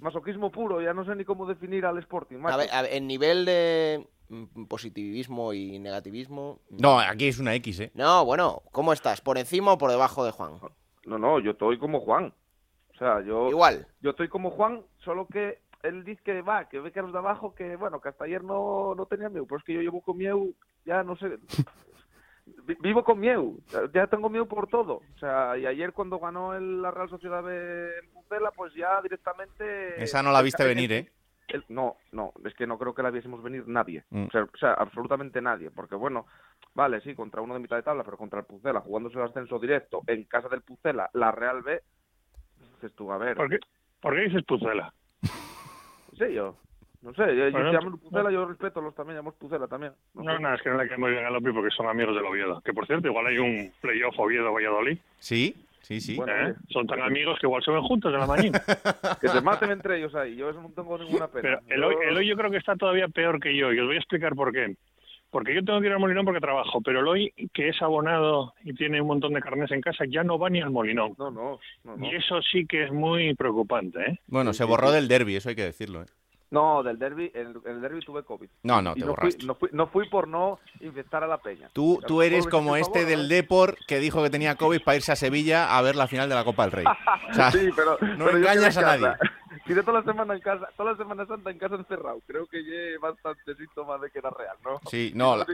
masoquismo 0.00 0.50
puro. 0.52 0.80
Ya 0.80 0.94
no 0.94 1.04
sé 1.04 1.16
ni 1.16 1.24
cómo 1.24 1.46
definir 1.46 1.84
al 1.84 1.98
Sporting, 1.98 2.36
macho. 2.36 2.54
A 2.54 2.56
ver, 2.58 2.70
a 2.72 2.82
ver, 2.82 2.92
en 2.94 3.08
nivel 3.08 3.44
de 3.44 4.06
positivismo 4.68 5.52
y 5.52 5.78
negativismo... 5.78 6.60
No, 6.70 6.98
aquí 6.98 7.28
es 7.28 7.38
una 7.38 7.54
X, 7.54 7.80
¿eh? 7.80 7.90
No, 7.94 8.24
bueno, 8.24 8.62
¿cómo 8.72 8.92
estás? 8.92 9.20
¿Por 9.20 9.38
encima 9.38 9.72
o 9.72 9.78
por 9.78 9.90
debajo 9.90 10.24
de 10.24 10.30
Juan? 10.32 10.58
No, 11.06 11.18
no, 11.18 11.40
yo 11.40 11.52
estoy 11.52 11.78
como 11.78 12.00
Juan. 12.00 12.32
O 12.94 12.98
sea, 12.98 13.20
yo... 13.22 13.48
Igual. 13.48 13.86
Yo 14.00 14.10
estoy 14.10 14.28
como 14.28 14.50
Juan, 14.50 14.82
solo 14.98 15.26
que 15.26 15.60
él 15.82 16.04
dice 16.04 16.22
que 16.24 16.42
va, 16.42 16.68
que 16.68 16.78
ve 16.80 16.92
que 16.92 17.02
los 17.02 17.12
de 17.12 17.18
abajo, 17.18 17.54
que 17.54 17.76
bueno, 17.76 18.00
que 18.00 18.08
hasta 18.10 18.24
ayer 18.24 18.44
no, 18.44 18.94
no 18.94 19.06
tenía 19.06 19.28
miedo. 19.28 19.46
Pero 19.46 19.58
es 19.58 19.64
que 19.64 19.74
yo 19.74 19.80
llevo 19.80 20.00
con 20.00 20.16
miedo, 20.16 20.46
ya 20.84 21.02
no 21.02 21.16
sé... 21.16 21.38
Vi- 22.66 22.76
Vivo 22.80 23.04
con 23.04 23.20
miedo, 23.20 23.52
ya 23.94 24.06
tengo 24.08 24.28
miedo 24.28 24.46
por 24.46 24.66
todo. 24.68 24.94
O 25.14 25.18
sea, 25.18 25.56
y 25.56 25.66
ayer 25.66 25.92
cuando 25.92 26.18
ganó 26.18 26.54
el- 26.54 26.82
la 26.82 26.90
Real 26.90 27.08
Sociedad 27.08 27.42
de 27.42 27.88
Pucela, 28.12 28.50
pues 28.52 28.72
ya 28.74 29.00
directamente... 29.02 30.02
Esa 30.02 30.22
no 30.22 30.32
la 30.32 30.42
viste 30.42 30.64
venir, 30.64 30.92
¿eh? 30.92 31.12
El- 31.48 31.64
no, 31.68 31.96
no, 32.12 32.32
es 32.44 32.54
que 32.54 32.66
no 32.66 32.78
creo 32.78 32.94
que 32.94 33.02
la 33.02 33.10
viésemos 33.10 33.42
venir 33.42 33.64
nadie. 33.66 34.04
Mm. 34.10 34.24
O, 34.26 34.30
sea, 34.30 34.42
o 34.44 34.56
sea, 34.58 34.72
absolutamente 34.74 35.40
nadie. 35.42 35.70
Porque 35.70 35.94
bueno, 35.94 36.26
vale, 36.74 37.00
sí, 37.02 37.14
contra 37.14 37.40
uno 37.42 37.54
de 37.54 37.60
mitad 37.60 37.76
de 37.76 37.82
tabla, 37.82 38.04
pero 38.04 38.16
contra 38.16 38.40
el 38.40 38.46
Pucela, 38.46 38.80
jugándose 38.80 39.18
el 39.18 39.24
ascenso 39.24 39.58
directo 39.58 40.02
en 40.06 40.24
casa 40.24 40.48
del 40.48 40.62
Pucela, 40.62 41.10
la 41.14 41.32
Real 41.32 41.62
B, 41.62 41.80
dices 42.74 42.94
tú, 42.94 43.12
a 43.12 43.18
ver. 43.18 43.36
¿Por 43.36 43.50
qué, 43.50 43.58
¿Por 44.00 44.14
qué 44.14 44.20
dices 44.22 44.44
Pucela? 44.44 44.92
Sí, 46.18 46.32
yo. 46.34 46.56
No 47.02 47.12
sé, 47.14 47.36
yo, 47.36 47.46
yo 47.48 47.50
Bueno, 47.50 47.72
llaman 47.72 47.98
Pucela, 47.98 48.30
yo 48.30 48.46
respeto 48.46 48.80
los 48.80 48.94
también, 48.94 49.16
llamamos 49.16 49.34
Pucela 49.34 49.66
también. 49.66 49.92
No 50.14 50.22
No, 50.22 50.36
sé. 50.36 50.42
no, 50.42 50.54
es 50.54 50.62
que 50.62 50.70
no 50.70 50.76
le 50.80 50.88
cae 50.88 50.98
muy 50.98 51.10
bien 51.10 51.24
a 51.24 51.30
Lopi 51.30 51.50
porque 51.52 51.70
son 51.70 51.88
amigos 51.88 52.14
del 52.14 52.24
Oviedo. 52.24 52.60
Que 52.60 52.72
por 52.72 52.86
cierto, 52.86 53.08
igual 53.08 53.26
hay 53.26 53.38
un 53.38 53.72
playoff 53.80 54.16
Oviedo-Valladolid. 54.18 54.98
Sí, 55.18 55.56
sí, 55.82 56.00
sí. 56.00 56.18
¿eh? 56.26 56.54
Son 56.70 56.86
tan 56.86 57.00
amigos 57.02 57.38
que 57.38 57.46
igual 57.46 57.62
se 57.62 57.70
ven 57.70 57.82
juntos 57.82 58.12
en 58.12 58.20
la 58.20 58.26
mañana. 58.26 58.62
Que 59.20 59.28
se 59.28 59.40
maten 59.40 59.70
entre 59.70 59.98
ellos 59.98 60.14
ahí, 60.14 60.34
yo 60.36 60.50
eso 60.50 60.60
no 60.60 60.70
tengo 60.70 60.98
ninguna 60.98 61.28
pena. 61.28 61.60
Pero 61.68 61.74
Eloy, 61.74 61.96
Eloy 62.08 62.26
yo 62.26 62.36
creo 62.36 62.50
que 62.50 62.56
está 62.56 62.74
todavía 62.76 63.08
peor 63.08 63.38
que 63.38 63.56
yo 63.56 63.72
y 63.72 63.78
os 63.78 63.86
voy 63.86 63.96
a 63.96 63.98
explicar 63.98 64.34
por 64.34 64.52
qué. 64.52 64.74
Porque 65.30 65.54
yo 65.54 65.64
tengo 65.64 65.80
que 65.80 65.86
ir 65.86 65.92
al 65.92 65.98
Molinón 65.98 66.26
porque 66.26 66.40
trabajo, 66.40 66.80
pero 66.82 67.00
Eloy, 67.00 67.32
que 67.54 67.68
es 67.68 67.80
abonado 67.80 68.52
y 68.64 68.74
tiene 68.74 69.00
un 69.00 69.06
montón 69.06 69.32
de 69.32 69.40
carnes 69.40 69.70
en 69.70 69.80
casa, 69.80 70.04
ya 70.06 70.22
no 70.22 70.38
va 70.38 70.50
ni 70.50 70.60
al 70.60 70.70
Molinón. 70.70 71.14
No, 71.18 71.30
no, 71.30 71.58
no. 71.84 71.96
no. 71.96 72.06
Y 72.06 72.16
eso 72.16 72.42
sí 72.42 72.66
que 72.66 72.84
es 72.84 72.92
muy 72.92 73.34
preocupante, 73.34 74.00
¿eh? 74.00 74.20
Bueno, 74.26 74.52
se 74.52 74.64
borró 74.64 74.90
del 74.90 75.08
derby, 75.08 75.36
eso 75.36 75.48
hay 75.48 75.54
que 75.54 75.64
decirlo, 75.64 76.02
¿eh? 76.02 76.06
No, 76.52 76.82
del 76.82 76.98
derby, 76.98 77.32
el, 77.34 77.56
el 77.64 77.80
derby 77.80 78.00
tuve 78.04 78.22
COVID. 78.22 78.48
No, 78.62 78.80
no, 78.80 78.94
te 78.94 79.00
no 79.00 79.06
fui, 79.06 79.14
borraste. 79.14 79.46
no, 79.46 79.54
fui, 79.56 79.68
no 79.72 79.86
fui 79.88 80.08
por 80.08 80.28
no 80.28 80.60
infectar 80.80 81.24
a 81.24 81.26
la 81.26 81.38
peña. 81.38 81.68
Tú, 81.72 82.00
tú 82.06 82.22
eres 82.22 82.46
como 82.46 82.76
este 82.76 83.04
del 83.04 83.28
Depor 83.28 83.76
que 83.86 83.98
dijo 83.98 84.22
que 84.22 84.30
tenía 84.30 84.54
COVID 84.56 84.82
para 84.84 84.96
irse 84.96 85.10
a 85.12 85.16
Sevilla 85.16 85.76
a 85.76 85.82
ver 85.82 85.96
la 85.96 86.06
final 86.06 86.28
de 86.28 86.34
la 86.34 86.44
Copa 86.44 86.62
del 86.62 86.72
Rey. 86.72 86.84
O 87.30 87.34
sea, 87.34 87.50
sí, 87.52 87.70
pero, 87.74 87.92
no 88.16 88.26
pero 88.26 88.38
engañas 88.38 88.76
a 88.76 88.82
nadie. 88.82 89.08
Tiré 89.66 89.82
toda 89.82 90.00
la 90.00 90.04
semana 90.04 90.34
en 90.34 90.40
casa, 90.40 90.66
toda 90.76 90.92
la 90.92 90.96
Semana 90.96 91.24
Santa 91.26 91.50
en 91.50 91.58
casa 91.58 91.74
encerrado. 91.76 92.20
Creo 92.26 92.46
que 92.46 92.62
lleve 92.62 92.98
bastante 92.98 93.54
síntomas 93.54 94.00
de 94.00 94.10
que 94.10 94.18
era 94.18 94.30
real, 94.30 94.56
¿no? 94.64 94.80
Sí, 94.90 95.12
no, 95.14 95.36
la, 95.36 95.46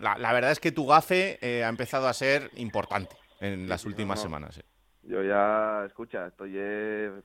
la- 0.00 0.18
la 0.18 0.32
verdad 0.32 0.50
es 0.50 0.60
que 0.60 0.72
tu 0.72 0.86
gafe 0.86 1.38
eh, 1.40 1.64
ha 1.64 1.68
empezado 1.68 2.08
a 2.08 2.12
ser 2.12 2.50
importante 2.56 3.16
en 3.40 3.68
las 3.68 3.84
últimas 3.86 4.20
semanas. 4.20 4.58
eh. 4.58 4.62
Yo 5.04 5.22
ya, 5.22 5.84
escucha, 5.86 6.28
estoy 6.28 6.56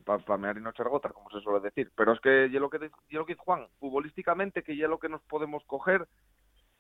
para 0.04 0.24
pa 0.24 0.38
mear 0.38 0.58
y 0.58 0.62
no 0.62 0.72
echar 0.72 0.88
como 0.88 1.30
se 1.30 1.42
suele 1.42 1.60
decir. 1.60 1.92
Pero 1.96 2.14
es 2.14 2.20
que 2.22 2.50
yo 2.50 2.60
lo 2.60 2.70
que, 2.70 2.80
yo 3.10 3.20
lo 3.20 3.26
que 3.26 3.34
dice 3.34 3.44
Juan, 3.46 3.68
futbolísticamente, 3.80 4.64
que 4.64 4.76
ya 4.76 4.88
lo 4.88 5.00
que 5.00 5.10
nos 5.10 5.22
podemos 5.24 5.64
coger, 5.66 6.08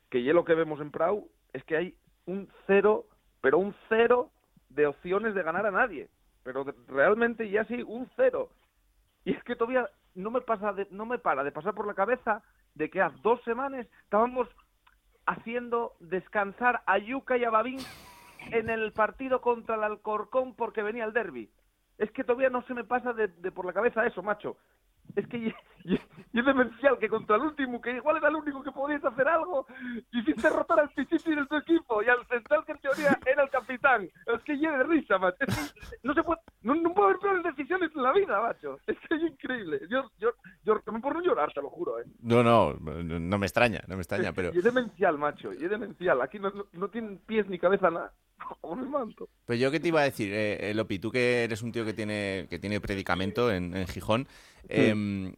que 0.09 0.23
ya 0.23 0.33
lo 0.33 0.43
que 0.43 0.55
vemos 0.55 0.81
en 0.81 0.89
Prau, 0.91 1.29
es 1.53 1.63
que 1.65 1.77
hay 1.77 1.95
un 2.25 2.49
cero, 2.65 3.05
pero 3.41 3.59
un 3.59 3.75
cero 3.89 4.31
de 4.69 4.87
opciones 4.87 5.35
de 5.35 5.43
ganar 5.43 5.65
a 5.67 5.71
nadie. 5.71 6.09
Pero 6.43 6.65
realmente 6.87 7.49
ya 7.49 7.63
sí, 7.65 7.83
un 7.83 8.09
cero. 8.15 8.49
Y 9.23 9.33
es 9.33 9.43
que 9.43 9.55
todavía 9.55 9.87
no 10.15 10.31
me 10.31 10.41
pasa 10.41 10.73
de- 10.73 10.87
no 10.89 11.05
me 11.05 11.19
para 11.19 11.43
de 11.43 11.51
pasar 11.51 11.75
por 11.75 11.85
la 11.85 11.93
cabeza 11.93 12.41
de 12.73 12.89
que 12.89 13.01
hace 13.01 13.17
dos 13.21 13.41
semanas 13.43 13.87
estábamos 14.03 14.47
haciendo 15.25 15.93
descansar 15.99 16.81
a 16.85 16.97
Yuca 16.97 17.37
y 17.37 17.43
a 17.43 17.49
Babín 17.49 17.85
en 18.51 18.69
el 18.69 18.91
partido 18.93 19.41
contra 19.41 19.75
el 19.75 19.83
Alcorcón 19.83 20.55
porque 20.55 20.83
venía 20.83 21.05
el 21.05 21.13
derby. 21.13 21.49
Es 21.97 22.11
que 22.11 22.23
todavía 22.23 22.49
no 22.49 22.61
se 22.63 22.73
me 22.73 22.83
pasa 22.83 23.13
de, 23.13 23.27
de 23.27 23.51
por 23.51 23.65
la 23.65 23.73
cabeza 23.73 24.05
eso, 24.05 24.21
macho. 24.21 24.57
Es 25.15 25.25
que 25.27 25.53
Y 26.33 26.39
es 26.39 26.45
demencial 26.45 26.99
que 26.99 27.07
contra 27.07 27.37
el 27.37 27.43
último, 27.43 27.79
que 27.79 27.91
igual 27.91 28.17
era 28.17 28.27
el 28.27 28.35
único 28.35 28.61
que 28.61 28.71
podías 28.71 29.03
hacer 29.05 29.25
algo, 29.25 29.65
hiciste 30.11 30.49
rotar 30.49 30.81
al 30.81 30.89
Pichichi 30.89 31.33
de 31.33 31.45
tu 31.45 31.55
equipo 31.55 32.03
y 32.03 32.09
al 32.09 32.27
central 32.27 32.65
que 32.65 32.73
en 32.73 32.79
teoría 32.79 33.17
era 33.25 33.43
el 33.43 33.49
capitán. 33.49 34.09
Es 34.25 34.43
que 34.43 34.57
lleve 34.57 34.79
de 34.79 34.83
risa, 34.83 35.17
macho. 35.17 35.37
Es 35.39 35.55
que 35.55 35.79
no 36.03 36.13
se 36.13 36.23
puede, 36.23 36.41
no, 36.61 36.75
no 36.75 36.93
puede 36.93 37.11
haber 37.11 37.19
peores 37.19 37.43
decisiones 37.43 37.89
en 37.95 38.03
la 38.03 38.11
vida, 38.11 38.41
macho. 38.41 38.77
Es 38.85 38.97
que 38.99 39.15
es 39.15 39.21
increíble. 39.21 39.79
Yo, 39.89 40.11
yo, 40.19 40.31
yo, 40.63 40.79
también 40.81 41.01
por 41.01 41.13
no 41.13 41.21
llorar, 41.21 41.53
te 41.53 41.61
lo 41.61 41.69
juro, 41.69 41.99
eh. 41.99 42.03
No, 42.19 42.43
no, 42.43 42.73
no 42.73 43.37
me 43.37 43.45
extraña, 43.45 43.79
no 43.87 43.95
me 43.95 44.01
extraña, 44.01 44.33
pero... 44.33 44.51
Y 44.53 44.57
es 44.57 44.63
demencial, 44.65 45.17
macho, 45.17 45.53
y 45.53 45.63
es 45.63 45.69
demencial. 45.69 46.21
Aquí 46.21 46.37
no, 46.37 46.49
no, 46.49 46.65
no 46.73 46.89
tienen 46.89 47.19
pies 47.19 47.47
ni 47.47 47.59
cabeza 47.59 47.89
nada. 47.89 48.11
Como 48.61 48.81
el 48.83 48.89
manto. 48.89 49.29
Pues 49.45 49.59
yo 49.59 49.71
qué 49.71 49.79
te 49.79 49.87
iba 49.89 50.01
a 50.01 50.05
decir, 50.05 50.31
eh, 50.33 50.69
eh, 50.69 50.73
Lopi, 50.73 50.99
tú 50.99 51.11
que 51.11 51.43
eres 51.43 51.61
un 51.61 51.71
tío 51.71 51.85
que 51.85 51.93
tiene, 51.93 52.47
que 52.49 52.59
tiene 52.59 52.79
predicamento 52.81 53.51
en, 53.51 53.75
en 53.75 53.87
Gijón, 53.87 54.27
eh, 54.69 55.33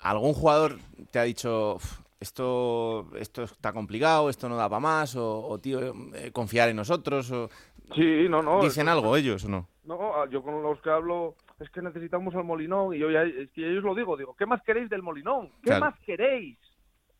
¿algún 0.00 0.34
jugador 0.34 0.78
te 1.10 1.18
ha 1.18 1.22
dicho 1.22 1.76
"Uf, 1.76 2.00
esto, 2.20 3.08
esto 3.16 3.42
está 3.44 3.72
complicado, 3.72 4.30
esto 4.30 4.48
no 4.48 4.56
da 4.56 4.68
para 4.68 4.80
más, 4.80 5.16
o, 5.16 5.40
o, 5.46 5.58
tío, 5.58 5.80
eh, 6.14 6.30
confiar 6.32 6.68
en 6.68 6.76
nosotros? 6.76 7.30
O... 7.32 7.48
Sí, 7.94 8.26
no, 8.28 8.42
no. 8.42 8.62
¿Dicen 8.62 8.88
algo 8.88 9.16
ellos 9.16 9.44
o 9.44 9.48
no? 9.48 9.68
No, 9.84 10.14
ah, 10.14 10.26
yo 10.30 10.42
con 10.42 10.62
los 10.62 10.80
que 10.80 10.90
hablo 10.90 11.34
es 11.58 11.68
que 11.70 11.82
necesitamos 11.82 12.34
al 12.34 12.44
Molinón 12.44 12.94
y 12.94 12.98
yo 12.98 13.10
ya, 13.10 13.22
es 13.22 13.50
que 13.50 13.68
ellos 13.68 13.82
lo 13.84 13.94
digo, 13.94 14.16
digo, 14.16 14.34
¿qué 14.36 14.46
más 14.46 14.62
queréis 14.62 14.88
del 14.88 15.02
Molinón? 15.02 15.48
¿Qué 15.62 15.70
Claro. 15.70 15.86
más 15.86 15.98
queréis? 16.00 16.58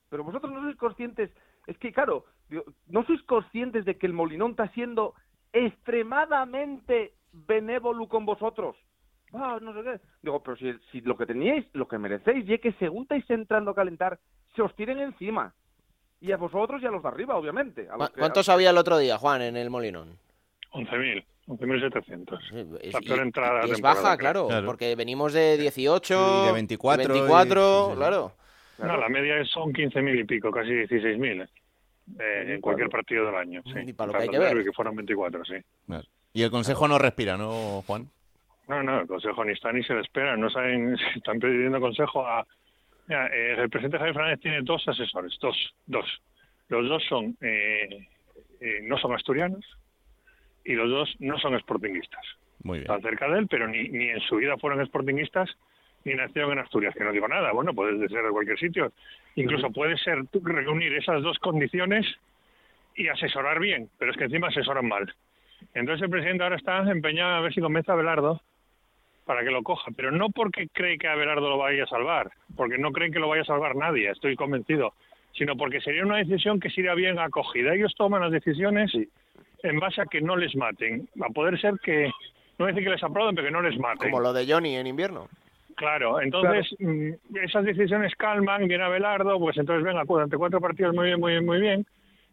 Pero 0.09 0.25
vosotros 0.25 0.53
no 0.53 0.61
sois 0.63 0.77
conscientes, 0.77 1.31
es 1.67 1.79
que 1.79 1.93
claro, 1.93 2.25
no 2.89 3.05
sois 3.05 3.23
conscientes 3.23 3.85
de 3.85 3.97
que 3.97 4.07
el 4.07 4.13
Molinón 4.13 4.53
está 4.53 4.69
siendo 4.69 5.15
extremadamente 5.53 7.13
benévolo 7.33 8.09
con 8.09 8.25
vosotros. 8.27 8.77
Ah, 9.33 9.59
no 9.63 9.73
sé 9.73 9.83
qué. 9.83 10.01
Digo, 10.23 10.43
pero 10.43 10.57
si, 10.57 10.73
si 10.91 11.01
lo 11.01 11.17
que 11.17 11.25
teníais, 11.27 11.65
lo 11.73 11.89
que 11.89 11.99
merecéis, 11.99 12.47
y 12.49 12.55
es 12.55 12.61
que 12.61 12.73
según 12.75 13.03
estáis 13.05 13.29
entrando 13.31 13.71
a 13.71 13.75
calentar, 13.75 14.19
se 14.55 14.63
os 14.63 14.75
tiren 14.77 14.99
encima. 15.01 15.55
Y 16.21 16.33
a 16.33 16.37
vosotros 16.37 16.83
y 16.83 16.87
a 16.87 16.91
los 16.91 17.03
de 17.03 17.09
arriba, 17.09 17.37
obviamente. 17.37 17.89
A 17.89 17.97
los 17.97 18.09
¿Cu- 18.11 18.15
que- 18.15 18.21
¿Cuántos 18.21 18.49
había 18.49 18.71
el 18.71 18.79
otro 18.79 18.99
día, 18.99 19.17
Juan, 19.19 19.43
en 19.43 19.57
el 19.57 19.71
Molinón? 19.71 20.19
11.000, 20.73 21.25
11.700. 21.49 22.79
Es, 22.83 22.93
La 22.95 23.01
peor 23.01 23.21
entrada 23.21 23.61
de 23.63 23.69
y 23.69 23.71
es 23.71 23.77
temporada, 23.77 24.03
baja, 24.03 24.17
claro, 24.19 24.49
porque 24.67 24.95
venimos 24.95 25.33
de 25.33 25.57
18, 25.57 26.15
Y 26.15 26.47
de 26.47 26.53
24, 26.53 27.03
y- 27.03 27.07
24, 27.21 27.85
sí, 27.87 27.91
sí. 27.93 27.97
claro. 27.97 28.33
No, 28.79 28.97
la 28.97 29.09
media 29.09 29.39
es- 29.41 29.51
son 29.51 29.73
15.000 29.73 30.19
y 30.21 30.25
pico, 30.25 30.51
casi 30.51 30.71
16.000 30.71 31.49
eh, 32.19 32.55
en 32.55 32.61
cualquier 32.61 32.89
partido 32.89 33.27
del 33.27 33.37
año. 33.37 33.63
Sí. 33.65 33.81
Y 33.87 33.93
para 33.93 34.13
lo 34.13 34.19
que 34.19 34.25
hay 34.25 34.29
que 34.29 34.39
ver. 34.39 34.65
que 34.65 34.73
fueron 34.73 34.97
24, 34.97 35.45
sí. 35.45 35.55
Y 36.33 36.43
el 36.43 36.51
consejo 36.51 36.89
no 36.89 36.99
respira, 36.99 37.37
¿no, 37.37 37.83
Juan? 37.87 38.09
No, 38.69 38.83
no, 38.83 39.01
el 39.01 39.07
consejo 39.07 39.45
ni 39.45 39.53
está 39.53 39.73
ni 39.73 39.83
se 39.83 39.95
le 39.95 40.01
espera. 40.01 40.37
No 40.37 40.51
saben 40.51 40.97
si 41.13 41.19
están 41.19 41.39
pidiendo 41.39 41.81
consejo 41.81 42.27
a. 42.27 42.47
Mira, 43.09 43.27
eh, 43.27 43.57
el 43.59 43.69
presidente 43.69 43.99
Javier 43.99 44.15
Fernández 44.15 44.41
tiene 44.41 44.63
dos 44.63 44.87
asesores, 44.87 45.37
dos, 45.41 45.57
dos. 45.87 46.07
Los 46.69 46.89
dos 46.89 47.03
son 47.09 47.37
eh, 47.41 48.09
eh, 48.61 48.81
no 48.85 48.97
son 48.97 49.13
asturianos 49.13 49.65
y 50.65 50.75
los 50.75 50.89
dos 50.89 51.15
no 51.19 51.39
son 51.39 51.59
sportinguistas. 51.59 52.25
Muy 52.63 52.79
bien. 52.79 52.91
Están 52.91 53.03
cerca 53.03 53.29
de 53.29 53.41
él, 53.41 53.49
pero 53.49 53.67
ni, 53.67 53.89
ni 53.89 54.09
en 54.09 54.21
su 54.21 54.37
vida 54.37 54.57
fueron 54.57 54.85
sportinguistas 54.87 55.51
ni 56.05 56.15
nacieron 56.15 56.53
en 56.53 56.59
Asturias, 56.61 56.95
que 56.95 57.05
no 57.05 57.13
digo 57.13 57.29
nada. 57.29 57.53
Bueno, 57.53 57.75
puedes 57.75 58.11
ser 58.11 58.25
de 58.25 58.31
cualquier 58.31 58.59
sitio. 58.59 58.93
Incluso 59.37 59.71
puede 59.71 59.97
ser 59.99 60.19
reunir 60.43 60.95
esas 60.95 61.23
dos 61.23 61.39
condiciones 61.39 62.07
y 62.97 63.09
asesorar 63.09 63.59
bien, 63.61 63.89
pero 63.99 64.11
es 64.11 64.17
que 64.17 64.25
encima 64.25 64.49
asesoran 64.49 64.87
mal. 64.87 65.13
Entonces 65.75 66.03
el 66.03 66.11
presidente 66.11 66.43
ahora 66.43 66.57
está 66.57 66.79
empeñado 66.91 67.37
a 67.37 67.41
ver 67.41 67.55
si 67.55 67.61
convence 67.61 67.91
a 67.91 67.95
Belardo 67.95 68.41
para 69.25 69.45
que 69.45 69.51
lo 69.51 69.63
coja, 69.63 69.91
pero 69.97 70.11
no 70.11 70.31
porque 70.31 70.69
cree 70.73 70.99
que 70.99 71.09
a 71.09 71.15
Belardo 71.15 71.49
lo 71.49 71.59
vaya 71.59 71.85
a 71.85 71.87
salvar, 71.87 72.33
porque 72.57 72.79
no 72.79 72.91
creen 72.91 73.13
que 73.13 73.21
lo 73.21 73.29
vaya 73.29 73.43
a 73.43 73.47
salvar 73.47 73.77
nadie, 73.77 74.11
estoy 74.11 74.35
convencido, 74.35 74.95
sino 75.33 75.57
porque 75.57 75.81
sería 75.81 76.05
una 76.05 76.17
decisión 76.17 76.59
que 76.59 76.71
sería 76.71 76.95
bien 76.95 77.19
acogida. 77.19 77.75
Ellos 77.75 77.95
toman 77.97 78.23
las 78.23 78.33
decisiones 78.33 78.93
en 79.63 79.79
base 79.79 80.03
a 80.03 80.07
que 80.07 80.21
no 80.21 80.37
les 80.37 80.55
maten. 80.57 81.09
A 81.23 81.29
poder 81.29 81.61
ser 81.61 81.75
que, 81.83 82.11
no 82.59 82.67
decir 82.67 82.85
que 82.85 82.91
les 82.91 83.03
aplauden, 83.03 83.35
pero 83.35 83.47
que 83.47 83.53
no 83.53 83.63
les 83.63 83.79
maten. 83.79 84.11
Como 84.11 84.21
lo 84.21 84.33
de 84.33 84.47
Johnny 84.47 84.77
en 84.77 84.87
invierno. 84.87 85.29
Claro, 85.77 86.21
entonces 86.21 86.67
mm, 86.79 87.37
esas 87.43 87.65
decisiones 87.65 88.15
calman, 88.17 88.69
viene 88.69 88.85
Abelardo, 88.85 89.39
pues 89.39 89.57
entonces 89.57 89.85
venga, 89.85 90.05
durante 90.05 90.37
cuatro 90.37 90.61
partidos 90.61 90.95
muy 90.95 91.07
bien, 91.07 91.21
muy 91.21 91.33
bien, 91.33 91.47
muy 91.47 91.61
bien, 91.61 91.87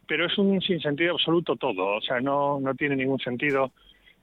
pero 0.07 0.25
es 0.25 0.37
un 0.37 0.61
sinsentido 0.61 1.13
absoluto 1.13 1.55
todo, 1.55 1.97
o 1.97 2.01
sea, 2.01 2.19
no, 2.19 2.59
no 2.59 2.75
tiene 2.75 2.95
ningún 2.95 3.19
sentido 3.19 3.71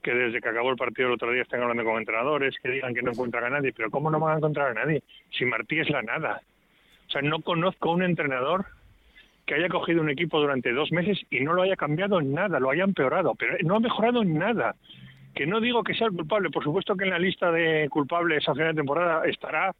que 0.02 0.14
desde 0.14 0.40
que 0.40 0.48
acabó 0.48 0.70
el 0.70 0.76
partido 0.76 1.08
el 1.08 1.14
otro 1.14 1.32
día 1.32 1.42
estén 1.42 1.62
hablando 1.62 1.84
con 1.84 1.98
entrenadores, 1.98 2.54
que 2.62 2.70
digan 2.70 2.94
que 2.94 3.02
no 3.02 3.10
encuentran 3.10 3.44
a 3.44 3.50
nadie, 3.50 3.72
pero 3.72 3.90
¿cómo 3.90 4.10
no 4.10 4.20
van 4.20 4.34
a 4.34 4.36
encontrar 4.38 4.68
a 4.68 4.74
nadie? 4.74 5.02
Si 5.36 5.44
Martí 5.44 5.80
es 5.80 5.90
la 5.90 6.02
nada. 6.02 6.42
O 7.08 7.10
sea, 7.10 7.22
no 7.22 7.40
conozco 7.40 7.90
un 7.90 8.02
entrenador 8.02 8.66
que 9.46 9.54
haya 9.54 9.68
cogido 9.68 10.02
un 10.02 10.10
equipo 10.10 10.40
durante 10.40 10.72
dos 10.72 10.92
meses 10.92 11.18
y 11.30 11.40
no 11.40 11.54
lo 11.54 11.62
haya 11.62 11.76
cambiado 11.76 12.20
en 12.20 12.32
nada, 12.32 12.60
lo 12.60 12.70
haya 12.70 12.84
empeorado, 12.84 13.34
pero 13.34 13.56
no 13.64 13.76
ha 13.76 13.80
mejorado 13.80 14.22
en 14.22 14.38
nada. 14.38 14.74
Que 15.36 15.46
no 15.46 15.60
digo 15.60 15.84
que 15.84 15.92
sea 15.92 16.06
el 16.06 16.14
culpable, 16.14 16.48
por 16.48 16.64
supuesto 16.64 16.96
que 16.96 17.04
en 17.04 17.10
la 17.10 17.18
lista 17.18 17.52
de 17.52 17.88
culpables 17.90 18.48
a 18.48 18.54
final 18.54 18.68
de 18.68 18.80
temporada 18.80 19.22
estará 19.26 19.70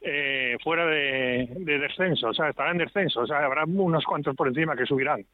eh, 0.00 0.56
fuera 0.64 0.84
de, 0.84 1.48
de 1.60 1.78
descenso, 1.78 2.28
o 2.28 2.34
sea, 2.34 2.48
estará 2.48 2.72
en 2.72 2.78
descenso, 2.78 3.20
o 3.20 3.26
sea, 3.26 3.44
habrá 3.44 3.64
unos 3.66 4.04
cuantos 4.04 4.34
por 4.34 4.48
encima 4.48 4.74
que 4.74 4.84
subirán. 4.84 5.24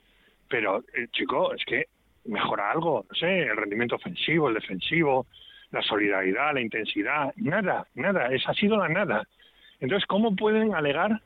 Pero, 0.46 0.80
eh, 0.94 1.08
chico, 1.11 1.54
es 1.54 1.64
que 1.64 1.87
mejora 2.26 2.70
algo, 2.70 3.06
no 3.08 3.14
sé, 3.14 3.44
el 3.44 3.56
rendimiento 3.56 3.96
ofensivo, 3.96 4.48
el 4.48 4.56
defensivo, 4.56 5.26
la 5.70 5.80
solidaridad, 5.80 6.52
la 6.52 6.61
intensidad, 6.61 7.32
nada, 7.37 7.87
nada, 7.94 8.26
esa 8.26 8.50
ha 8.50 8.54
sido 8.54 8.76
la 8.76 8.90
nada. 8.90 9.26
Entonces, 9.80 10.06
¿cómo 10.06 10.37
pueden 10.37 10.74
alegar 10.74 11.22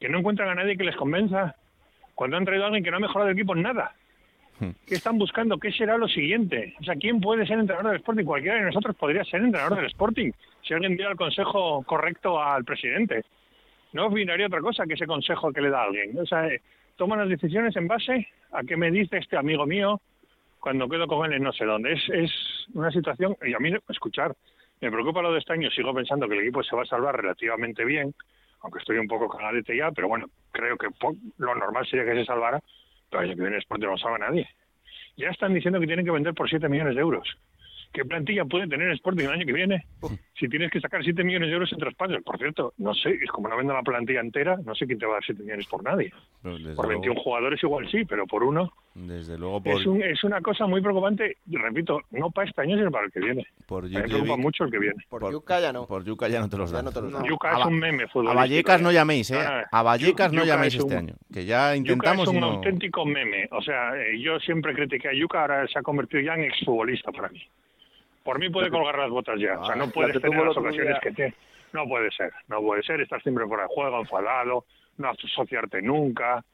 que 0.00 0.08
no 0.08 0.18
encuentran 0.18 0.48
a 0.48 0.56
nadie 0.56 0.76
que 0.76 0.82
les 0.82 0.96
convenza 0.96 1.54
cuando 2.16 2.36
han 2.36 2.44
traído 2.44 2.64
a 2.64 2.66
alguien 2.66 2.82
que 2.82 2.90
no 2.90 2.96
ha 2.96 3.00
mejorado 3.00 3.30
el 3.30 3.36
equipo 3.36 3.54
en 3.54 3.62
nada? 3.62 3.94
¿Qué 4.86 4.94
están 4.94 5.18
buscando? 5.18 5.58
¿Qué 5.58 5.72
será 5.72 5.96
lo 5.96 6.08
siguiente? 6.08 6.74
O 6.80 6.84
sea, 6.84 6.94
¿quién 6.96 7.20
puede 7.20 7.46
ser 7.46 7.58
entrenador 7.58 7.92
del 7.92 8.00
Sporting? 8.00 8.24
Cualquiera 8.24 8.58
de 8.58 8.64
nosotros 8.64 8.94
podría 8.96 9.24
ser 9.24 9.40
entrenador 9.40 9.76
del 9.76 9.86
Sporting 9.86 10.30
si 10.62 10.74
alguien 10.74 10.96
diera 10.96 11.12
el 11.12 11.16
consejo 11.16 11.82
correcto 11.84 12.42
al 12.42 12.64
presidente. 12.64 13.24
No 13.92 14.06
opinaría 14.06 14.46
otra 14.46 14.60
cosa 14.60 14.84
que 14.86 14.94
ese 14.94 15.06
consejo 15.06 15.52
que 15.52 15.60
le 15.60 15.70
da 15.70 15.84
alguien. 15.84 16.18
O 16.18 16.26
sea, 16.26 16.46
eh, 16.46 16.60
toman 16.96 17.18
las 17.18 17.28
decisiones 17.28 17.74
en 17.76 17.88
base 17.88 18.28
a 18.52 18.62
qué 18.62 18.76
me 18.76 18.90
dice 18.90 19.18
este 19.18 19.36
amigo 19.36 19.66
mío 19.66 20.00
cuando 20.60 20.88
quedo 20.88 21.06
con 21.06 21.26
él 21.26 21.32
en 21.38 21.42
no 21.42 21.52
sé 21.52 21.64
dónde. 21.64 21.92
Es, 21.92 22.02
es 22.10 22.30
una 22.74 22.90
situación, 22.90 23.36
y 23.44 23.54
a 23.54 23.58
mí, 23.58 23.72
escuchar, 23.88 24.36
me 24.80 24.90
preocupa 24.90 25.22
lo 25.22 25.32
de 25.32 25.38
este 25.38 25.52
año, 25.52 25.70
sigo 25.70 25.92
pensando 25.94 26.28
que 26.28 26.34
el 26.34 26.42
equipo 26.42 26.62
se 26.62 26.76
va 26.76 26.82
a 26.82 26.86
salvar 26.86 27.16
relativamente 27.16 27.84
bien, 27.84 28.14
aunque 28.60 28.78
estoy 28.78 28.98
un 28.98 29.08
poco 29.08 29.28
cagadete 29.28 29.76
ya, 29.76 29.90
pero 29.90 30.08
bueno, 30.08 30.26
creo 30.52 30.76
que 30.76 30.88
lo 31.38 31.54
normal 31.54 31.86
sería 31.86 32.04
que 32.04 32.20
se 32.20 32.26
salvara, 32.26 32.60
pero 33.10 33.22
el 33.22 33.30
año 33.30 33.36
que 33.36 33.42
viene 33.42 33.58
Sporting 33.58 33.86
no 33.86 33.98
salva 33.98 34.16
a 34.16 34.30
nadie. 34.30 34.48
Ya 35.16 35.28
están 35.28 35.52
diciendo 35.52 35.80
que 35.80 35.86
tienen 35.86 36.04
que 36.04 36.12
vender 36.12 36.34
por 36.34 36.48
7 36.48 36.68
millones 36.68 36.94
de 36.94 37.00
euros. 37.00 37.28
¿Qué 37.92 38.04
plantilla 38.04 38.44
puede 38.44 38.68
tener 38.68 38.90
Sporting 38.92 39.24
el 39.24 39.30
año 39.32 39.44
que 39.46 39.52
viene? 39.52 39.84
Si 40.38 40.48
tienes 40.48 40.70
que 40.70 40.80
sacar 40.80 41.02
7 41.02 41.24
millones 41.24 41.48
de 41.48 41.54
euros 41.54 41.72
en 41.72 41.78
traspasos. 41.80 42.22
Por 42.22 42.38
cierto, 42.38 42.72
no 42.78 42.94
sé, 42.94 43.10
es 43.20 43.28
como 43.30 43.48
no 43.48 43.56
venden 43.56 43.74
la 43.76 43.82
plantilla 43.82 44.20
entera, 44.20 44.56
no 44.64 44.74
sé 44.76 44.86
quién 44.86 44.98
te 45.00 45.06
va 45.06 45.12
a 45.12 45.14
dar 45.16 45.24
7 45.26 45.42
millones 45.42 45.66
por 45.66 45.82
nadie. 45.82 46.12
Por 46.40 46.60
luego- 46.60 46.86
21 46.88 47.20
jugadores 47.20 47.60
igual 47.62 47.90
sí, 47.90 48.04
pero 48.04 48.26
por 48.26 48.44
uno 48.44 48.72
Desde 48.94 49.36
luego, 49.36 49.60
por, 49.62 49.80
es, 49.80 49.86
un- 49.86 50.02
es 50.02 50.22
una 50.24 50.40
cosa 50.40 50.66
muy 50.66 50.80
preocupante, 50.80 51.36
y 51.48 51.56
repito, 51.56 52.00
no 52.12 52.30
para 52.30 52.48
este 52.48 52.60
año, 52.62 52.76
sino 52.76 52.90
para 52.92 53.06
el 53.06 53.12
que 53.12 53.20
viene. 53.20 53.46
por 53.66 53.88
me 53.90 54.02
preocupa 54.02 54.36
mucho 54.36 54.64
el 54.64 54.70
que 54.70 54.78
viene. 54.78 55.04
Por 55.08 55.30
Yuca 55.30 55.60
ya 55.60 55.72
no. 55.72 55.86
Por 55.86 56.04
Yuca 56.04 56.28
ya 56.28 56.40
no 56.40 56.48
te 56.48 56.56
los 56.56 56.70
dan. 56.72 56.86
Yuca 57.24 57.48
A 57.50 57.52
es 57.52 57.58
Va- 57.58 57.66
un 57.66 57.78
meme 57.78 58.04
A. 58.04 58.34
Vallecas 58.34 58.80
no 58.80 58.90
¿eh? 58.90 58.94
llaméis, 58.94 59.30
¿eh? 59.32 59.38
Ah, 59.40 59.64
A 59.72 59.82
Vallecas 59.82 60.32
no 60.32 60.44
llaméis 60.44 60.74
es 60.74 60.80
un- 60.80 60.86
este 60.86 60.96
año. 60.96 61.14
Que 61.32 61.44
ya 61.44 61.74
Yuca 61.74 61.76
intentamos 61.76 62.28
es 62.28 62.32
y 62.32 62.36
un 62.36 62.40
no... 62.40 62.46
auténtico 62.52 63.04
meme. 63.04 63.48
O 63.50 63.60
sea, 63.62 63.96
eh, 64.00 64.18
yo 64.20 64.38
siempre 64.40 64.74
critiqué 64.74 65.08
a 65.08 65.12
Yuca, 65.12 65.40
ahora 65.42 65.66
se 65.68 65.78
ha 65.78 65.82
convertido 65.82 66.22
ya 66.22 66.34
en 66.34 66.44
exfutbolista 66.44 67.10
para 67.12 67.28
mí. 67.28 67.42
Por 68.24 68.38
mí 68.38 68.50
puede 68.50 68.70
colgar 68.70 68.98
las 68.98 69.10
botas 69.10 69.38
ya. 69.38 69.58
O 69.58 69.64
sea, 69.64 69.76
no 69.76 69.86
la 69.86 69.92
puedes 69.92 70.20
tener 70.20 70.44
las 70.44 70.56
ocasiones 70.56 70.88
día. 70.88 71.00
que 71.00 71.12
tiene. 71.12 71.34
No 71.72 71.86
puede 71.86 72.10
ser, 72.10 72.32
no 72.48 72.60
puede 72.60 72.82
ser. 72.82 73.00
Estar 73.00 73.22
siempre 73.22 73.46
fuera 73.46 73.64
de 73.64 73.68
juego, 73.68 74.00
enfadado, 74.00 74.64
no 74.98 75.10
asociarte 75.10 75.80
nunca, 75.80 76.44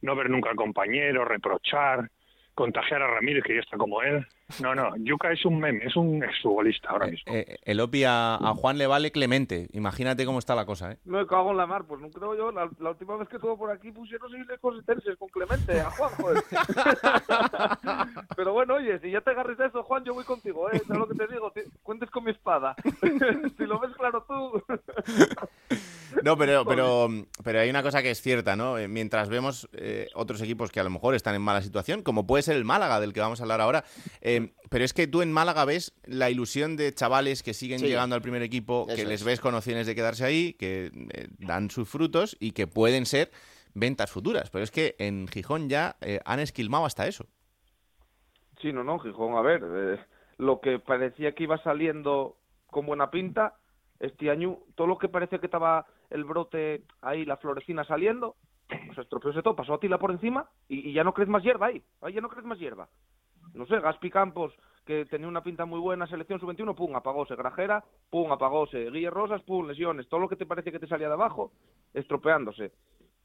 no 0.00 0.16
ver 0.16 0.30
nunca 0.30 0.50
al 0.50 0.56
compañero, 0.56 1.24
reprochar, 1.24 2.10
contagiar 2.54 3.02
a 3.02 3.06
Ramírez, 3.06 3.44
que 3.44 3.54
ya 3.54 3.60
está 3.60 3.76
como 3.76 4.02
él. 4.02 4.26
No, 4.60 4.74
no, 4.74 4.94
Yuca 4.98 5.32
es 5.32 5.44
un 5.44 5.58
meme, 5.60 5.84
es 5.84 5.96
un 5.96 6.22
exfutbolista 6.22 6.90
ahora 6.90 7.06
mismo. 7.06 7.32
Eh, 7.32 7.58
el 7.64 7.80
Opi 7.80 8.04
a, 8.04 8.34
a 8.36 8.54
Juan 8.54 8.78
le 8.78 8.86
vale 8.86 9.10
Clemente. 9.12 9.68
Imagínate 9.72 10.24
cómo 10.26 10.38
está 10.38 10.54
la 10.54 10.66
cosa, 10.66 10.92
¿eh? 10.92 10.98
Me 11.04 11.26
cago 11.26 11.50
en 11.52 11.56
la 11.56 11.66
mar, 11.66 11.84
pues 11.86 12.00
no 12.00 12.10
creo 12.10 12.36
yo. 12.36 12.52
La, 12.52 12.68
la 12.80 12.90
última 12.90 13.16
vez 13.16 13.28
que 13.28 13.36
estuvo 13.36 13.56
por 13.56 13.70
aquí 13.70 13.90
pusieron 13.92 14.30
seis 14.30 14.46
lejos 14.46 14.84
tenses 14.84 15.16
con 15.16 15.28
Clemente, 15.28 15.80
a 15.80 15.90
Juan, 15.90 16.10
joder. 16.20 16.42
Pero 18.36 18.52
bueno, 18.52 18.74
oye, 18.74 18.98
si 19.00 19.10
ya 19.10 19.20
te 19.20 19.30
agarres 19.30 19.58
a 19.60 19.66
eso, 19.66 19.82
Juan, 19.82 20.04
yo 20.04 20.14
voy 20.14 20.24
contigo, 20.24 20.70
¿eh? 20.70 20.80
¿Sabes 20.86 20.98
lo 20.98 21.08
que 21.08 21.14
te 21.14 21.26
digo? 21.32 21.50
Te- 21.52 21.66
cuentes 21.82 22.10
con 22.10 22.24
mi 22.24 22.30
espada. 22.30 22.74
si 23.00 23.64
lo 23.64 23.78
ves 23.78 23.90
claro 23.96 24.24
tú. 24.28 24.62
No, 26.22 26.36
pero, 26.36 26.64
pero, 26.66 27.08
pero 27.42 27.60
hay 27.60 27.70
una 27.70 27.82
cosa 27.82 28.02
que 28.02 28.10
es 28.10 28.20
cierta, 28.20 28.54
¿no? 28.54 28.78
Eh, 28.78 28.86
Mientras 28.88 29.28
vemos 29.28 29.68
eh, 29.72 30.08
otros 30.14 30.40
equipos 30.42 30.70
que 30.70 30.78
a 30.80 30.84
lo 30.84 30.90
mejor 30.90 31.14
están 31.14 31.34
en 31.34 31.42
mala 31.42 31.62
situación, 31.62 32.02
como 32.02 32.26
puede 32.26 32.42
ser 32.42 32.56
el 32.56 32.64
Málaga, 32.64 33.00
del 33.00 33.12
que 33.12 33.20
vamos 33.20 33.40
a 33.40 33.44
hablar 33.44 33.60
ahora, 33.60 33.84
eh, 34.20 34.41
pero 34.70 34.84
es 34.84 34.92
que 34.92 35.06
tú 35.06 35.22
en 35.22 35.32
Málaga 35.32 35.64
ves 35.64 35.94
la 36.04 36.30
ilusión 36.30 36.76
de 36.76 36.92
chavales 36.94 37.42
que 37.42 37.54
siguen 37.54 37.78
Sí. 37.80 37.86
llegando 37.86 38.14
al 38.16 38.22
primer 38.22 38.42
equipo, 38.42 38.86
que 38.86 39.04
les 39.04 39.20
es. 39.20 39.24
ves 39.24 39.40
con 39.40 39.54
opciones 39.54 39.86
de 39.86 39.94
quedarse 39.94 40.24
ahí, 40.24 40.54
que 40.54 40.90
eh, 41.14 41.28
dan 41.38 41.70
sus 41.70 41.88
frutos 41.88 42.36
y 42.40 42.52
que 42.52 42.66
pueden 42.66 43.06
ser 43.06 43.30
ventas 43.74 44.10
futuras. 44.10 44.50
Pero 44.50 44.64
es 44.64 44.70
que 44.70 44.94
en 44.98 45.28
Gijón 45.28 45.68
ya 45.68 45.96
eh, 46.00 46.20
han 46.24 46.40
esquilmado 46.40 46.84
hasta 46.84 47.06
eso. 47.06 47.26
Sí, 48.60 48.72
no, 48.72 48.84
no, 48.84 48.98
Gijón, 48.98 49.34
a 49.36 49.42
ver, 49.42 49.62
eh, 49.64 49.98
lo 50.38 50.60
que 50.60 50.78
parecía 50.78 51.32
que 51.32 51.44
iba 51.44 51.62
saliendo 51.62 52.36
con 52.66 52.86
buena 52.86 53.10
pinta, 53.10 53.56
este 54.00 54.30
año, 54.30 54.58
todo 54.74 54.86
lo 54.86 54.98
que 54.98 55.08
parecía 55.08 55.38
que 55.38 55.46
estaba 55.46 55.86
el 56.10 56.24
brote 56.24 56.82
ahí, 57.00 57.24
la 57.24 57.36
florecina 57.36 57.84
saliendo, 57.84 58.36
se 58.94 59.00
estropeó 59.00 59.30
ese 59.30 59.42
todo, 59.42 59.54
pasó 59.56 59.74
a 59.74 59.80
Tila 59.80 59.98
por 59.98 60.10
encima 60.10 60.48
y, 60.68 60.88
y 60.90 60.92
ya 60.92 61.04
no 61.04 61.12
crees 61.12 61.28
más 61.28 61.42
hierba 61.42 61.66
ahí, 61.66 61.82
ahí 62.00 62.14
ya 62.14 62.20
no 62.20 62.28
crees 62.28 62.44
más 62.46 62.58
hierba. 62.58 62.88
No 63.54 63.66
sé, 63.66 63.78
Gaspi 63.80 64.10
Campos, 64.10 64.54
que 64.84 65.04
tenía 65.06 65.28
una 65.28 65.42
pinta 65.42 65.64
muy 65.64 65.78
buena, 65.80 66.06
selección 66.06 66.40
sub-21, 66.40 66.74
pum, 66.74 66.96
apagóse, 66.96 67.36
Grajera, 67.36 67.84
pum, 68.10 68.32
apagóse, 68.32 68.90
Guille 68.90 69.10
Rosas, 69.10 69.42
pum, 69.42 69.66
lesiones, 69.66 70.08
todo 70.08 70.20
lo 70.20 70.28
que 70.28 70.36
te 70.36 70.46
parecía 70.46 70.72
que 70.72 70.78
te 70.80 70.86
salía 70.86 71.08
de 71.08 71.14
abajo, 71.14 71.52
estropeándose. 71.94 72.72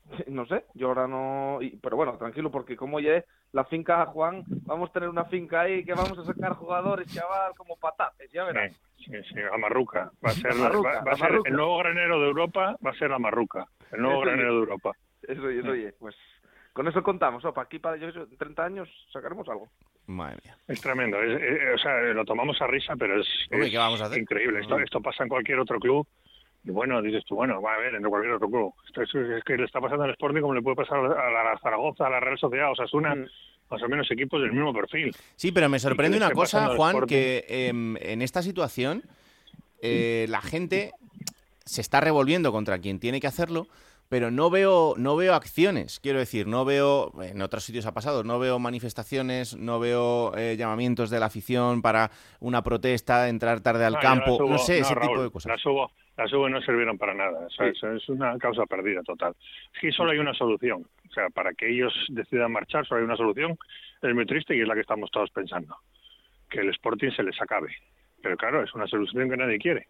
No 0.27 0.45
sé, 0.45 0.63
yo 0.73 0.87
ahora 0.87 1.05
no. 1.07 1.57
y- 1.61 1.75
pero 1.77 1.97
bueno, 1.97 2.17
tranquilo, 2.17 2.49
porque 2.49 2.77
como 2.77 2.99
ya 3.01 3.15
es 3.17 3.25
la 3.51 3.65
finca 3.65 4.05
Juan, 4.05 4.43
vamos 4.65 4.89
a 4.89 4.93
tener 4.93 5.09
una 5.09 5.25
finca 5.25 5.61
ahí 5.61 5.83
que 5.83 5.93
vamos 5.93 6.17
a 6.19 6.23
sacar 6.23 6.53
jugadores, 6.53 7.11
chaval, 7.13 7.53
como 7.57 7.75
patates, 7.75 8.31
ya 8.31 8.45
verás. 8.45 8.71
Sí, 8.97 9.11
sí, 9.29 9.35
la 9.35 9.57
marruca. 9.57 10.09
Va 10.25 10.31
a 10.31 10.33
ser, 10.35 10.55
La 10.55 10.63
marruca, 10.69 10.89
va- 10.99 11.03
va 11.03 11.11
a 11.11 11.17
ser 11.17 11.39
el 11.45 11.53
nuevo 11.53 11.77
granero 11.79 12.21
de 12.21 12.27
Europa, 12.27 12.77
va 12.85 12.91
a 12.91 12.93
ser 12.93 13.09
la 13.09 13.19
marruca. 13.19 13.65
El 13.91 14.01
nuevo 14.01 14.21
Eso 14.21 14.25
granero 14.27 14.49
es. 14.49 14.53
de 14.55 14.59
Europa. 14.59 14.91
Eso, 15.23 15.49
eso, 15.49 15.69
oye, 15.71 15.93
pues 15.99 16.15
con 16.73 16.87
eso 16.87 17.03
contamos. 17.03 17.43
Opa, 17.43 17.63
aquí 17.63 17.79
para 17.79 17.97
yo, 17.97 18.07
qué 18.07 18.13
sé, 18.13 18.19
en 18.19 18.37
30 18.37 18.63
años 18.63 18.89
sacaremos 19.11 19.47
algo. 19.49 19.67
Madre 20.07 20.37
mía. 20.43 20.57
Es 20.67 20.81
tremendo. 20.81 21.21
es- 21.21 21.41
es- 21.41 21.75
o 21.75 21.77
sea, 21.77 21.99
lo 22.13 22.25
tomamos 22.25 22.59
a 22.61 22.67
risa, 22.67 22.95
pero 22.97 23.21
es, 23.21 23.27
Hombre, 23.51 23.67
es 23.67 23.71
¿qué 23.71 23.77
vamos 23.77 24.01
a 24.01 24.05
hacer? 24.05 24.19
increíble. 24.19 24.59
Esto, 24.61 24.79
esto 24.79 25.01
pasa 25.01 25.23
en 25.23 25.29
cualquier 25.29 25.59
otro 25.59 25.79
club. 25.79 26.07
Y 26.63 26.71
bueno, 26.71 27.01
dices 27.01 27.23
tú, 27.25 27.35
bueno, 27.35 27.61
va 27.61 27.75
a 27.75 27.77
ver, 27.77 27.95
en 27.95 28.03
cualquier 28.03 28.33
otro 28.33 28.49
club. 28.49 28.73
Esto 28.87 29.01
es, 29.03 29.13
es 29.37 29.43
que 29.43 29.55
le 29.57 29.65
está 29.65 29.79
pasando 29.79 30.03
al 30.03 30.11
Sporting 30.11 30.41
como 30.41 30.53
le 30.53 30.61
puede 30.61 30.75
pasar 30.75 30.97
a 30.99 31.01
la, 31.07 31.41
a 31.41 31.53
la 31.53 31.59
Zaragoza, 31.59 32.07
a 32.07 32.09
la 32.09 32.19
Real 32.19 32.37
Sociedad, 32.37 32.71
o 32.71 32.75
sea, 32.75 32.85
es 32.85 32.93
una 32.93 33.15
más 33.69 33.83
o 33.83 33.87
menos 33.89 34.09
equipos 34.11 34.41
del 34.41 34.51
mismo 34.53 34.73
perfil. 34.73 35.13
Sí, 35.35 35.51
pero 35.51 35.67
me 35.69 35.79
sorprende 35.79 36.17
una 36.17 36.31
cosa, 36.31 36.75
Juan, 36.75 37.05
que 37.05 37.45
em, 37.49 37.95
en 37.97 38.21
esta 38.21 38.41
situación 38.41 39.03
eh, 39.81 40.25
la 40.29 40.41
gente 40.41 40.91
se 41.65 41.81
está 41.81 41.99
revolviendo 42.01 42.51
contra 42.53 42.79
quien 42.79 42.99
tiene 42.99 43.19
que 43.19 43.27
hacerlo, 43.27 43.67
pero 44.09 44.31
no 44.31 44.49
veo, 44.49 44.93
no 44.97 45.15
veo 45.15 45.33
acciones. 45.33 45.99
Quiero 45.99 46.19
decir, 46.19 46.47
no 46.47 46.63
veo, 46.65 47.11
en 47.21 47.41
otros 47.41 47.63
sitios 47.63 47.85
ha 47.85 47.93
pasado, 47.93 48.23
no 48.23 48.39
veo 48.39 48.57
manifestaciones, 48.59 49.55
no 49.57 49.79
veo 49.79 50.35
eh, 50.37 50.55
llamamientos 50.57 51.09
de 51.09 51.19
la 51.19 51.25
afición 51.27 51.81
para 51.81 52.11
una 52.39 52.63
protesta, 52.63 53.27
entrar 53.29 53.61
tarde 53.61 53.85
al 53.85 53.93
No, 53.93 53.99
campo, 53.99 54.37
no 54.47 54.57
sé, 54.57 54.79
ese 54.79 54.95
Raúl, 54.95 55.07
tipo 55.09 55.23
de 55.23 55.29
cosas. 55.31 55.49
Las 55.51 55.65
hubo, 55.65 55.91
las 56.15 56.31
hubo 56.33 56.47
no 56.49 56.61
sirvieron 56.61 56.97
para 56.97 57.13
nada. 57.13 57.45
O 57.45 57.49
sea, 57.49 57.65
Sí. 57.65 57.73
eso 57.77 57.91
es 57.93 58.07
una 58.09 58.37
causa 58.37 58.65
perdida 58.65 59.01
total. 59.03 59.35
Es 59.73 59.81
que 59.81 59.91
solo 59.91 60.11
hay 60.11 60.19
una 60.19 60.33
solución. 60.33 60.85
O 61.09 61.13
sea, 61.13 61.29
para 61.29 61.53
que 61.53 61.69
ellos 61.69 61.93
decidan 62.09 62.51
marchar, 62.51 62.85
solo 62.85 62.99
hay 62.99 63.05
una 63.05 63.17
solución. 63.17 63.57
Es 64.01 64.13
muy 64.13 64.25
triste 64.25 64.55
y 64.55 64.61
es 64.61 64.67
la 64.67 64.75
que 64.75 64.81
estamos 64.81 65.09
todos 65.11 65.29
pensando. 65.31 65.75
Que 66.49 66.59
el 66.59 66.69
Sporting 66.69 67.11
se 67.15 67.23
les 67.23 67.39
acabe. 67.41 67.75
Pero 68.21 68.37
claro, 68.37 68.63
es 68.63 68.73
una 68.73 68.87
solución 68.87 69.29
que 69.29 69.37
nadie 69.37 69.57
quiere. 69.57 69.87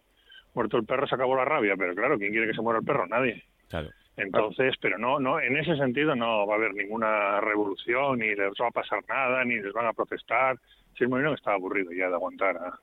Muerto 0.54 0.76
el 0.76 0.84
perro 0.84 1.06
se 1.06 1.14
acabó 1.14 1.36
la 1.36 1.44
rabia, 1.44 1.74
pero 1.78 1.94
claro, 1.94 2.18
¿quién 2.18 2.32
quiere 2.32 2.48
que 2.48 2.54
se 2.54 2.62
muera 2.62 2.80
el 2.80 2.84
perro? 2.84 3.06
Nadie. 3.06 3.44
Claro. 3.68 3.90
Entonces, 4.18 4.74
pero 4.80 4.98
no, 4.98 5.18
no, 5.20 5.40
en 5.40 5.56
ese 5.56 5.76
sentido 5.76 6.14
no 6.16 6.46
va 6.46 6.54
a 6.54 6.56
haber 6.56 6.74
ninguna 6.74 7.40
revolución, 7.40 8.18
ni 8.18 8.34
les 8.34 8.52
va 8.60 8.66
a 8.68 8.70
pasar 8.72 9.02
nada, 9.08 9.44
ni 9.44 9.56
les 9.60 9.72
van 9.72 9.86
a 9.86 9.92
protestar. 9.92 10.58
Si 10.96 11.04
el 11.04 11.10
Molinón 11.10 11.34
está 11.34 11.52
aburrido 11.52 11.92
ya 11.92 12.08
de 12.08 12.14
aguantar 12.14 12.56
a 12.56 12.78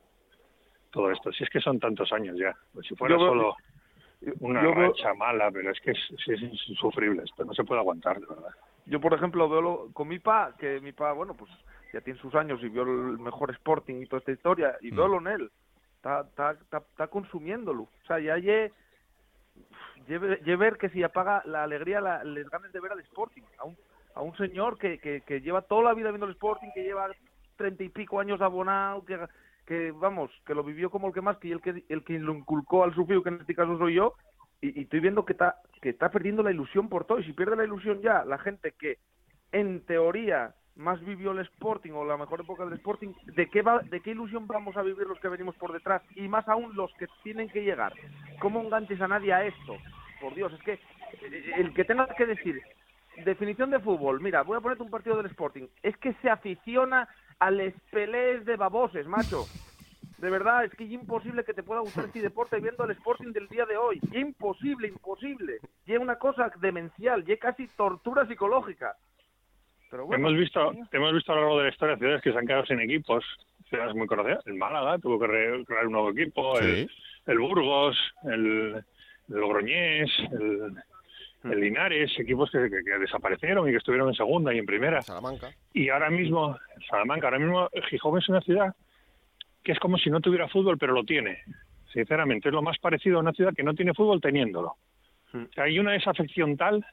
todo 0.91 1.11
esto. 1.11 1.31
Si 1.33 1.43
es 1.43 1.49
que 1.49 1.59
son 1.59 1.79
tantos 1.79 2.11
años 2.13 2.37
ya. 2.37 2.55
Pues 2.73 2.87
si 2.87 2.95
fuera 2.95 3.15
Yo 3.15 3.19
veo- 3.21 3.29
solo 3.29 3.55
una 4.39 4.63
yo 4.63 4.73
veo- 4.73 4.87
racha 4.89 5.13
mala, 5.13 5.51
pero 5.51 5.71
es 5.71 5.79
que 5.81 5.91
es, 5.91 5.99
es 6.27 6.41
insufrible 6.69 7.23
esto, 7.23 7.43
no 7.43 7.53
se 7.53 7.63
puede 7.65 7.81
aguantar, 7.81 8.19
de 8.19 8.25
verdad. 8.27 8.49
Yo, 8.85 9.01
por 9.01 9.13
ejemplo, 9.13 9.49
veo 9.49 9.61
lo- 9.61 9.89
con 9.93 10.07
mi 10.07 10.19
pa, 10.19 10.55
que 10.57 10.79
mi 10.79 10.93
pa, 10.93 11.11
bueno, 11.11 11.33
pues 11.33 11.51
ya 11.91 11.99
tiene 12.01 12.19
sus 12.19 12.33
años 12.35 12.61
y 12.63 12.69
vio 12.69 12.83
el 12.83 13.19
mejor 13.19 13.51
Sporting 13.51 14.01
y 14.01 14.05
toda 14.05 14.19
esta 14.19 14.31
historia, 14.31 14.77
y 14.81 14.91
veo 14.91 15.07
lo 15.09 15.17
en 15.19 15.27
él. 15.27 15.51
Está, 15.97 16.21
está, 16.21 16.51
está, 16.51 16.77
está 16.77 17.07
consumiéndolo. 17.07 17.83
O 17.83 18.05
sea, 18.07 18.19
ya 18.19 18.37
lle, 18.37 18.71
lle, 20.07 20.39
lle 20.43 20.55
ver 20.55 20.77
que 20.77 20.89
si 20.89 21.03
apaga 21.03 21.41
la 21.45 21.63
alegría, 21.63 22.01
la, 22.01 22.23
les 22.23 22.49
ganas 22.49 22.71
de 22.71 22.79
ver 22.79 22.91
al 22.91 22.99
Sporting. 23.01 23.43
A 23.59 23.65
un, 23.65 23.77
a 24.13 24.21
un 24.21 24.35
señor 24.37 24.77
que, 24.77 24.99
que, 24.99 25.21
que 25.21 25.41
lleva 25.41 25.61
toda 25.61 25.83
la 25.83 25.93
vida 25.93 26.09
viendo 26.09 26.25
el 26.25 26.33
Sporting, 26.33 26.69
que 26.73 26.83
lleva 26.83 27.09
treinta 27.55 27.83
y 27.83 27.89
pico 27.89 28.19
años 28.19 28.41
abonado, 28.41 29.03
que, 29.05 29.19
que 29.65 29.91
vamos, 29.91 30.31
que 30.45 30.53
lo 30.53 30.63
vivió 30.63 30.89
como 30.89 31.07
el 31.07 31.13
que 31.13 31.21
más, 31.21 31.37
que 31.37 31.51
el 31.51 31.61
que, 31.61 31.83
el 31.89 32.03
que 32.03 32.19
lo 32.19 32.33
inculcó 32.33 32.83
al 32.83 32.93
sufrido, 32.93 33.23
que 33.23 33.29
en 33.29 33.41
este 33.41 33.55
caso 33.55 33.77
soy 33.77 33.95
yo, 33.95 34.13
y, 34.61 34.79
y 34.79 34.83
estoy 34.83 34.99
viendo 34.99 35.25
que 35.25 35.33
está, 35.33 35.55
que 35.81 35.89
está 35.89 36.09
perdiendo 36.09 36.43
la 36.43 36.51
ilusión 36.51 36.89
por 36.89 37.05
todo. 37.05 37.19
Y 37.19 37.23
si 37.23 37.33
pierde 37.33 37.55
la 37.55 37.63
ilusión 37.65 38.01
ya, 38.01 38.23
la 38.25 38.37
gente 38.37 38.73
que 38.73 38.99
en 39.51 39.85
teoría 39.85 40.53
más 40.75 41.03
vivió 41.05 41.31
el 41.31 41.39
Sporting 41.39 41.91
o 41.91 42.05
la 42.05 42.17
mejor 42.17 42.41
época 42.41 42.65
del 42.65 42.73
Sporting, 42.75 43.13
¿de 43.25 43.49
qué, 43.49 43.61
va, 43.61 43.79
¿de 43.79 44.01
qué 44.01 44.11
ilusión 44.11 44.47
vamos 44.47 44.75
a 44.75 44.81
vivir 44.81 45.07
los 45.07 45.19
que 45.19 45.29
venimos 45.29 45.55
por 45.55 45.71
detrás? 45.71 46.01
Y 46.15 46.27
más 46.27 46.47
aún 46.47 46.75
los 46.75 46.93
que 46.95 47.07
tienen 47.23 47.49
que 47.49 47.63
llegar. 47.63 47.93
¿Cómo 48.39 48.61
enganches 48.61 49.01
a 49.01 49.07
nadie 49.07 49.33
a 49.33 49.45
esto? 49.45 49.77
Por 50.19 50.35
Dios, 50.35 50.53
es 50.53 50.61
que 50.63 50.73
eh, 50.73 51.51
el 51.57 51.73
que 51.73 51.85
tenga 51.85 52.07
que 52.07 52.25
decir, 52.25 52.61
definición 53.23 53.69
de 53.69 53.79
fútbol, 53.79 54.19
mira, 54.19 54.43
voy 54.43 54.57
a 54.57 54.61
ponerte 54.61 54.83
un 54.83 54.89
partido 54.89 55.17
del 55.17 55.27
Sporting, 55.27 55.67
es 55.81 55.95
que 55.97 56.13
se 56.21 56.29
aficiona 56.29 57.07
a 57.39 57.51
les 57.51 57.73
pelés 57.91 58.45
de 58.45 58.55
baboses, 58.55 59.07
macho. 59.07 59.45
De 60.17 60.29
verdad, 60.29 60.63
es 60.63 60.73
que 60.75 60.85
imposible 60.85 61.43
que 61.43 61.53
te 61.53 61.63
pueda 61.63 61.81
gustar 61.81 62.05
este 62.05 62.21
deporte 62.21 62.59
viendo 62.59 62.85
el 62.85 62.91
Sporting 62.91 63.33
del 63.33 63.49
día 63.49 63.65
de 63.65 63.75
hoy. 63.75 63.99
Imposible, 64.13 64.87
imposible. 64.87 65.59
Y 65.85 65.97
una 65.97 66.17
cosa 66.17 66.51
demencial, 66.61 67.29
y 67.29 67.37
casi 67.37 67.67
tortura 67.67 68.25
psicológica. 68.25 68.95
Pero 69.95 70.07
bueno, 70.07 70.27
hemos 70.27 70.37
visto 70.39 70.73
hemos 70.91 71.13
visto 71.13 71.31
a 71.31 71.35
lo 71.35 71.41
largo 71.43 71.57
de 71.59 71.63
la 71.63 71.69
historia 71.69 71.95
ciudades 71.97 72.21
que 72.21 72.33
se 72.33 72.37
han 72.37 72.45
quedado 72.45 72.65
sin 72.65 72.81
equipos, 72.81 73.23
ciudades 73.69 73.95
muy 73.95 74.07
conocidas. 74.07 74.45
El 74.45 74.55
Málaga 74.55 74.97
tuvo 74.99 75.17
que 75.17 75.27
re- 75.27 75.63
crear 75.63 75.85
un 75.87 75.93
nuevo 75.93 76.09
equipo, 76.11 76.59
el, 76.59 76.91
el 77.27 77.39
Burgos, 77.39 77.97
el, 78.25 78.75
el 79.29 79.35
Logroñés, 79.35 80.11
el, 80.33 80.73
el 81.49 81.59
Linares, 81.61 82.11
equipos 82.19 82.51
que, 82.51 82.69
que- 82.69 82.83
que 82.83 82.99
desaparecieron 82.99 83.69
y 83.69 83.71
que 83.71 83.77
estuvieron 83.77 84.09
en 84.09 84.15
segunda 84.15 84.53
y 84.53 84.57
en 84.57 84.65
primera. 84.65 85.01
Salamanca. 85.01 85.51
Y 85.73 85.87
ahora 85.87 86.09
mismo, 86.09 86.57
Salamanca, 86.89 87.27
ahora 87.27 87.39
mismo 87.39 87.69
Gijón 87.89 88.19
es 88.19 88.27
una 88.27 88.41
ciudad 88.41 88.75
que 89.63 89.71
es 89.71 89.79
como 89.79 89.97
si 89.97 90.09
no 90.09 90.19
tuviera 90.19 90.49
fútbol, 90.49 90.77
pero 90.77 90.91
lo 90.91 91.05
tiene. 91.05 91.39
Sinceramente, 91.93 92.49
es 92.49 92.53
lo 92.53 92.61
más 92.61 92.77
parecido 92.79 93.15
a 93.17 93.21
una 93.21 93.31
ciudad 93.31 93.53
que 93.55 93.63
no 93.63 93.73
tiene 93.73 93.93
fútbol 93.93 94.19
teniéndolo. 94.19 94.75
O 95.33 95.53
sea, 95.53 95.63
hay 95.63 95.79
una 95.79 95.93
desafección 95.93 96.57
tal. 96.57 96.85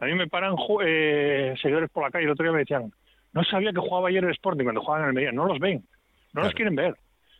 A 0.00 0.06
mí 0.06 0.14
me 0.14 0.26
paran 0.26 0.56
eh, 0.84 1.54
seguidores 1.60 1.90
por 1.90 2.02
la 2.04 2.10
calle. 2.10 2.24
El 2.24 2.30
otro 2.30 2.44
día 2.44 2.52
me 2.52 2.60
decían, 2.60 2.92
no 3.32 3.44
sabía 3.44 3.72
que 3.72 3.80
jugaba 3.80 4.08
ayer 4.08 4.24
el 4.24 4.30
Sporting 4.30 4.64
cuando 4.64 4.80
jugaban 4.80 5.02
en 5.02 5.04
el 5.04 5.08
Almería. 5.10 5.32
No 5.32 5.46
los 5.46 5.58
ven, 5.58 5.84
no 6.32 6.42
los 6.42 6.54
quieren 6.54 6.74
ver. 6.74 6.94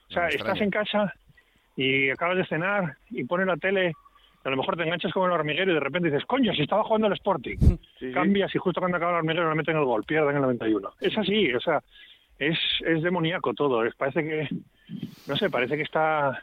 O 0.08 0.12
sea, 0.12 0.28
estás 0.28 0.60
en 0.60 0.70
casa 0.70 1.14
y 1.76 2.10
acabas 2.10 2.36
de 2.36 2.46
cenar 2.46 2.96
y 3.10 3.24
pones 3.24 3.46
la 3.46 3.56
tele. 3.56 3.92
A 4.44 4.50
lo 4.50 4.56
mejor 4.56 4.76
te 4.76 4.82
enganchas 4.82 5.12
con 5.12 5.26
el 5.26 5.32
hormiguero 5.32 5.70
y 5.70 5.74
de 5.74 5.80
repente 5.80 6.10
dices, 6.10 6.26
coño, 6.26 6.52
si 6.54 6.62
estaba 6.62 6.84
jugando 6.84 7.06
el 7.06 7.14
Sporting. 7.14 7.56
Cambias 8.12 8.54
y 8.54 8.58
justo 8.58 8.80
cuando 8.80 8.96
acaba 8.96 9.12
el 9.12 9.18
hormiguero 9.18 9.48
le 9.48 9.54
meten 9.54 9.76
el 9.76 9.84
gol, 9.84 10.04
pierden 10.04 10.36
el 10.36 10.42
91. 10.42 10.90
Es 11.00 11.16
así, 11.16 11.52
o 11.52 11.60
sea, 11.60 11.82
es, 12.38 12.58
es 12.86 13.02
demoníaco 13.02 13.54
todo. 13.54 13.84
Es, 13.84 13.94
parece 13.94 14.22
que, 14.22 14.48
no 15.26 15.36
sé, 15.36 15.50
parece 15.50 15.76
que 15.76 15.82
está 15.82 16.42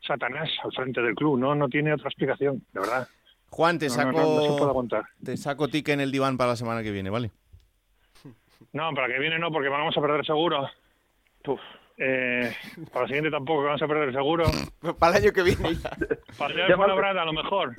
Satanás 0.00 0.50
al 0.62 0.72
frente 0.72 1.00
del 1.02 1.14
club. 1.14 1.38
No, 1.38 1.54
no 1.54 1.68
tiene 1.68 1.92
otra 1.92 2.08
explicación, 2.08 2.62
de 2.72 2.80
verdad. 2.80 3.08
Juan, 3.54 3.78
te 3.78 3.86
No, 3.88 3.94
no, 3.94 4.02
saco, 4.02 4.12
no, 4.12 4.34
no 4.34 4.42
se 4.42 4.48
puede 4.58 4.70
aguantar. 4.70 5.04
te 5.24 5.36
saco 5.36 5.68
tique 5.68 5.92
en 5.92 6.00
el 6.00 6.10
diván 6.10 6.36
para 6.36 6.50
la 6.50 6.56
semana 6.56 6.82
que 6.82 6.90
viene, 6.90 7.08
¿vale? 7.08 7.30
No, 8.72 8.90
para 8.92 9.06
que 9.06 9.20
viene 9.20 9.38
no, 9.38 9.52
porque 9.52 9.68
vamos 9.68 9.96
a 9.96 10.00
perder 10.00 10.26
seguro. 10.26 10.68
Eh, 11.96 12.52
para 12.92 13.02
la 13.02 13.06
siguiente 13.06 13.30
tampoco, 13.30 13.60
que 13.60 13.66
vamos 13.66 13.82
a 13.82 13.86
perder 13.86 14.12
seguro. 14.12 14.44
Para 14.98 15.16
el 15.16 15.22
año 15.22 15.32
que 15.32 15.42
viene. 15.44 15.76
Para 16.36 16.52
el 16.54 16.68
de 16.68 16.74
Fuenlabrada, 16.76 17.22
a 17.22 17.24
lo 17.24 17.32
mejor. 17.32 17.76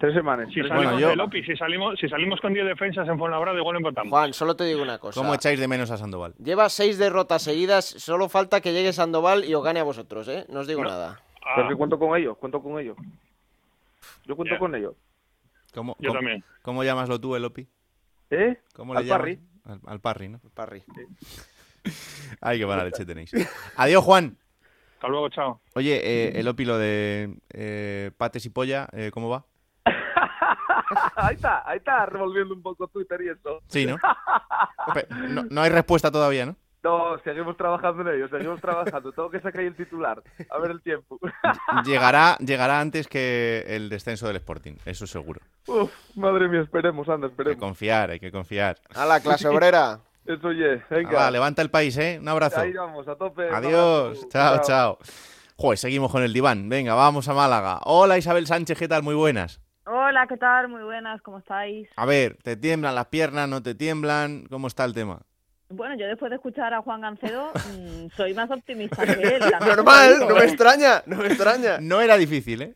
Tres 0.00 0.14
semanas. 0.14 0.48
Si 0.48 0.54
tres 0.54 0.68
salimos 0.70 0.94
semanas. 0.96 1.10
de 1.10 1.16
Lopi, 1.16 1.44
si 1.44 1.54
salimos, 1.56 2.00
si 2.00 2.08
salimos 2.08 2.40
con 2.40 2.52
10 2.54 2.66
defensas 2.66 3.06
en 3.08 3.16
Fuenlabrada, 3.16 3.56
igual 3.58 3.76
empatamos. 3.76 4.10
Juan, 4.10 4.32
solo 4.32 4.56
te 4.56 4.64
digo 4.64 4.82
una 4.82 4.98
cosa. 4.98 5.20
¿Cómo 5.20 5.34
echáis 5.34 5.60
de 5.60 5.68
menos 5.68 5.92
a 5.92 5.96
Sandoval? 5.98 6.34
Lleva 6.42 6.68
seis 6.70 6.98
derrotas 6.98 7.42
seguidas, 7.42 7.84
solo 7.84 8.28
falta 8.28 8.60
que 8.60 8.72
llegue 8.72 8.92
Sandoval 8.92 9.44
y 9.44 9.54
os 9.54 9.62
gane 9.62 9.78
a 9.78 9.84
vosotros, 9.84 10.26
¿eh? 10.26 10.44
No 10.48 10.60
os 10.60 10.66
digo 10.66 10.82
nada. 10.82 11.20
Pero 11.54 11.68
que 11.68 11.76
cuento 11.76 11.98
con 12.00 12.16
ellos, 12.18 12.36
cuento 12.38 12.60
con 12.60 12.80
ellos. 12.80 12.96
Yo 14.24 14.34
cuento 14.34 14.54
Ya. 14.54 14.58
con 14.58 14.74
ellos. 14.74 14.94
¿Cómo, 15.74 15.96
Yo 15.98 16.08
cómo- 16.08 16.20
también. 16.20 16.44
¿Cómo 16.62 16.84
llamaslo 16.84 17.20
tú, 17.20 17.34
Elopi? 17.36 17.68
¿Eh? 18.30 18.60
¿Cómo 18.74 18.94
Al 18.94 19.02
le 19.02 19.08
llamas? 19.08 19.18
Parry. 19.20 19.40
Al, 19.64 19.80
al 19.86 20.00
Parry, 20.00 20.28
¿no? 20.28 20.40
Parry. 20.54 20.82
Ay, 22.40 22.58
qué 22.58 22.64
buena 22.64 22.84
leche 22.84 23.04
tenéis. 23.04 23.32
Adiós, 23.76 24.04
Juan. 24.04 24.38
Hasta 24.94 25.08
luego, 25.08 25.28
chao. 25.30 25.60
Oye, 25.74 25.96
eh, 26.02 26.38
Elopi, 26.40 26.64
lo 26.64 26.78
de 26.78 27.36
eh, 27.50 28.10
pates 28.16 28.46
y 28.46 28.50
polla, 28.50 28.88
eh, 28.92 29.10
¿cómo 29.12 29.28
va? 29.28 29.44
ahí 31.16 31.34
está, 31.34 31.68
ahí 31.68 31.78
está, 31.78 32.06
revolviendo 32.06 32.54
un 32.54 32.62
poco 32.62 32.86
Twitter 32.88 33.20
y 33.22 33.28
eso. 33.30 33.62
Sí, 33.68 33.86
¿no? 33.86 33.96
No, 35.28 35.44
no 35.44 35.60
hay 35.62 35.70
respuesta 35.70 36.10
todavía, 36.10 36.44
¿no? 36.44 36.56
No, 36.82 37.16
seguimos 37.22 37.56
trabajando 37.56 38.02
en 38.02 38.16
ello, 38.16 38.28
seguimos 38.28 38.60
trabajando. 38.60 39.12
Tengo 39.12 39.30
que 39.30 39.40
sacar 39.40 39.60
ahí 39.60 39.68
el 39.68 39.76
titular. 39.76 40.20
A 40.50 40.58
ver 40.58 40.72
el 40.72 40.82
tiempo. 40.82 41.18
Llegará, 41.84 42.36
llegará 42.38 42.80
antes 42.80 43.06
que 43.06 43.64
el 43.68 43.88
descenso 43.88 44.26
del 44.26 44.36
Sporting, 44.36 44.74
eso 44.84 45.06
seguro. 45.06 45.40
Uf, 45.68 45.92
madre 46.16 46.48
mía, 46.48 46.60
esperemos, 46.62 47.08
anda, 47.08 47.26
Hay 47.26 47.30
que 47.30 47.34
esperemos. 47.42 47.60
confiar, 47.60 48.10
hay 48.10 48.18
que 48.20 48.32
confiar. 48.32 48.78
A 48.96 49.06
la 49.06 49.20
clase 49.20 49.46
obrera. 49.48 50.00
Eso, 50.24 50.46
oye, 50.48 50.80
venga. 50.88 51.18
Va, 51.18 51.30
levanta 51.32 51.62
el 51.62 51.70
país, 51.70 51.96
¿eh? 51.98 52.18
Un 52.20 52.28
abrazo. 52.28 52.60
Ahí 52.60 52.72
vamos, 52.72 53.08
a 53.08 53.16
tope. 53.16 53.42
Adiós. 53.50 54.18
abrazo. 54.18 54.28
Chao, 54.30 54.60
chao. 54.62 54.98
Joder, 55.56 55.78
seguimos 55.78 56.12
con 56.12 56.22
el 56.22 56.32
diván. 56.32 56.68
Venga, 56.68 56.94
vamos 56.94 57.28
a 57.28 57.34
Málaga. 57.34 57.80
Hola 57.86 58.18
Isabel 58.18 58.46
Sánchez, 58.46 58.78
¿qué 58.78 58.86
tal? 58.86 59.02
Muy 59.02 59.16
buenas. 59.16 59.60
Hola, 59.84 60.28
¿qué 60.28 60.36
tal? 60.36 60.68
Muy 60.68 60.84
buenas, 60.84 61.20
¿cómo 61.22 61.38
estáis? 61.38 61.88
A 61.96 62.06
ver, 62.06 62.38
¿te 62.44 62.56
tiemblan 62.56 62.94
las 62.94 63.06
piernas? 63.06 63.48
¿No 63.48 63.64
te 63.64 63.74
tiemblan? 63.74 64.46
¿Cómo 64.48 64.68
está 64.68 64.84
el 64.84 64.94
tema? 64.94 65.22
Bueno, 65.72 65.94
yo 65.96 66.06
después 66.06 66.30
de 66.30 66.36
escuchar 66.36 66.72
a 66.74 66.82
Juan 66.82 67.00
Gancedo 67.00 67.50
mm, 67.54 68.08
soy 68.16 68.34
más 68.34 68.50
optimista 68.50 69.04
que 69.04 69.20
él. 69.22 69.42
Normal, 69.66 70.14
digo, 70.14 70.28
no 70.28 70.34
me 70.36 70.42
¿eh? 70.42 70.46
extraña, 70.46 71.02
no 71.06 71.16
me 71.16 71.26
extraña. 71.26 71.78
No 71.80 72.00
era 72.00 72.16
difícil, 72.16 72.62
¿eh? 72.62 72.74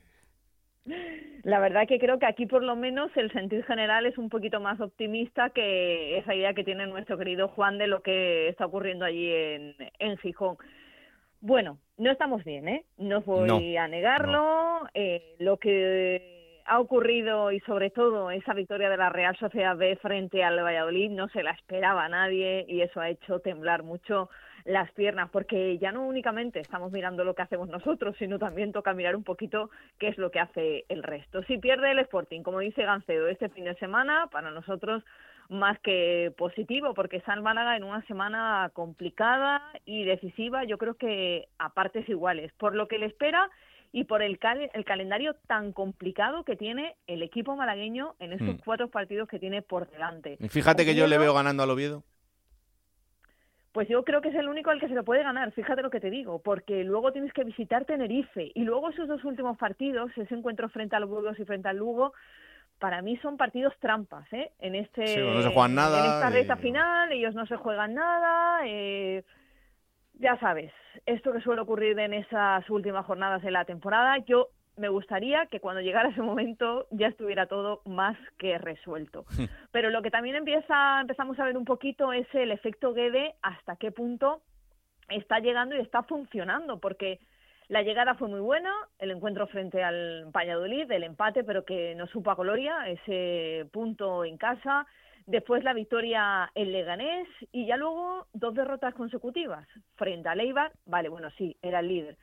La 1.42 1.60
verdad 1.60 1.86
que 1.86 1.98
creo 2.00 2.18
que 2.18 2.26
aquí 2.26 2.46
por 2.46 2.62
lo 2.62 2.74
menos 2.74 3.10
el 3.16 3.30
sentir 3.32 3.64
general 3.64 4.04
es 4.06 4.18
un 4.18 4.28
poquito 4.28 4.58
más 4.58 4.80
optimista 4.80 5.50
que 5.50 6.18
esa 6.18 6.34
idea 6.34 6.54
que 6.54 6.64
tiene 6.64 6.86
nuestro 6.88 7.16
querido 7.16 7.48
Juan 7.48 7.78
de 7.78 7.86
lo 7.86 8.02
que 8.02 8.48
está 8.48 8.66
ocurriendo 8.66 9.04
allí 9.04 9.30
en, 9.32 9.74
en 10.00 10.16
Gijón. 10.18 10.56
Bueno, 11.40 11.78
no 11.98 12.10
estamos 12.10 12.42
bien, 12.42 12.68
¿eh? 12.68 12.84
No 12.98 13.20
voy 13.20 13.46
No, 13.46 13.80
a 13.80 13.86
negarlo. 13.88 14.88
Eh, 14.94 15.36
lo 15.38 15.58
que 15.58 16.35
ha 16.66 16.80
ocurrido 16.80 17.52
y 17.52 17.60
sobre 17.60 17.90
todo 17.90 18.30
esa 18.30 18.54
victoria 18.54 18.90
de 18.90 18.96
la 18.96 19.08
Real 19.08 19.36
Sociedad 19.36 19.76
B 19.76 19.96
frente 19.96 20.42
al 20.42 20.62
Valladolid 20.62 21.10
no 21.10 21.28
se 21.28 21.42
la 21.42 21.52
esperaba 21.52 22.04
a 22.04 22.08
nadie 22.08 22.64
y 22.68 22.80
eso 22.80 23.00
ha 23.00 23.08
hecho 23.08 23.40
temblar 23.40 23.82
mucho 23.82 24.28
las 24.64 24.90
piernas, 24.92 25.30
porque 25.30 25.78
ya 25.78 25.92
no 25.92 26.04
únicamente 26.04 26.58
estamos 26.58 26.90
mirando 26.90 27.22
lo 27.22 27.34
que 27.34 27.42
hacemos 27.42 27.68
nosotros, 27.68 28.16
sino 28.18 28.38
también 28.38 28.72
toca 28.72 28.94
mirar 28.94 29.14
un 29.14 29.22
poquito 29.22 29.70
qué 29.98 30.08
es 30.08 30.18
lo 30.18 30.32
que 30.32 30.40
hace 30.40 30.84
el 30.88 31.04
resto. 31.04 31.42
Si 31.44 31.58
pierde 31.58 31.92
el 31.92 32.00
Sporting, 32.00 32.42
como 32.42 32.58
dice 32.58 32.82
Gancedo, 32.82 33.28
este 33.28 33.48
fin 33.48 33.64
de 33.64 33.76
semana, 33.76 34.26
para 34.32 34.50
nosotros 34.50 35.04
más 35.48 35.78
que 35.78 36.32
positivo, 36.36 36.94
porque 36.94 37.22
el 37.24 37.42
Málaga 37.42 37.76
en 37.76 37.84
una 37.84 38.04
semana 38.06 38.70
complicada 38.72 39.62
y 39.84 40.04
decisiva, 40.04 40.64
yo 40.64 40.78
creo 40.78 40.94
que 40.94 41.46
a 41.58 41.68
partes 41.68 42.08
iguales, 42.08 42.52
por 42.54 42.74
lo 42.74 42.88
que 42.88 42.98
le 42.98 43.06
espera 43.06 43.48
y 43.96 44.04
por 44.04 44.20
el, 44.20 44.38
cal- 44.38 44.68
el 44.74 44.84
calendario 44.84 45.34
tan 45.46 45.72
complicado 45.72 46.44
que 46.44 46.54
tiene 46.54 46.96
el 47.06 47.22
equipo 47.22 47.56
malagueño 47.56 48.14
en 48.18 48.34
estos 48.34 48.56
Mm. 48.56 48.60
cuatro 48.62 48.88
partidos 48.90 49.26
que 49.26 49.38
tiene 49.38 49.62
por 49.62 49.88
delante. 49.88 50.36
Y 50.38 50.48
Fíjate 50.50 50.84
que 50.84 50.94
yo 50.94 51.06
le 51.06 51.16
veo 51.16 51.32
ganando 51.32 51.62
al 51.62 51.70
Oviedo. 51.70 52.04
Pues 53.72 53.88
yo 53.88 54.04
creo 54.04 54.20
que 54.20 54.28
es 54.28 54.34
el 54.34 54.48
único 54.48 54.68
al 54.68 54.80
que 54.80 54.88
se 54.88 54.94
lo 54.94 55.02
puede 55.02 55.22
ganar, 55.22 55.50
fíjate 55.52 55.80
lo 55.80 55.88
que 55.88 56.00
te 56.00 56.10
digo, 56.10 56.42
porque 56.42 56.84
luego 56.84 57.10
tienes 57.12 57.32
que 57.32 57.44
visitar 57.44 57.86
Tenerife 57.86 58.52
y 58.54 58.64
luego 58.64 58.90
esos 58.90 59.08
dos 59.08 59.24
últimos 59.24 59.56
partidos, 59.56 60.10
ese 60.16 60.34
encuentro 60.34 60.68
frente 60.68 60.94
al 60.96 61.06
Burgos 61.06 61.38
y 61.38 61.44
frente 61.46 61.68
al 61.70 61.78
Lugo, 61.78 62.12
para 62.78 63.00
mí 63.00 63.16
son 63.18 63.38
partidos 63.38 63.72
trampas, 63.80 64.30
¿eh? 64.34 64.52
En 64.60 64.74
este 64.74 65.06
Sí, 65.06 65.20
no 65.20 65.42
se 65.42 65.48
juegan 65.54 65.74
nada 65.74 66.28
en 66.28 66.36
esta 66.36 66.54
y- 66.56 66.60
final, 66.60 67.12
ellos 67.12 67.34
no 67.34 67.46
se 67.46 67.56
juegan 67.56 67.94
nada, 67.94 68.60
eh, 68.66 69.24
ya 70.18 70.38
sabes, 70.38 70.72
esto 71.04 71.32
que 71.32 71.40
suele 71.40 71.62
ocurrir 71.62 71.98
en 71.98 72.14
esas 72.14 72.68
últimas 72.70 73.06
jornadas 73.06 73.42
de 73.42 73.50
la 73.50 73.64
temporada, 73.64 74.18
yo 74.18 74.48
me 74.76 74.88
gustaría 74.88 75.46
que 75.46 75.60
cuando 75.60 75.80
llegara 75.80 76.10
ese 76.10 76.22
momento 76.22 76.86
ya 76.90 77.08
estuviera 77.08 77.46
todo 77.46 77.82
más 77.86 78.16
que 78.38 78.58
resuelto. 78.58 79.24
Pero 79.72 79.90
lo 79.90 80.02
que 80.02 80.10
también 80.10 80.36
empieza, 80.36 81.00
empezamos 81.00 81.38
a 81.38 81.44
ver 81.44 81.56
un 81.56 81.64
poquito 81.64 82.12
es 82.12 82.26
el 82.34 82.50
efecto 82.50 82.92
Guede, 82.92 83.34
hasta 83.42 83.76
qué 83.76 83.90
punto 83.90 84.42
está 85.08 85.38
llegando 85.38 85.76
y 85.76 85.80
está 85.80 86.02
funcionando, 86.02 86.78
porque 86.78 87.20
la 87.68 87.82
llegada 87.82 88.14
fue 88.14 88.28
muy 88.28 88.40
buena, 88.40 88.72
el 88.98 89.10
encuentro 89.10 89.46
frente 89.46 89.82
al 89.82 90.26
Valladolid, 90.26 90.90
el 90.90 91.04
empate, 91.04 91.42
pero 91.42 91.64
que 91.64 91.94
no 91.94 92.06
supo 92.06 92.30
a 92.30 92.34
gloria, 92.34 92.88
ese 92.88 93.66
punto 93.72 94.24
en 94.24 94.36
casa, 94.36 94.86
después 95.26 95.64
la 95.64 95.74
victoria 95.74 96.50
en 96.54 96.72
Leganés 96.72 97.28
y 97.52 97.66
ya 97.66 97.76
luego 97.76 98.26
dos 98.32 98.54
derrotas 98.54 98.94
consecutivas 98.94 99.66
frente 99.96 100.28
al 100.28 100.40
Eibar, 100.40 100.72
vale, 100.86 101.08
bueno, 101.08 101.28
sí, 101.36 101.56
era 101.62 101.80
el 101.80 101.88
líder, 101.88 102.16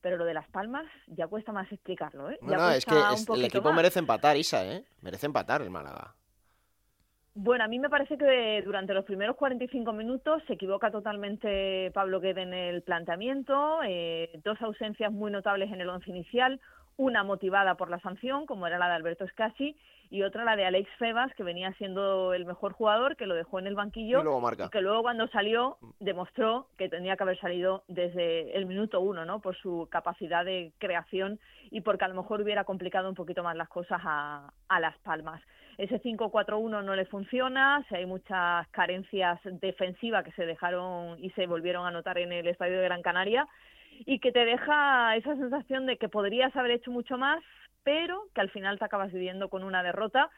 pero 0.00 0.16
lo 0.16 0.24
de 0.24 0.34
Las 0.34 0.48
Palmas 0.50 0.84
ya 1.06 1.26
cuesta 1.26 1.52
más 1.52 1.70
explicarlo, 1.72 2.30
¿eh? 2.30 2.38
Ya 2.42 2.76
es 2.76 2.84
que 2.86 2.94
es- 3.14 3.28
el 3.28 3.44
equipo 3.44 3.68
más. 3.68 3.76
merece 3.76 3.98
empatar, 3.98 4.36
Isa, 4.36 4.64
¿eh? 4.66 4.84
Merece 5.00 5.26
empatar 5.26 5.62
el 5.62 5.70
Málaga. 5.70 6.14
Bueno, 7.34 7.64
a 7.64 7.68
mí 7.68 7.78
me 7.78 7.88
parece 7.88 8.18
que 8.18 8.60
durante 8.62 8.92
los 8.92 9.06
primeros 9.06 9.36
45 9.36 9.94
minutos 9.94 10.42
se 10.46 10.52
equivoca 10.52 10.90
totalmente 10.90 11.90
Pablo 11.94 12.20
Guede 12.20 12.42
en 12.42 12.52
el 12.52 12.82
planteamiento, 12.82 13.80
eh, 13.88 14.38
dos 14.44 14.60
ausencias 14.60 15.10
muy 15.10 15.30
notables 15.30 15.72
en 15.72 15.80
el 15.80 15.88
once 15.88 16.10
inicial, 16.10 16.60
una 16.98 17.24
motivada 17.24 17.76
por 17.76 17.88
la 17.88 17.98
sanción, 18.00 18.44
como 18.44 18.66
era 18.66 18.76
la 18.78 18.88
de 18.88 18.94
Alberto 18.96 19.26
Scassi, 19.28 19.78
y 20.12 20.22
otra 20.24 20.44
la 20.44 20.56
de 20.56 20.66
Alex 20.66 20.90
Febas, 20.98 21.34
que 21.34 21.42
venía 21.42 21.72
siendo 21.78 22.34
el 22.34 22.44
mejor 22.44 22.72
jugador, 22.74 23.16
que 23.16 23.24
lo 23.26 23.34
dejó 23.34 23.58
en 23.58 23.66
el 23.66 23.74
banquillo, 23.74 24.20
Y 24.20 24.22
luego 24.24 24.42
marca. 24.42 24.68
que 24.70 24.82
luego 24.82 25.00
cuando 25.00 25.26
salió 25.28 25.78
demostró 26.00 26.66
que 26.76 26.90
tenía 26.90 27.16
que 27.16 27.22
haber 27.22 27.40
salido 27.40 27.82
desde 27.88 28.54
el 28.54 28.66
minuto 28.66 29.00
uno, 29.00 29.24
¿no? 29.24 29.40
Por 29.40 29.56
su 29.56 29.88
capacidad 29.90 30.44
de 30.44 30.72
creación 30.76 31.40
y 31.70 31.80
porque 31.80 32.04
a 32.04 32.08
lo 32.08 32.14
mejor 32.14 32.42
hubiera 32.42 32.64
complicado 32.64 33.08
un 33.08 33.14
poquito 33.14 33.42
más 33.42 33.56
las 33.56 33.70
cosas 33.70 34.02
a, 34.04 34.52
a 34.68 34.80
Las 34.80 34.98
Palmas. 34.98 35.40
Ese 35.78 35.98
5-4-1 36.02 36.84
no 36.84 36.94
le 36.94 37.06
funciona, 37.06 37.82
si 37.88 37.94
hay 37.94 38.04
muchas 38.04 38.68
carencias 38.68 39.40
defensivas 39.44 40.24
que 40.24 40.32
se 40.32 40.44
dejaron 40.44 41.16
y 41.24 41.30
se 41.30 41.46
volvieron 41.46 41.86
a 41.86 41.90
notar 41.90 42.18
en 42.18 42.32
el 42.32 42.46
estadio 42.48 42.78
de 42.78 42.84
Gran 42.84 43.00
Canaria 43.00 43.48
y 44.04 44.18
que 44.18 44.32
te 44.32 44.44
deja 44.44 45.16
esa 45.16 45.34
sensación 45.36 45.86
de 45.86 45.96
que 45.96 46.10
podrías 46.10 46.54
haber 46.56 46.72
hecho 46.72 46.90
mucho 46.90 47.16
más, 47.16 47.42
pero 47.84 48.24
que 48.34 48.40
al 48.40 48.50
final 48.50 48.78
te 48.78 48.84
acabas 48.84 49.12
viviendo 49.12 49.48
con 49.48 49.64
una 49.64 49.82
derrota 49.82 50.30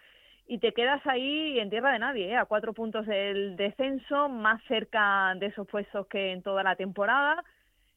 y 0.47 0.59
te 0.59 0.73
quedas 0.73 1.05
ahí 1.07 1.59
en 1.59 1.71
tierra 1.71 1.93
de 1.93 1.99
nadie, 1.99 2.31
¿eh? 2.31 2.37
a 2.37 2.45
cuatro 2.45 2.75
puntos 2.75 3.07
del 3.07 3.57
descenso, 3.57 4.29
más 4.29 4.63
cerca 4.65 5.35
de 5.37 5.47
esos 5.47 5.67
puestos 5.67 6.07
que 6.07 6.33
en 6.33 6.43
toda 6.43 6.63
la 6.63 6.77
temporada 6.77 7.43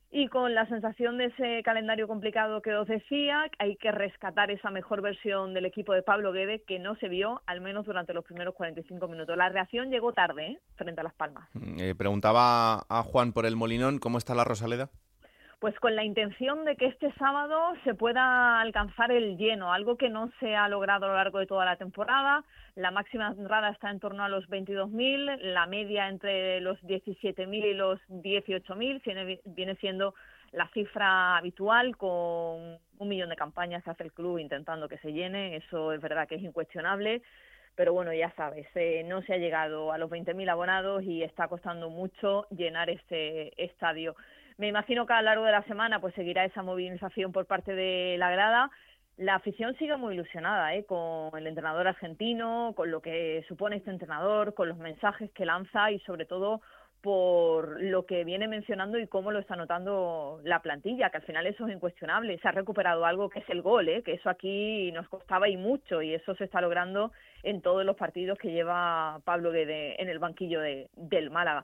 y 0.10 0.28
con 0.30 0.56
la 0.56 0.66
sensación 0.68 1.18
de 1.18 1.26
ese 1.26 1.62
calendario 1.64 2.08
complicado 2.08 2.62
que 2.62 2.74
os 2.74 2.88
decía, 2.88 3.52
hay 3.60 3.76
que 3.76 3.92
rescatar 3.92 4.52
esa 4.52 4.72
mejor 4.72 5.02
versión 5.02 5.54
del 5.54 5.66
equipo 5.66 5.94
de 5.94 6.02
Pablo 6.02 6.32
Guede 6.32 6.64
que 6.66 6.80
no 6.80 6.96
se 6.96 7.10
vio, 7.10 7.42
al 7.46 7.60
menos 7.60 7.86
durante 7.86 8.14
los 8.14 8.24
primeros 8.24 8.56
45 8.56 9.06
minutos. 9.08 9.36
La 9.36 9.50
reacción 9.50 9.90
llegó 9.90 10.14
tarde, 10.14 10.48
¿eh? 10.48 10.60
frente 10.76 11.02
a 11.02 11.04
Las 11.04 11.14
Palmas. 11.14 11.50
Eh, 11.80 11.94
preguntaba 11.98 12.86
a 12.88 13.04
Juan 13.04 13.34
por 13.34 13.46
el 13.46 13.58
Molinón, 13.58 14.00
¿cómo 14.00 14.18
está 14.18 14.34
la 14.34 14.46
Rosaleda? 14.46 14.90
Pues 15.60 15.78
con 15.80 15.96
la 15.96 16.04
intención 16.04 16.66
de 16.66 16.76
que 16.76 16.86
este 16.86 17.12
sábado 17.14 17.74
se 17.84 17.96
pueda 17.96 18.62
alcanzar 18.62 19.12
el 19.12 19.38
lleno, 19.38 19.74
algo 19.74 19.98
que 19.98 20.10
no 20.10 20.32
se 20.40 20.56
ha 20.56 20.70
logrado 20.70 21.06
a 21.06 21.10
lo 21.10 21.16
largo 21.16 21.40
de 21.40 21.48
toda 21.48 21.66
la 21.66 21.78
temporada. 21.78 22.44
La 22.76 22.92
máxima 22.92 23.30
entrada 23.30 23.70
está 23.70 23.90
en 23.90 24.00
torno 24.00 24.24
a 24.24 24.30
los 24.30 24.48
22.000, 24.50 25.40
la 25.42 25.66
media 25.66 26.10
entre 26.10 26.62
los 26.62 26.80
17.000 26.84 27.66
y 27.66 27.74
los 27.74 28.00
18.000 28.10 29.42
viene, 29.46 29.76
siendo 29.78 30.14
la 30.52 30.70
cifra 30.70 31.38
habitual 31.38 31.98
con 31.98 32.78
un 33.00 33.08
millón 33.08 33.30
de 33.30 33.36
campañas 33.36 33.84
que 33.84 33.90
hace 33.90 34.04
el 34.04 34.14
club 34.14 34.38
intentando 34.38 34.88
que 34.88 35.00
se 35.00 35.12
llene, 35.12 35.56
eso 35.56 35.92
es 35.92 36.00
verdad 36.00 36.28
que 36.28 36.36
es 36.36 36.44
incuestionable 36.44 37.24
pero 37.76 37.94
bueno, 37.94 38.12
ya 38.12 38.32
sabes, 38.32 38.66
eh, 38.74 39.04
no 39.06 39.22
se 39.22 39.34
ha 39.34 39.38
llegado 39.38 39.92
a 39.92 40.00
los 40.00 40.10
20.000 40.10 40.50
abonados 40.50 41.04
y 41.04 41.22
está 41.22 41.48
costando 41.48 41.92
mucho 41.92 42.48
llenar 42.50 42.90
este 42.90 43.54
estadio. 43.64 44.16
Me 44.58 44.68
imagino 44.68 45.06
que 45.06 45.14
a 45.14 45.22
lo 45.22 45.26
largo 45.26 45.46
de 45.46 45.52
la 45.52 45.62
semana 45.64 46.02
pues 46.02 46.16
seguirá 46.16 46.44
esa 46.44 46.64
movilización 46.64 47.32
por 47.32 47.46
parte 47.46 47.76
de 47.76 48.16
la 48.18 48.32
grada. 48.32 48.72
La 49.18 49.36
afición 49.36 49.76
sigue 49.78 49.98
muy 49.98 50.16
ilusionada 50.16 50.74
¿eh? 50.74 50.84
con 50.84 51.38
el 51.38 51.46
entrenador 51.46 51.88
argentino, 51.88 52.74
con 52.76 52.90
lo 52.90 53.02
que 53.02 53.46
supone 53.48 53.78
este 53.78 53.92
entrenador, 53.92 54.56
con 54.56 54.68
los 54.68 54.78
mensajes 54.80 55.32
que 55.32 55.46
lanza 55.46 55.92
y 55.92 56.00
sobre 56.00 56.26
todo 56.26 56.62
por 57.02 57.80
lo 57.82 58.08
que 58.08 58.24
viene 58.24 58.48
mencionando 58.48 58.98
y 58.98 59.06
cómo 59.08 59.32
lo 59.32 59.38
está 59.38 59.56
notando 59.56 60.42
la 60.44 60.64
plantilla, 60.64 61.12
que 61.12 61.18
al 61.18 61.24
final 61.24 61.46
eso 61.46 61.68
es 61.68 61.76
incuestionable. 61.76 62.40
Se 62.40 62.48
ha 62.48 62.52
recuperado 62.52 63.06
algo 63.06 63.30
que 63.30 63.40
es 63.40 63.50
el 63.50 63.62
gol, 63.62 63.88
¿eh? 63.90 64.02
que 64.02 64.14
eso 64.14 64.28
aquí 64.28 64.92
nos 64.92 65.08
costaba 65.08 65.48
y 65.48 65.58
mucho, 65.58 66.02
y 66.02 66.16
eso 66.16 66.34
se 66.34 66.46
está 66.46 66.62
logrando 66.62 67.12
en 67.44 67.62
todos 67.62 67.86
los 67.86 67.96
partidos 67.96 68.40
que 68.40 68.52
lleva 68.52 69.20
Pablo 69.24 69.52
Guede 69.52 70.02
en 70.02 70.10
el 70.10 70.18
banquillo 70.18 70.62
de, 70.62 70.90
del 70.96 71.30
Málaga. 71.30 71.64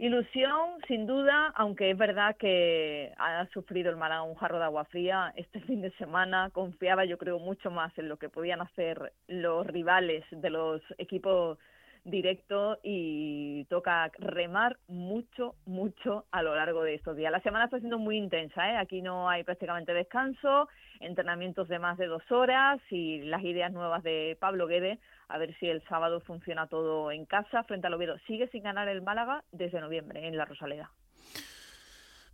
Ilusión, 0.00 0.80
sin 0.88 1.06
duda, 1.06 1.52
aunque 1.56 1.90
es 1.90 1.98
verdad 1.98 2.34
que 2.38 3.12
ha 3.18 3.46
sufrido 3.52 3.90
el 3.90 3.98
Málaga 3.98 4.22
un 4.22 4.34
jarro 4.34 4.58
de 4.58 4.64
agua 4.64 4.86
fría 4.86 5.30
este 5.36 5.60
fin 5.68 5.82
de 5.82 5.90
semana. 5.98 6.48
Confiaba, 6.54 7.04
yo 7.04 7.18
creo, 7.18 7.38
mucho 7.38 7.70
más 7.70 7.92
en 7.98 8.08
lo 8.08 8.16
que 8.16 8.30
podían 8.30 8.62
hacer 8.62 9.12
los 9.28 9.66
rivales 9.66 10.24
de 10.30 10.48
los 10.48 10.80
equipos 10.96 11.58
directo 12.04 12.78
y 12.82 13.64
toca 13.66 14.10
remar 14.18 14.78
mucho, 14.88 15.54
mucho 15.66 16.24
a 16.30 16.42
lo 16.42 16.54
largo 16.54 16.82
de 16.82 16.94
estos 16.94 17.16
días. 17.16 17.32
La 17.32 17.40
semana 17.42 17.66
está 17.66 17.78
siendo 17.78 17.98
muy 17.98 18.16
intensa, 18.16 18.70
¿eh? 18.70 18.76
aquí 18.76 19.02
no 19.02 19.28
hay 19.28 19.44
prácticamente 19.44 19.92
descanso, 19.92 20.68
entrenamientos 21.00 21.68
de 21.68 21.78
más 21.78 21.98
de 21.98 22.06
dos 22.06 22.22
horas 22.30 22.80
y 22.90 23.22
las 23.22 23.42
ideas 23.44 23.72
nuevas 23.72 24.02
de 24.02 24.36
Pablo 24.40 24.66
Guede, 24.66 24.98
a 25.28 25.38
ver 25.38 25.56
si 25.58 25.66
el 25.66 25.82
sábado 25.88 26.20
funciona 26.20 26.66
todo 26.66 27.10
en 27.10 27.24
casa 27.24 27.62
frente 27.64 27.86
al 27.86 27.94
Oviedo. 27.94 28.16
Sigue 28.26 28.48
sin 28.48 28.62
ganar 28.62 28.88
el 28.88 29.02
Málaga 29.02 29.44
desde 29.52 29.80
noviembre 29.80 30.26
en 30.26 30.36
la 30.36 30.44
Rosaleda. 30.44 30.90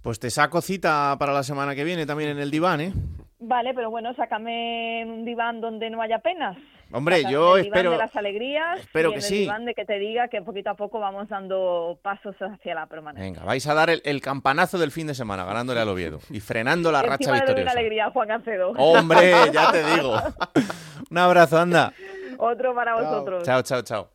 Pues 0.03 0.21
te 0.21 0.31
saco 0.31 0.61
cita 0.61 1.17
para 1.19 1.33
la 1.33 1.43
semana 1.43 1.75
que 1.75 1.85
viene 1.85 2.07
también 2.07 2.31
en 2.31 2.39
el 2.39 2.51
diván, 2.51 2.81
¿eh? 2.81 2.93
Vale, 3.39 3.75
pero 3.75 3.91
bueno, 3.91 4.15
sácame 4.15 5.05
un 5.05 5.25
diván 5.25 5.61
donde 5.61 5.91
no 5.91 6.01
haya 6.01 6.21
penas. 6.21 6.57
Hombre, 6.93 7.25
yo 7.31 7.57
el 7.57 7.65
diván 7.65 7.79
espero. 7.79 7.91
de 7.91 7.99
las 7.99 8.15
alegrías 8.17 8.79
espero 8.81 9.09
y 9.09 9.13
que 9.13 9.17
en 9.17 9.23
sí. 9.23 9.35
el 9.35 9.41
diván 9.43 9.65
de 9.67 9.75
que 9.75 9.85
te 9.85 9.99
diga 9.99 10.29
que 10.29 10.41
poquito 10.43 10.71
a 10.71 10.75
poco 10.75 11.01
vamos 11.01 11.29
dando 11.29 11.99
pasos 12.01 12.37
hacia 12.41 12.75
la 12.75 12.87
permanencia. 12.87 13.25
Venga, 13.25 13.45
vais 13.45 13.67
a 13.67 13.75
dar 13.75 13.91
el, 13.91 14.01
el 14.05 14.21
campanazo 14.21 14.79
del 14.79 14.93
fin 14.93 15.07
de 15.09 15.15
semana 15.15 15.45
ganándole 15.45 15.81
al 15.81 15.89
Oviedo 15.89 16.21
y 16.31 16.41
frenando 16.41 16.93
la 16.93 17.01
Y 17.05 17.09
racha 17.09 17.31
doy 17.31 17.39
una 17.39 17.45
victoriosa. 17.45 17.71
alegría 17.73 18.07
a 18.07 18.11
Juan 18.13 18.29
Gancedo. 18.29 18.71
Hombre, 18.79 19.33
ya 19.53 19.73
te 19.73 19.85
digo. 19.95 20.17
Un 21.11 21.19
abrazo, 21.19 21.59
anda. 21.59 21.93
Otro 22.39 22.75
para 22.75 22.95
vosotros. 22.95 23.43
Chao, 23.45 23.63
chao, 23.63 23.83
chao. 23.83 24.11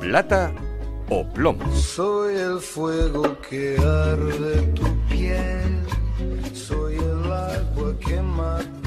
Plata 0.00 0.52
o 1.10 1.24
plomo. 1.32 1.64
Soy 1.74 2.36
el 2.36 2.58
fuego 2.60 3.38
que 3.48 3.76
arde 3.78 4.62
tu 4.74 4.84
piel, 5.08 5.84
soy 6.54 6.96
el 6.96 7.32
agua 7.32 7.94
que 8.00 8.20
mata 8.20 8.83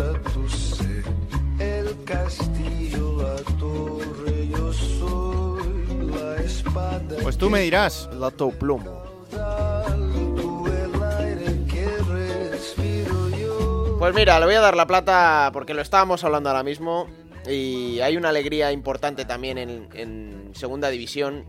Pues 7.21 7.37
tú 7.37 7.49
me 7.49 7.59
dirás. 7.61 8.09
Lato 8.13 8.49
plomo. 8.51 9.03
Pues 13.99 14.13
mira, 14.13 14.39
le 14.39 14.45
voy 14.45 14.55
a 14.55 14.61
dar 14.61 14.75
la 14.75 14.85
plata 14.85 15.49
porque 15.51 15.73
lo 15.73 15.81
estábamos 15.81 16.23
hablando 16.23 16.49
ahora 16.49 16.63
mismo 16.63 17.07
y 17.49 17.99
hay 17.99 18.15
una 18.15 18.29
alegría 18.29 18.71
importante 18.71 19.25
también 19.25 19.57
en, 19.57 19.89
en 19.93 20.51
segunda 20.53 20.89
división 20.89 21.45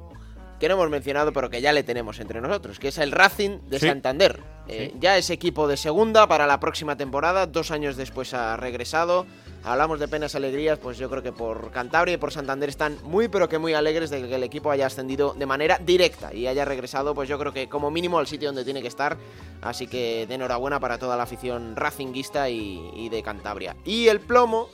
que 0.58 0.66
no 0.68 0.74
hemos 0.74 0.90
mencionado 0.90 1.32
pero 1.32 1.50
que 1.50 1.60
ya 1.60 1.72
le 1.72 1.82
tenemos 1.82 2.18
entre 2.20 2.40
nosotros, 2.40 2.78
que 2.78 2.88
es 2.88 2.98
el 2.98 3.12
Racing 3.12 3.58
de 3.68 3.78
Sí. 3.78 3.86
Santander. 3.86 4.40
Eh, 4.66 4.94
ya 4.98 5.16
es 5.18 5.30
equipo 5.30 5.68
de 5.68 5.76
segunda 5.76 6.26
para 6.26 6.46
la 6.46 6.58
próxima 6.58 6.96
temporada, 6.96 7.46
dos 7.46 7.70
años 7.70 7.96
después 7.96 8.32
ha 8.34 8.56
regresado. 8.56 9.26
Hablamos 9.68 10.00
de 10.00 10.08
penas 10.08 10.34
alegrías, 10.34 10.78
pues 10.78 10.96
yo 10.96 11.10
creo 11.10 11.22
que 11.22 11.30
por 11.30 11.70
Cantabria 11.70 12.14
y 12.14 12.16
por 12.16 12.32
Santander 12.32 12.70
están 12.70 12.96
muy 13.02 13.28
pero 13.28 13.50
que 13.50 13.58
muy 13.58 13.74
alegres 13.74 14.08
de 14.08 14.26
que 14.26 14.34
el 14.34 14.42
equipo 14.42 14.70
haya 14.70 14.86
ascendido 14.86 15.34
de 15.34 15.44
manera 15.44 15.78
directa 15.84 16.32
y 16.32 16.46
haya 16.46 16.64
regresado, 16.64 17.14
pues 17.14 17.28
yo 17.28 17.38
creo 17.38 17.52
que 17.52 17.68
como 17.68 17.90
mínimo 17.90 18.18
al 18.18 18.26
sitio 18.26 18.48
donde 18.48 18.64
tiene 18.64 18.80
que 18.80 18.88
estar. 18.88 19.18
Así 19.60 19.86
que 19.86 20.26
de 20.26 20.36
enhorabuena 20.36 20.80
para 20.80 20.96
toda 20.96 21.18
la 21.18 21.24
afición 21.24 21.76
racinguista 21.76 22.48
y, 22.48 22.90
y 22.94 23.10
de 23.10 23.22
Cantabria. 23.22 23.76
Y 23.84 24.08
el 24.08 24.20
plomo, 24.20 24.70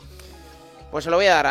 pues 0.94 1.02
se 1.02 1.10
lo 1.10 1.16
voy 1.16 1.26
a 1.26 1.42
dar 1.42 1.46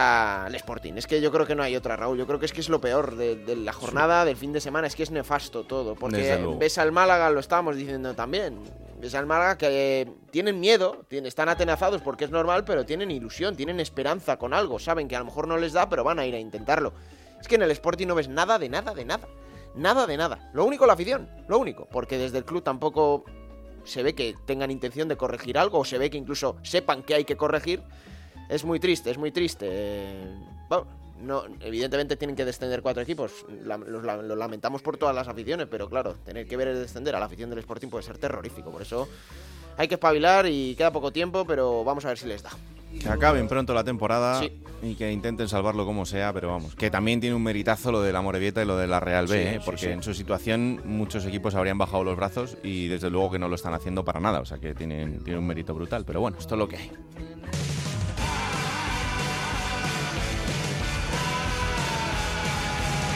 al 0.45 0.55
Sporting. 0.55 0.93
Es 0.93 1.05
que 1.05 1.19
yo 1.19 1.29
creo 1.29 1.45
que 1.45 1.53
no 1.53 1.63
hay 1.63 1.75
otra, 1.75 1.97
Raúl. 1.97 2.17
Yo 2.17 2.25
creo 2.25 2.39
que 2.39 2.45
es 2.45 2.53
que 2.53 2.61
es 2.61 2.69
lo 2.69 2.79
peor 2.79 3.17
de, 3.17 3.35
de 3.35 3.57
la 3.57 3.73
jornada, 3.73 4.23
del 4.23 4.37
fin 4.37 4.53
de 4.53 4.61
semana. 4.61 4.87
Es 4.87 4.95
que 4.95 5.03
es 5.03 5.11
nefasto 5.11 5.65
todo. 5.65 5.95
Porque 5.95 6.39
ves 6.57 6.77
al 6.77 6.93
Málaga, 6.93 7.29
lo 7.29 7.41
estábamos 7.41 7.75
diciendo 7.75 8.13
también. 8.13 8.57
Ves 9.01 9.13
al 9.15 9.25
Málaga 9.25 9.57
que 9.57 10.09
tienen 10.31 10.61
miedo, 10.61 11.05
están 11.09 11.49
atenazados 11.49 12.01
porque 12.01 12.23
es 12.23 12.31
normal, 12.31 12.63
pero 12.63 12.85
tienen 12.85 13.11
ilusión, 13.11 13.57
tienen 13.57 13.81
esperanza 13.81 14.37
con 14.37 14.53
algo. 14.53 14.79
Saben 14.79 15.09
que 15.09 15.17
a 15.17 15.19
lo 15.19 15.25
mejor 15.25 15.45
no 15.45 15.57
les 15.57 15.73
da, 15.73 15.89
pero 15.89 16.05
van 16.05 16.19
a 16.19 16.25
ir 16.25 16.35
a 16.35 16.39
intentarlo. 16.39 16.93
Es 17.37 17.49
que 17.49 17.55
en 17.55 17.63
el 17.63 17.71
Sporting 17.71 18.07
no 18.07 18.15
ves 18.15 18.29
nada 18.29 18.57
de 18.57 18.69
nada 18.69 18.93
de 18.93 19.03
nada. 19.03 19.27
Nada 19.75 20.07
de 20.07 20.15
nada. 20.15 20.51
Lo 20.53 20.63
único 20.63 20.85
la 20.85 20.93
afición, 20.93 21.29
lo 21.49 21.59
único. 21.59 21.85
Porque 21.91 22.17
desde 22.17 22.37
el 22.37 22.45
club 22.45 22.63
tampoco 22.63 23.25
se 23.83 24.03
ve 24.03 24.15
que 24.15 24.35
tengan 24.45 24.71
intención 24.71 25.09
de 25.09 25.17
corregir 25.17 25.57
algo, 25.57 25.79
o 25.79 25.83
se 25.83 25.97
ve 25.97 26.09
que 26.09 26.17
incluso 26.17 26.55
sepan 26.63 27.03
que 27.03 27.15
hay 27.15 27.25
que 27.25 27.35
corregir. 27.35 27.83
Es 28.49 28.63
muy 28.65 28.79
triste, 28.79 29.09
es 29.11 29.17
muy 29.17 29.31
triste. 29.31 29.67
Eh, 29.69 30.35
bueno, 30.69 30.85
no, 31.21 31.43
evidentemente 31.61 32.17
tienen 32.17 32.35
que 32.35 32.45
descender 32.45 32.81
cuatro 32.81 33.01
equipos. 33.01 33.45
La- 33.63 33.77
lo 33.77 34.35
lamentamos 34.35 34.81
por 34.81 34.97
todas 34.97 35.15
las 35.15 35.27
aficiones, 35.27 35.67
pero 35.69 35.89
claro, 35.89 36.13
tener 36.25 36.47
que 36.47 36.57
ver 36.57 36.67
el 36.69 36.79
descender 36.79 37.15
a 37.15 37.19
la 37.19 37.25
afición 37.25 37.49
del 37.49 37.59
Sporting 37.59 37.87
puede 37.87 38.03
ser 38.03 38.17
terrorífico. 38.17 38.69
Por 38.71 38.81
eso 38.81 39.07
hay 39.77 39.87
que 39.87 39.95
espabilar 39.95 40.45
y 40.47 40.75
queda 40.75 40.91
poco 40.91 41.11
tiempo, 41.11 41.45
pero 41.45 41.83
vamos 41.83 42.05
a 42.05 42.09
ver 42.09 42.17
si 42.17 42.27
les 42.27 42.43
da. 42.43 42.51
Que 43.01 43.09
acaben 43.09 43.47
pronto 43.47 43.73
la 43.73 43.83
temporada 43.83 44.39
Sí. 44.39 44.51
y 44.83 44.93
que 44.93 45.11
intenten 45.11 45.47
salvarlo 45.49 45.83
como 45.83 46.05
sea, 46.05 46.31
pero 46.31 46.49
vamos, 46.49 46.75
que 46.75 46.91
también 46.91 47.19
tiene 47.19 47.35
un 47.35 47.41
meritazo 47.41 47.91
lo 47.91 48.03
de 48.03 48.13
la 48.13 48.21
Morevieta 48.21 48.61
y 48.61 48.65
lo 48.67 48.77
de 48.77 48.85
la 48.85 48.99
Real 48.99 49.25
B, 49.25 49.33
Sí, 49.41 49.47
¿eh? 49.47 49.53
sí, 49.57 49.61
porque 49.65 49.91
en 49.93 50.03
su 50.03 50.13
situación 50.13 50.79
muchos 50.85 51.25
equipos 51.25 51.55
habrían 51.55 51.79
bajado 51.79 52.03
los 52.03 52.15
brazos 52.15 52.55
y 52.61 52.89
desde 52.89 53.09
luego 53.09 53.31
que 53.31 53.39
no 53.39 53.47
lo 53.47 53.55
están 53.55 53.73
haciendo 53.73 54.05
para 54.05 54.19
nada, 54.19 54.41
o 54.41 54.45
sea 54.45 54.59
que 54.59 54.75
tienen, 54.75 55.23
tienen 55.23 55.39
un 55.39 55.47
mérito 55.47 55.73
brutal, 55.73 56.05
pero 56.05 56.21
bueno, 56.21 56.37
esto 56.37 56.53
es 56.53 56.59
lo 56.59 56.67
que 56.67 56.77
hay. 56.77 56.91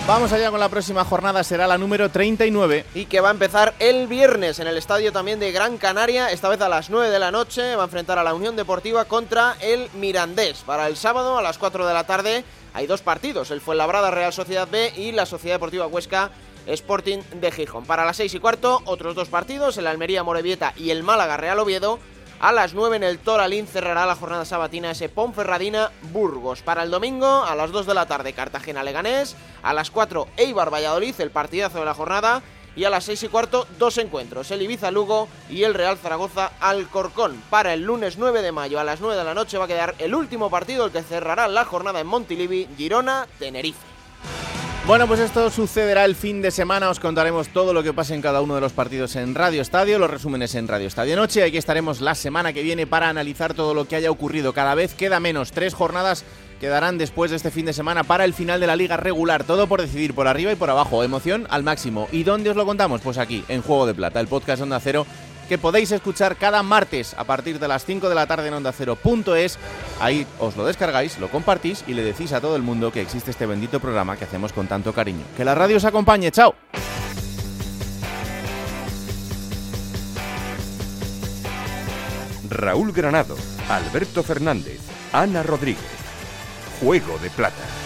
Vamos 0.07 0.31
allá 0.31 0.49
con 0.51 0.61
la 0.61 0.69
próxima 0.69 1.03
jornada, 1.03 1.43
será 1.43 1.67
la 1.67 1.77
número 1.77 2.09
39. 2.09 2.85
Y 2.95 3.07
que 3.07 3.19
va 3.19 3.27
a 3.27 3.31
empezar 3.31 3.75
el 3.77 4.07
viernes 4.07 4.57
en 4.59 4.67
el 4.67 4.77
estadio 4.77 5.11
también 5.11 5.37
de 5.37 5.51
Gran 5.51 5.77
Canaria, 5.77 6.31
esta 6.31 6.47
vez 6.47 6.61
a 6.61 6.69
las 6.69 6.89
9 6.89 7.09
de 7.09 7.19
la 7.19 7.29
noche. 7.29 7.75
Va 7.75 7.81
a 7.81 7.85
enfrentar 7.87 8.17
a 8.17 8.23
la 8.23 8.33
Unión 8.33 8.55
Deportiva 8.55 9.03
contra 9.03 9.57
el 9.59 9.89
Mirandés. 9.95 10.59
Para 10.59 10.87
el 10.87 10.95
sábado 10.95 11.37
a 11.37 11.41
las 11.41 11.57
4 11.57 11.85
de 11.85 11.93
la 11.93 12.05
tarde 12.05 12.45
hay 12.73 12.87
dos 12.87 13.01
partidos: 13.01 13.51
el 13.51 13.59
Fuenlabrada 13.59 14.09
Real 14.09 14.31
Sociedad 14.31 14.69
B 14.71 14.93
y 14.95 15.11
la 15.11 15.25
Sociedad 15.25 15.55
Deportiva 15.55 15.87
Huesca 15.87 16.31
Sporting 16.67 17.19
de 17.41 17.51
Gijón. 17.51 17.85
Para 17.85 18.05
las 18.05 18.15
6 18.15 18.33
y 18.33 18.39
cuarto, 18.39 18.81
otros 18.85 19.13
dos 19.13 19.27
partidos: 19.27 19.77
el 19.77 19.87
Almería 19.87 20.23
Morevieta 20.23 20.71
y 20.77 20.91
el 20.91 21.03
Málaga 21.03 21.35
Real 21.35 21.59
Oviedo. 21.59 21.99
A 22.39 22.51
las 22.51 22.75
9 22.75 22.97
en 22.97 23.03
el 23.03 23.17
Toralín 23.17 23.65
cerrará 23.65 24.05
la 24.05 24.15
jornada 24.15 24.45
sabatina 24.45 24.91
ese 24.91 25.09
Ponferradina 25.09 25.91
Burgos. 26.13 26.61
Para 26.61 26.83
el 26.83 26.91
domingo, 26.91 27.25
a 27.25 27.55
las 27.55 27.71
2 27.71 27.87
de 27.87 27.95
la 27.95 28.05
tarde, 28.05 28.33
Cartagena 28.33 28.83
Leganés. 28.83 29.35
A 29.63 29.73
las 29.73 29.89
4, 29.89 30.27
Eibar 30.37 30.71
Valladolid, 30.71 31.15
el 31.19 31.31
partidazo 31.31 31.79
de 31.79 31.85
la 31.85 31.95
jornada. 31.95 32.43
Y 32.75 32.83
a 32.83 32.91
las 32.91 33.05
6 33.05 33.23
y 33.23 33.27
cuarto, 33.29 33.65
dos 33.79 33.97
encuentros: 33.97 34.51
el 34.51 34.61
Ibiza 34.61 34.91
Lugo 34.91 35.27
y 35.49 35.63
el 35.63 35.73
Real 35.73 35.97
Zaragoza 35.97 36.51
Alcorcón. 36.59 37.41
Para 37.49 37.73
el 37.73 37.81
lunes 37.81 38.19
9 38.19 38.43
de 38.43 38.51
mayo, 38.51 38.79
a 38.79 38.83
las 38.83 39.01
9 39.01 39.17
de 39.17 39.23
la 39.23 39.33
noche, 39.33 39.57
va 39.57 39.65
a 39.65 39.67
quedar 39.67 39.95
el 39.97 40.13
último 40.13 40.51
partido, 40.51 40.85
el 40.85 40.91
que 40.91 41.01
cerrará 41.01 41.47
la 41.47 41.65
jornada 41.65 41.99
en 41.99 42.05
Montilivi, 42.05 42.69
Girona, 42.77 43.27
Tenerife. 43.39 43.96
Bueno, 44.87 45.05
pues 45.05 45.19
esto 45.19 45.51
sucederá 45.51 46.05
el 46.05 46.15
fin 46.15 46.41
de 46.41 46.49
semana. 46.49 46.89
Os 46.89 47.01
contaremos 47.01 47.49
todo 47.49 47.73
lo 47.73 47.83
que 47.83 47.91
pase 47.91 48.15
en 48.15 48.21
cada 48.21 48.39
uno 48.39 48.55
de 48.55 48.61
los 48.61 48.71
partidos 48.71 49.17
en 49.17 49.35
Radio 49.35 49.61
Estadio, 49.61 49.99
los 49.99 50.09
resúmenes 50.09 50.55
en 50.55 50.65
Radio 50.65 50.87
Estadio 50.87 51.17
Noche. 51.17 51.43
Aquí 51.43 51.57
estaremos 51.57 51.99
la 51.99 52.15
semana 52.15 52.53
que 52.53 52.63
viene 52.63 52.87
para 52.87 53.09
analizar 53.09 53.53
todo 53.53 53.73
lo 53.73 53.85
que 53.85 53.97
haya 53.97 54.09
ocurrido. 54.09 54.53
Cada 54.53 54.75
vez 54.75 54.93
queda 54.93 55.19
menos. 55.19 55.51
Tres 55.51 55.73
jornadas 55.73 56.23
quedarán 56.61 56.97
después 56.97 57.31
de 57.31 57.35
este 57.35 57.51
fin 57.51 57.65
de 57.65 57.73
semana 57.73 58.05
para 58.05 58.23
el 58.23 58.33
final 58.33 58.61
de 58.61 58.67
la 58.67 58.77
liga 58.77 58.95
regular. 58.95 59.43
Todo 59.43 59.67
por 59.67 59.81
decidir 59.81 60.15
por 60.15 60.25
arriba 60.25 60.53
y 60.53 60.55
por 60.55 60.69
abajo. 60.69 61.03
Emoción 61.03 61.47
al 61.49 61.63
máximo. 61.63 62.07
¿Y 62.13 62.23
dónde 62.23 62.49
os 62.49 62.55
lo 62.55 62.65
contamos? 62.65 63.01
Pues 63.01 63.17
aquí, 63.17 63.43
en 63.49 63.61
Juego 63.63 63.87
de 63.87 63.93
Plata, 63.93 64.21
el 64.21 64.29
podcast 64.29 64.61
Onda 64.61 64.79
Cero 64.79 65.05
que 65.47 65.57
podéis 65.57 65.91
escuchar 65.91 66.35
cada 66.35 66.63
martes 66.63 67.15
a 67.17 67.23
partir 67.23 67.59
de 67.59 67.67
las 67.67 67.85
5 67.85 68.09
de 68.09 68.15
la 68.15 68.27
tarde 68.27 68.47
en 68.47 68.53
Onda 68.53 68.71
Cero.es. 68.71 69.57
Ahí 69.99 70.25
os 70.39 70.55
lo 70.55 70.65
descargáis, 70.65 71.17
lo 71.19 71.29
compartís 71.29 71.83
y 71.87 71.93
le 71.93 72.03
decís 72.03 72.33
a 72.33 72.41
todo 72.41 72.55
el 72.55 72.61
mundo 72.61 72.91
que 72.91 73.01
existe 73.01 73.31
este 73.31 73.45
bendito 73.45 73.79
programa 73.79 74.17
que 74.17 74.25
hacemos 74.25 74.53
con 74.53 74.67
tanto 74.67 74.93
cariño. 74.93 75.23
Que 75.35 75.45
la 75.45 75.55
radio 75.55 75.77
os 75.77 75.85
acompañe, 75.85 76.31
chao. 76.31 76.55
Raúl 82.49 82.91
Granado, 82.91 83.35
Alberto 83.69 84.23
Fernández, 84.23 84.79
Ana 85.13 85.43
Rodríguez. 85.43 85.83
Juego 86.79 87.17
de 87.19 87.29
Plata. 87.29 87.76